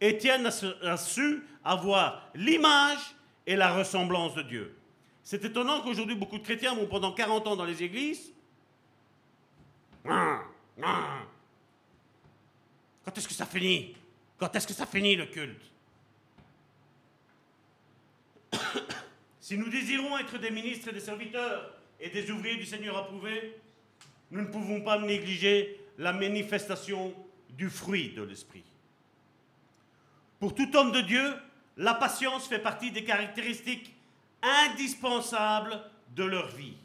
[0.02, 3.16] Étienne a su avoir l'image
[3.46, 4.76] et la ressemblance de Dieu.
[5.24, 8.34] C'est étonnant qu'aujourd'hui, beaucoup de chrétiens vont pendant 40 ans dans les églises.
[10.04, 10.42] Quand
[13.16, 13.96] est-ce que ça finit?
[14.44, 15.64] Quand est-ce que ça finit le culte?
[19.40, 23.56] Si nous désirons être des ministres et des serviteurs et des ouvriers du Seigneur approuvés,
[24.32, 27.14] nous ne pouvons pas négliger la manifestation
[27.52, 28.66] du fruit de l'Esprit.
[30.42, 31.36] Pour tout homme de Dieu,
[31.78, 33.96] la patience fait partie des caractéristiques
[34.42, 35.82] indispensables
[36.18, 36.76] de leur vie.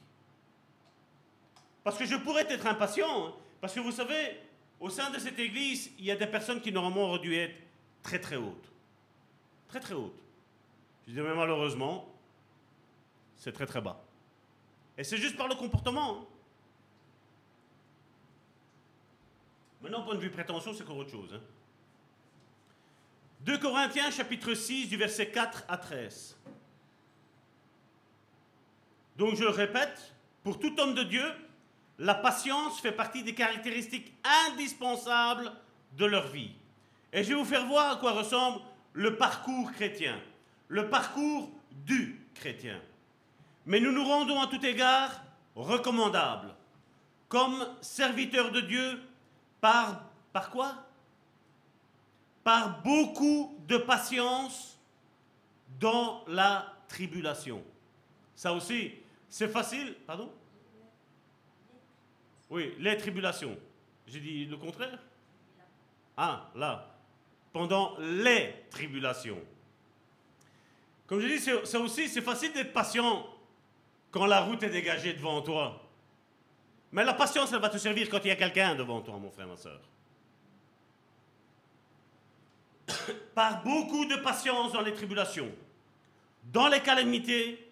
[1.83, 4.39] Parce que je pourrais être impatient, hein, parce que vous savez,
[4.81, 7.57] au sein de cette église, il y a des personnes qui normalement auraient dû être
[8.03, 8.73] très très hautes.
[9.69, 10.23] Très très hautes.
[11.07, 12.09] Je dis mais malheureusement,
[13.37, 14.01] c'est très très bas.
[14.97, 16.19] Et c'est juste par le comportement.
[16.19, 16.27] Hein.
[19.83, 21.41] Maintenant, point de vue prétention, c'est encore autre chose.
[23.41, 23.59] 2 hein.
[23.59, 26.37] Corinthiens chapitre 6 du verset 4 à 13.
[29.17, 31.25] Donc je le répète, pour tout homme de Dieu,
[31.99, 34.13] la patience fait partie des caractéristiques
[34.47, 35.53] indispensables
[35.97, 36.53] de leur vie.
[37.13, 38.61] Et je vais vous faire voir à quoi ressemble
[38.93, 40.21] le parcours chrétien,
[40.69, 42.81] le parcours du chrétien.
[43.67, 45.23] Mais nous nous rendons à tout égard
[45.55, 46.55] recommandables,
[47.29, 49.03] comme serviteurs de Dieu,
[49.61, 50.03] par,
[50.33, 50.75] par quoi?
[52.45, 54.79] Par beaucoup de patience
[55.81, 57.63] dans la tribulation.
[58.35, 58.93] Ça aussi,
[59.29, 60.33] c'est facile, pardon?
[62.51, 63.57] Oui, les tribulations.
[64.07, 64.99] J'ai dit le contraire?
[66.17, 66.95] Ah, là.
[67.53, 69.41] Pendant les tribulations.
[71.07, 73.27] Comme je dis, ça aussi, c'est facile d'être patient
[74.11, 75.83] quand la route est dégagée devant toi.
[76.93, 79.31] Mais la patience, elle va te servir quand il y a quelqu'un devant toi, mon
[79.31, 79.81] frère, ma soeur.
[83.35, 85.51] Par beaucoup de patience dans les tribulations,
[86.45, 87.71] dans les calamités,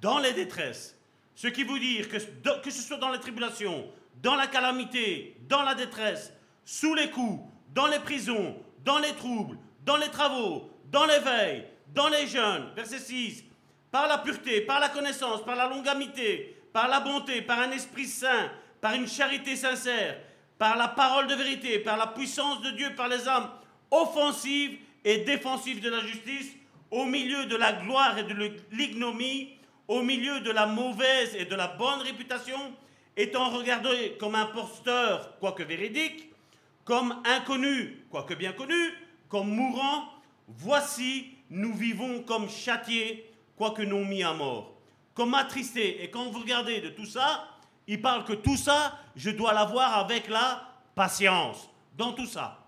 [0.00, 0.96] dans les détresses.
[1.34, 3.90] Ce qui veut dire que, que ce soit dans les tribulations,
[4.22, 6.32] dans la calamité, dans la détresse,
[6.64, 7.42] sous les coups,
[7.74, 12.70] dans les prisons, dans les troubles, dans les travaux, dans les veilles, dans les jeûnes,
[12.76, 13.44] verset 6,
[13.90, 18.06] par la pureté, par la connaissance, par la longamité, par la bonté, par un esprit
[18.06, 18.50] saint,
[18.80, 20.18] par une charité sincère,
[20.56, 23.50] par la parole de vérité, par la puissance de Dieu, par les âmes
[23.90, 26.52] offensives et défensives de la justice,
[26.90, 28.34] au milieu de la gloire et de
[28.70, 29.58] l'ignomie,
[29.88, 32.72] au milieu de la mauvaise et de la bonne réputation,
[33.16, 36.32] étant regardé comme imposteur, quoique véridique,
[36.84, 38.92] comme inconnu, quoique bien connu,
[39.28, 40.08] comme mourant,
[40.48, 44.74] voici, nous vivons comme châtiés, quoique non mis à mort,
[45.14, 46.02] comme attristés.
[46.02, 47.48] Et quand vous regardez de tout ça,
[47.86, 52.58] il parle que tout ça, je dois l'avoir avec la patience, dans tout ça.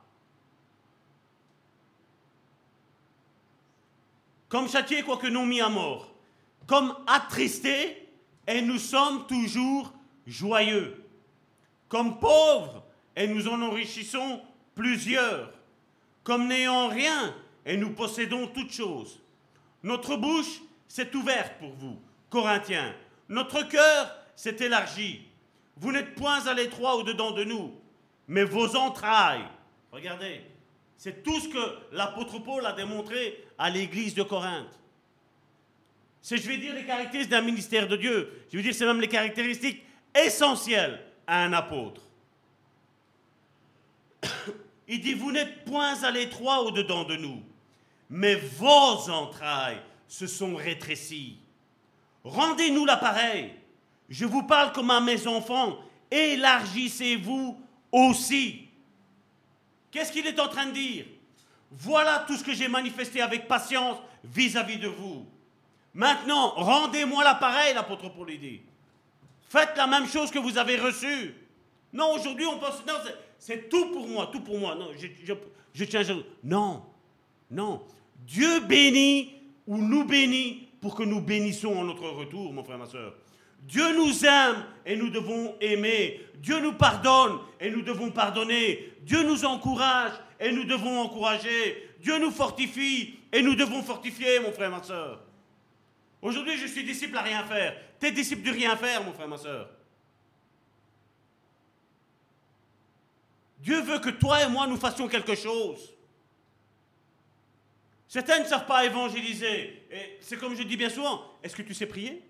[4.48, 6.14] Comme châtiés, quoique non mis à mort,
[6.66, 8.08] comme attristés,
[8.46, 9.92] et nous sommes toujours
[10.26, 11.04] joyeux.
[11.88, 12.84] Comme pauvres,
[13.16, 14.42] et nous en enrichissons
[14.74, 15.52] plusieurs.
[16.22, 17.34] Comme n'ayant rien,
[17.66, 19.20] et nous possédons toutes choses.
[19.82, 22.94] Notre bouche s'est ouverte pour vous, Corinthiens.
[23.28, 25.20] Notre cœur s'est élargi.
[25.76, 27.74] Vous n'êtes point à l'étroit au-dedans de nous,
[28.28, 29.46] mais vos entrailles.
[29.92, 30.40] Regardez,
[30.96, 34.78] c'est tout ce que l'apôtre Paul a démontré à l'église de Corinthe.
[36.22, 38.44] C'est, je vais dire, les caractéristiques d'un ministère de Dieu.
[38.50, 39.82] Je veux dire, c'est même les caractéristiques
[40.14, 42.02] essentielles à un apôtre.
[44.88, 47.42] Il dit, vous n'êtes point à l'étroit au-dedans de nous,
[48.10, 51.38] mais vos entrailles se sont rétrécies.
[52.22, 53.52] Rendez-nous l'appareil.
[54.08, 55.78] Je vous parle comme à mes enfants.
[56.10, 57.60] Élargissez-vous
[57.90, 58.68] aussi.
[59.90, 61.06] Qu'est-ce qu'il est en train de dire?
[61.70, 65.26] Voilà tout ce que j'ai manifesté avec patience vis-à-vis de vous.
[65.92, 68.60] Maintenant, rendez-moi l'appareil, l'apôtre Paul dit.
[69.54, 71.32] Faites la même chose que vous avez reçu.
[71.92, 72.94] Non, aujourd'hui, on pense, non,
[73.38, 74.74] c'est tout pour moi, tout pour moi.
[74.74, 75.06] Non, je,
[75.72, 76.02] je, tiens.
[76.42, 76.82] non,
[77.52, 77.82] non.
[78.26, 79.32] Dieu bénit
[79.68, 83.14] ou nous bénit pour que nous bénissons en notre retour, mon frère, ma soeur.
[83.62, 86.20] Dieu nous aime et nous devons aimer.
[86.38, 88.92] Dieu nous pardonne et nous devons pardonner.
[89.02, 91.90] Dieu nous encourage et nous devons encourager.
[92.00, 95.23] Dieu nous fortifie et nous devons fortifier, mon frère, ma soeur.
[96.24, 97.78] Aujourd'hui, je suis disciple à rien faire.
[98.00, 99.68] Tu es disciple du rien faire, mon frère, ma soeur.
[103.58, 105.92] Dieu veut que toi et moi nous fassions quelque chose.
[108.08, 109.86] Certains ne savent pas évangéliser.
[109.90, 112.26] Et c'est comme je dis bien souvent, est-ce que tu sais prier?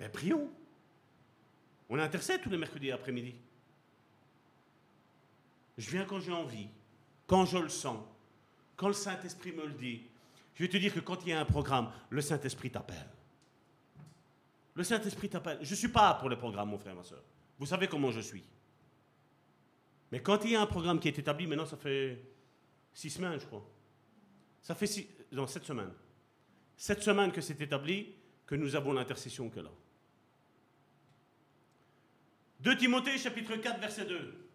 [0.00, 0.50] Ben prions.
[1.88, 3.36] On intercède tous les mercredis après-midi.
[5.76, 6.66] Je viens quand j'ai envie,
[7.28, 8.04] quand je le sens,
[8.74, 10.07] quand le Saint-Esprit me le dit.
[10.58, 13.08] Je vais te dire que quand il y a un programme, le Saint-Esprit t'appelle.
[14.74, 15.60] Le Saint-Esprit t'appelle.
[15.62, 17.22] Je ne suis pas pour le programme, mon frère, ma soeur.
[17.60, 18.42] Vous savez comment je suis.
[20.10, 22.20] Mais quand il y a un programme qui est établi, maintenant ça fait
[22.92, 23.64] six semaines, je crois.
[24.60, 25.92] Ça fait six, non, sept semaines.
[26.76, 29.70] Sept semaines que c'est établi, que nous avons l'intercession que là.
[32.58, 34.47] 2 Timothée chapitre 4 verset 2.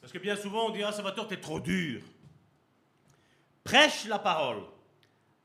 [0.00, 2.02] Parce que bien souvent on dit Ah Salvatore, t'es trop dur.
[3.64, 4.62] Prêche la parole.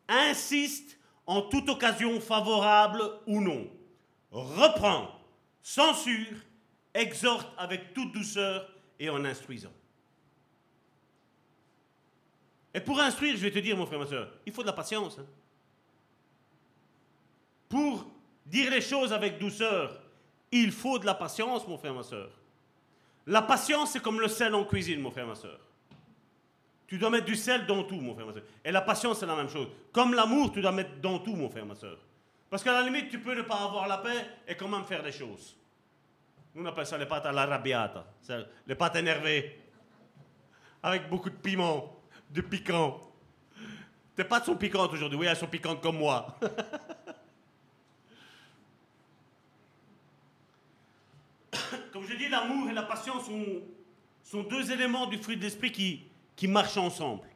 [0.07, 3.67] Insiste en toute occasion favorable ou non.
[4.31, 5.09] Reprends,
[5.61, 6.37] censure,
[6.93, 8.69] exhorte avec toute douceur
[8.99, 9.71] et en instruisant.
[12.73, 14.73] Et pour instruire, je vais te dire, mon frère, ma soeur, il faut de la
[14.73, 15.19] patience.
[15.19, 15.25] Hein.
[17.69, 18.07] Pour
[18.45, 20.01] dire les choses avec douceur,
[20.51, 22.31] il faut de la patience, mon frère, ma soeur.
[23.27, 25.59] La patience, c'est comme le sel en cuisine, mon frère, ma soeur.
[26.87, 28.43] Tu dois mettre du sel dans tout, mon frère, ma soeur.
[28.63, 29.67] Et la patience, c'est la même chose.
[29.91, 31.97] Comme l'amour, tu dois mettre dans tout, mon frère, ma soeur.
[32.49, 35.01] Parce qu'à la limite, tu peux ne pas avoir la paix et quand même faire
[35.01, 35.55] des choses.
[36.53, 38.05] Nous, on appelle ça les pâtes à l'arrabbiata.
[38.21, 39.59] C'est les pâtes énervées.
[40.83, 42.99] Avec beaucoup de piment, de piquant.
[44.15, 45.17] Tes pâtes sont piquantes aujourd'hui.
[45.17, 46.37] Oui, elles sont piquantes comme moi.
[51.91, 53.61] comme je dis, l'amour et la patience sont,
[54.23, 56.03] sont deux éléments du fruit de l'esprit qui,
[56.35, 57.27] qui marchent ensemble.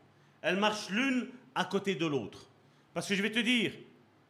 [0.42, 2.48] Elles marchent l'une à côté de l'autre.
[2.94, 3.74] Parce que je vais te dire,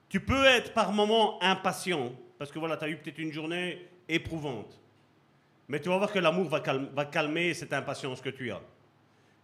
[0.09, 3.87] tu peux être par moments impatient, parce que voilà, tu as eu peut-être une journée
[4.07, 4.79] éprouvante.
[5.67, 8.61] Mais tu vas voir que l'amour va, va calmer cette impatience que tu as.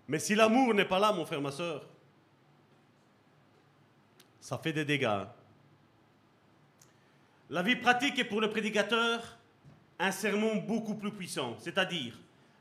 [0.07, 1.86] Mais si l'amour n'est pas là, mon frère, ma soeur,
[4.40, 5.26] ça fait des dégâts.
[7.49, 9.38] La vie pratique est pour le prédicateur
[9.99, 11.56] un sermon beaucoup plus puissant.
[11.60, 12.20] C'est-à-dire,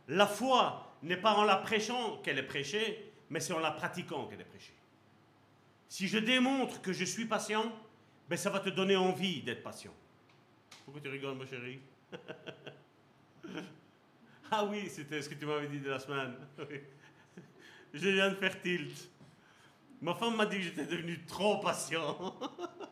[0.08, 4.26] la foi n'est pas en la prêchant qu'elle est prêchée, mais c'est en la pratiquant
[4.26, 4.74] qu'elle est prêchée.
[5.88, 7.72] Si je démontre que je suis patient,
[8.28, 9.92] ben ça va te donner envie d'être patient.
[10.84, 11.80] Pourquoi tu rigoles, ma chérie?
[14.54, 16.34] Ah oui, c'était ce que tu m'avais dit de la semaine.
[17.94, 19.10] je viens de faire tilt.
[20.02, 22.38] Ma femme m'a dit que j'étais devenu trop patient.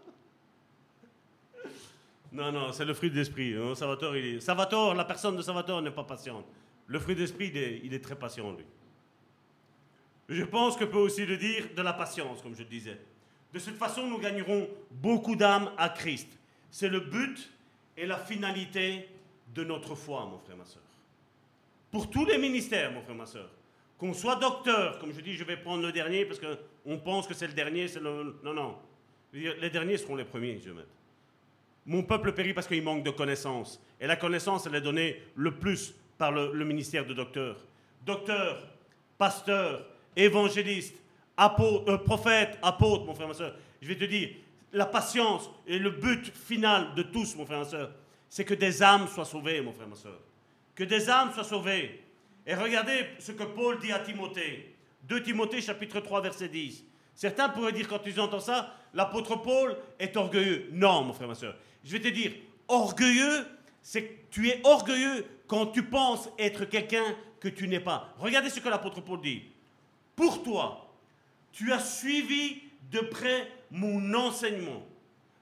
[2.32, 3.54] non, non, c'est le fruit de l'esprit.
[3.54, 3.74] Hein.
[4.14, 6.46] Il Salvatore, la personne de Salvatore n'est pas patiente.
[6.86, 8.64] Le fruit il est, il est très patient, lui.
[10.28, 13.00] Je pense que peut aussi le dire de la patience, comme je le disais.
[13.52, 16.28] De cette façon, nous gagnerons beaucoup d'âmes à Christ.
[16.70, 17.50] C'est le but
[17.96, 19.08] et la finalité
[19.52, 20.82] de notre foi, mon frère, ma soeur.
[21.90, 23.50] Pour tous les ministères, mon frère, ma soeur.
[23.98, 27.34] Qu'on soit docteur, comme je dis, je vais prendre le dernier parce qu'on pense que
[27.34, 27.86] c'est le dernier.
[28.00, 28.78] Non, non.
[29.32, 30.99] Les derniers seront les premiers, je vais mettre.
[31.90, 33.82] Mon peuple périt parce qu'il manque de connaissances.
[34.00, 37.56] Et la connaissance, elle est donnée le plus par le, ministère de docteur.
[38.06, 38.64] Docteur,
[39.18, 39.84] pasteur,
[40.14, 40.94] évangéliste,
[41.36, 43.56] apôtre, euh, prophète, apôtre, mon frère, ma soeur.
[43.82, 44.28] Je vais te dire,
[44.72, 47.90] la patience et le but final de tous, mon frère, ma soeur,
[48.28, 50.20] c'est que des âmes soient sauvées, mon frère, ma soeur.
[50.76, 52.04] Que des âmes soient sauvées.
[52.46, 54.76] Et regardez ce que Paul dit à Timothée.
[55.08, 56.84] 2 Timothée chapitre 3 verset 10.
[57.16, 60.68] Certains pourraient dire quand ils entendent ça, l'apôtre Paul est orgueilleux.
[60.72, 61.56] Non, mon frère, ma soeur.
[61.84, 62.32] Je vais te dire,
[62.68, 63.46] orgueilleux,
[63.82, 68.14] c'est que tu es orgueilleux quand tu penses être quelqu'un que tu n'es pas.
[68.18, 69.42] Regardez ce que l'apôtre Paul dit.
[70.14, 70.94] Pour toi,
[71.52, 74.82] tu as suivi de près mon enseignement,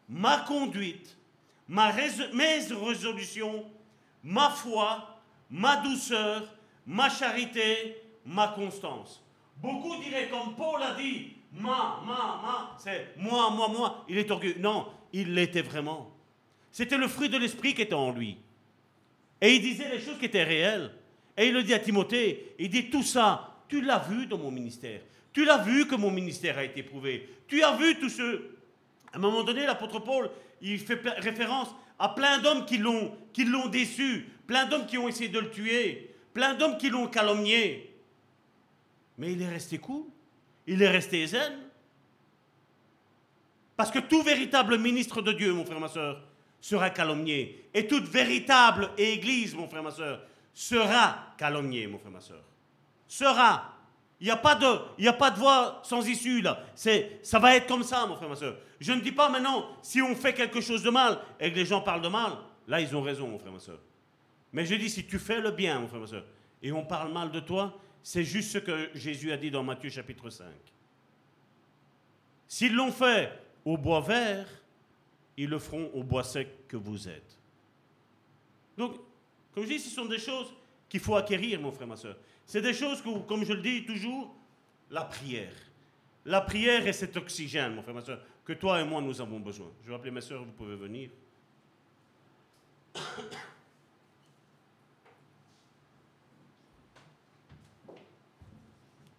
[0.08, 1.16] ma conduite,
[1.66, 3.64] ma mes résolutions,
[4.22, 5.20] ma foi,
[5.50, 6.54] ma douceur,
[6.86, 9.22] ma charité, ma constance.
[9.56, 14.30] Beaucoup diraient, comme Paul a dit, ma, ma, ma, c'est moi, moi, moi, il est
[14.30, 14.58] orgueilleux.
[14.58, 16.10] Non, il l'était vraiment.
[16.70, 18.36] C'était le fruit de l'esprit qui était en lui.
[19.40, 20.92] Et il disait les choses qui étaient réelles.
[21.36, 24.50] Et il le dit à Timothée, il dit tout ça, tu l'as vu dans mon
[24.50, 25.00] ministère.
[25.32, 27.28] Tu l'as vu que mon ministère a été prouvé.
[27.46, 28.42] Tu as vu tout ce...
[29.12, 30.30] À un moment donné, l'apôtre Paul,
[30.60, 31.68] il fait référence
[31.98, 35.50] à plein d'hommes qui l'ont, qui l'ont déçu, plein d'hommes qui ont essayé de le
[35.50, 37.94] tuer, plein d'hommes qui l'ont calomnié.
[39.16, 40.04] Mais il est resté cool.
[40.68, 41.52] Il est resté zen.
[43.74, 46.20] Parce que tout véritable ministre de Dieu, mon frère, ma soeur,
[46.60, 47.70] sera calomnié.
[47.72, 50.20] Et toute véritable église, mon frère, ma soeur,
[50.52, 52.42] sera calomniée, mon frère, ma soeur.
[53.06, 53.76] Sera.
[54.20, 54.66] Il n'y a, pas de,
[54.98, 56.60] il a pas de voie sans issue, là.
[56.74, 58.58] C'est, ça va être comme ça, mon frère, ma soeur.
[58.78, 61.64] Je ne dis pas maintenant, si on fait quelque chose de mal et que les
[61.64, 62.32] gens parlent de mal,
[62.66, 63.78] là, ils ont raison, mon frère, ma soeur.
[64.52, 66.24] Mais je dis, si tu fais le bien, mon frère, ma soeur,
[66.62, 69.90] et on parle mal de toi, c'est juste ce que Jésus a dit dans Matthieu
[69.90, 70.46] chapitre 5.
[72.46, 73.30] S'ils l'ont fait
[73.64, 74.48] au bois vert,
[75.36, 77.38] ils le feront au bois sec que vous êtes.
[78.76, 78.96] Donc,
[79.52, 80.52] comme je dis, ce sont des choses
[80.88, 82.16] qu'il faut acquérir, mon frère, ma soeur.
[82.46, 84.34] C'est des choses que, comme je le dis toujours,
[84.90, 85.52] la prière.
[86.24, 89.40] La prière est cet oxygène, mon frère, ma soeur, que toi et moi, nous avons
[89.40, 89.70] besoin.
[89.84, 91.10] Je vais appeler mes soeurs, vous pouvez venir.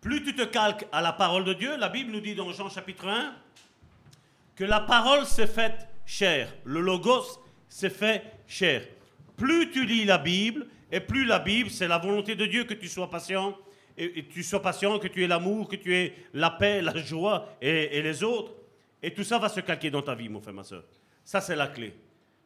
[0.01, 2.69] Plus tu te calques à la parole de Dieu, la Bible nous dit dans Jean
[2.69, 3.35] chapitre 1
[4.55, 6.53] que la parole s'est faite chair.
[6.63, 8.88] Le logos s'est fait chair.
[9.35, 12.73] Plus tu lis la Bible, et plus la Bible, c'est la volonté de Dieu que
[12.73, 13.57] tu sois patient,
[13.97, 17.49] et, tu sois patient, que tu aies l'amour, que tu aies la paix, la joie
[17.61, 18.53] et, les autres.
[19.03, 20.84] Et tout ça va se calquer dans ta vie, mon frère, ma soeur.
[21.26, 21.93] Ça, c'est la clé.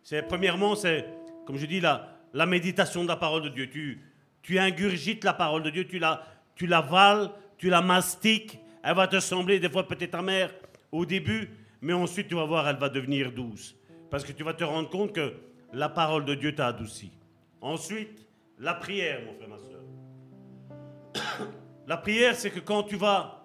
[0.02, 1.06] C'est, premièrement, c'est,
[1.46, 3.70] comme je dis, la, la méditation de la parole de Dieu.
[3.70, 4.02] Tu,
[4.42, 6.26] tu ingurgites la parole de Dieu, tu la,
[6.56, 8.60] tu la vales, tu la mastiques.
[8.84, 10.54] Elle va te sembler des fois peut-être amère
[10.92, 11.50] au début,
[11.82, 13.76] mais ensuite tu vas voir, elle va devenir douce.
[14.10, 15.34] Parce que tu vas te rendre compte que
[15.72, 17.12] la parole de Dieu t'a adouci.
[17.62, 18.28] Ensuite,
[18.60, 21.48] la prière, mon frère, ma soeur.
[21.86, 23.44] La prière, c'est que quand tu vas,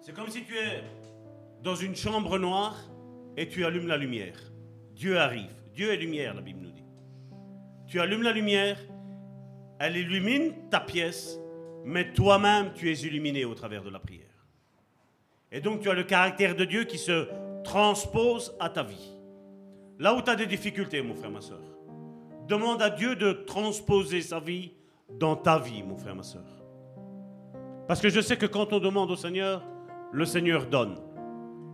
[0.00, 0.84] c'est comme si tu es
[1.64, 2.76] dans une chambre noire
[3.36, 4.38] et tu allumes la lumière.
[4.94, 5.50] Dieu arrive.
[5.74, 6.84] Dieu est lumière, la Bible nous dit.
[7.88, 8.78] Tu allumes la lumière,
[9.80, 11.39] elle illumine ta pièce,
[11.84, 14.26] mais toi-même, tu es illuminé au travers de la prière.
[15.52, 17.28] Et donc, tu as le caractère de Dieu qui se
[17.64, 19.16] transpose à ta vie.
[19.98, 21.60] Là où tu as des difficultés, mon frère, ma soeur,
[22.46, 24.72] demande à Dieu de transposer sa vie
[25.18, 26.44] dans ta vie, mon frère, ma soeur.
[27.86, 29.62] Parce que je sais que quand on demande au Seigneur,
[30.12, 30.96] le Seigneur donne.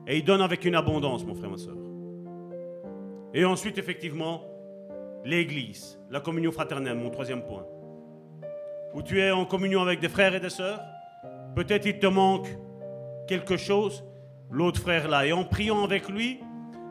[0.07, 1.77] Et il donne avec une abondance, mon frère, ma soeur.
[3.35, 4.45] Et ensuite, effectivement,
[5.25, 7.67] l'Église, la communion fraternelle, mon troisième point.
[8.97, 10.81] Où tu es en communion avec des frères et des sœurs,
[11.55, 12.49] peut-être il te manque
[13.29, 14.03] quelque chose,
[14.51, 15.27] l'autre frère là.
[15.27, 16.41] Et en priant avec lui,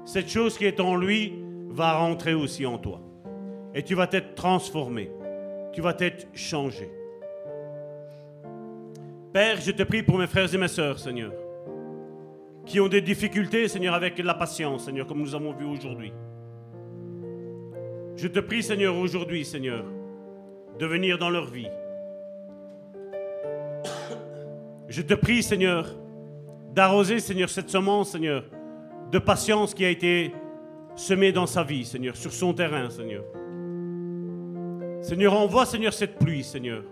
[0.05, 1.33] cette chose qui est en lui
[1.67, 3.01] va rentrer aussi en toi.
[3.73, 5.09] Et tu vas être transformé.
[5.73, 6.91] Tu vas être changé.
[9.33, 11.33] Père, je te prie pour mes frères et mes sœurs, Seigneur,
[12.67, 16.13] qui ont des difficultés, Seigneur, avec la patience, Seigneur, comme nous avons vu aujourd'hui.
[18.15, 19.83] Je te prie, Seigneur, aujourd'hui, Seigneur,
[20.77, 21.67] de venir dans leur vie.
[24.87, 25.87] Je te prie, Seigneur,
[26.73, 28.43] d'arroser, Seigneur, cette semence, Seigneur,
[29.11, 30.33] de patience qui a été
[30.95, 33.23] semée dans sa vie, Seigneur, sur son terrain, Seigneur.
[35.01, 36.83] Seigneur, envoie, Seigneur, cette pluie, Seigneur,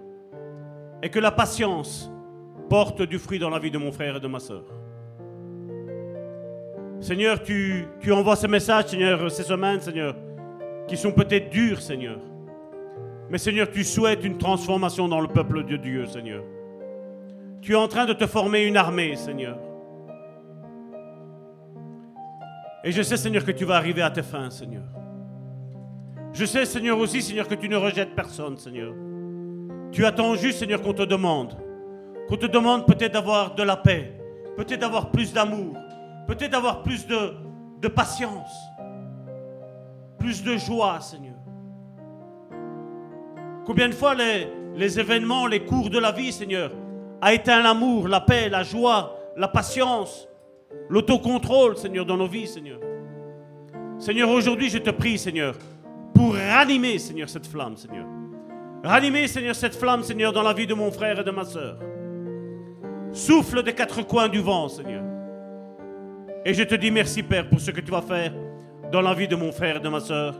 [1.02, 2.12] et que la patience
[2.70, 4.64] porte du fruit dans la vie de mon frère et de ma soeur.
[7.00, 10.16] Seigneur, tu, envoies ces messages, Seigneur, ces semaines, Seigneur,
[10.88, 12.20] qui sont peut-être durs, Seigneur.
[13.30, 16.44] Mais Seigneur, tu souhaites une transformation dans le peuple de Dieu, Seigneur.
[17.64, 19.58] Tu es en train de te former une armée, Seigneur.
[22.84, 24.84] Et je sais, Seigneur, que tu vas arriver à tes fins, Seigneur.
[26.34, 28.94] Je sais, Seigneur, aussi, Seigneur, que tu ne rejettes personne, Seigneur.
[29.94, 31.56] Tu attends juste, Seigneur, qu'on te demande.
[32.28, 34.12] Qu'on te demande peut-être d'avoir de la paix,
[34.58, 35.78] peut-être d'avoir plus d'amour,
[36.28, 38.52] peut-être d'avoir plus de, patience,
[40.20, 41.36] plus de joie, Seigneur.
[43.66, 46.72] Combien de fois les événements, les cours de la vie, Seigneur,
[47.24, 50.28] a éteint l'amour, la paix, la joie, la patience,
[50.90, 52.80] l'autocontrôle, Seigneur, dans nos vies, Seigneur.
[53.98, 55.56] Seigneur, aujourd'hui, je te prie, Seigneur,
[56.14, 58.06] pour ranimer, Seigneur, cette flamme, Seigneur.
[58.84, 61.78] Ranimer, Seigneur, cette flamme, Seigneur, dans la vie de mon frère et de ma soeur.
[63.14, 65.04] Souffle des quatre coins du vent, Seigneur.
[66.44, 68.34] Et je te dis merci, Père, pour ce que tu vas faire
[68.92, 70.36] dans la vie de mon frère et de ma soeur.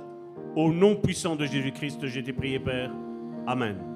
[0.54, 2.92] Au nom puissant de Jésus-Christ, j'ai été prié, Père.
[3.48, 3.93] Amen.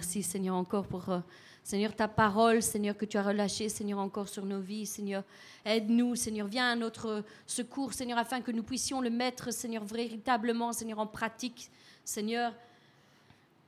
[0.00, 1.18] Merci, Seigneur, encore pour, euh,
[1.62, 5.24] Seigneur, ta parole, Seigneur, que tu as relâchée, Seigneur, encore sur nos vies, Seigneur.
[5.62, 6.46] Aide-nous, Seigneur.
[6.46, 11.06] Viens à notre secours, Seigneur, afin que nous puissions le mettre, Seigneur, véritablement, Seigneur, en
[11.06, 11.70] pratique,
[12.02, 12.54] Seigneur.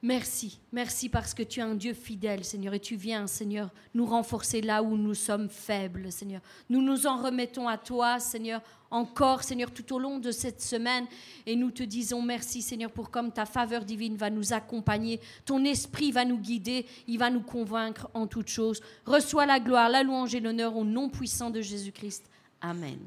[0.05, 4.05] Merci, merci parce que tu es un Dieu fidèle, Seigneur, et tu viens, Seigneur, nous
[4.05, 6.41] renforcer là où nous sommes faibles, Seigneur.
[6.69, 11.07] Nous nous en remettons à toi, Seigneur, encore, Seigneur, tout au long de cette semaine,
[11.47, 15.65] et nous te disons merci, Seigneur, pour comme ta faveur divine va nous accompagner, ton
[15.65, 18.81] esprit va nous guider, il va nous convaincre en toutes choses.
[19.07, 22.25] Reçois la gloire, la louange et l'honneur au nom puissant de Jésus-Christ.
[22.61, 22.99] Amen.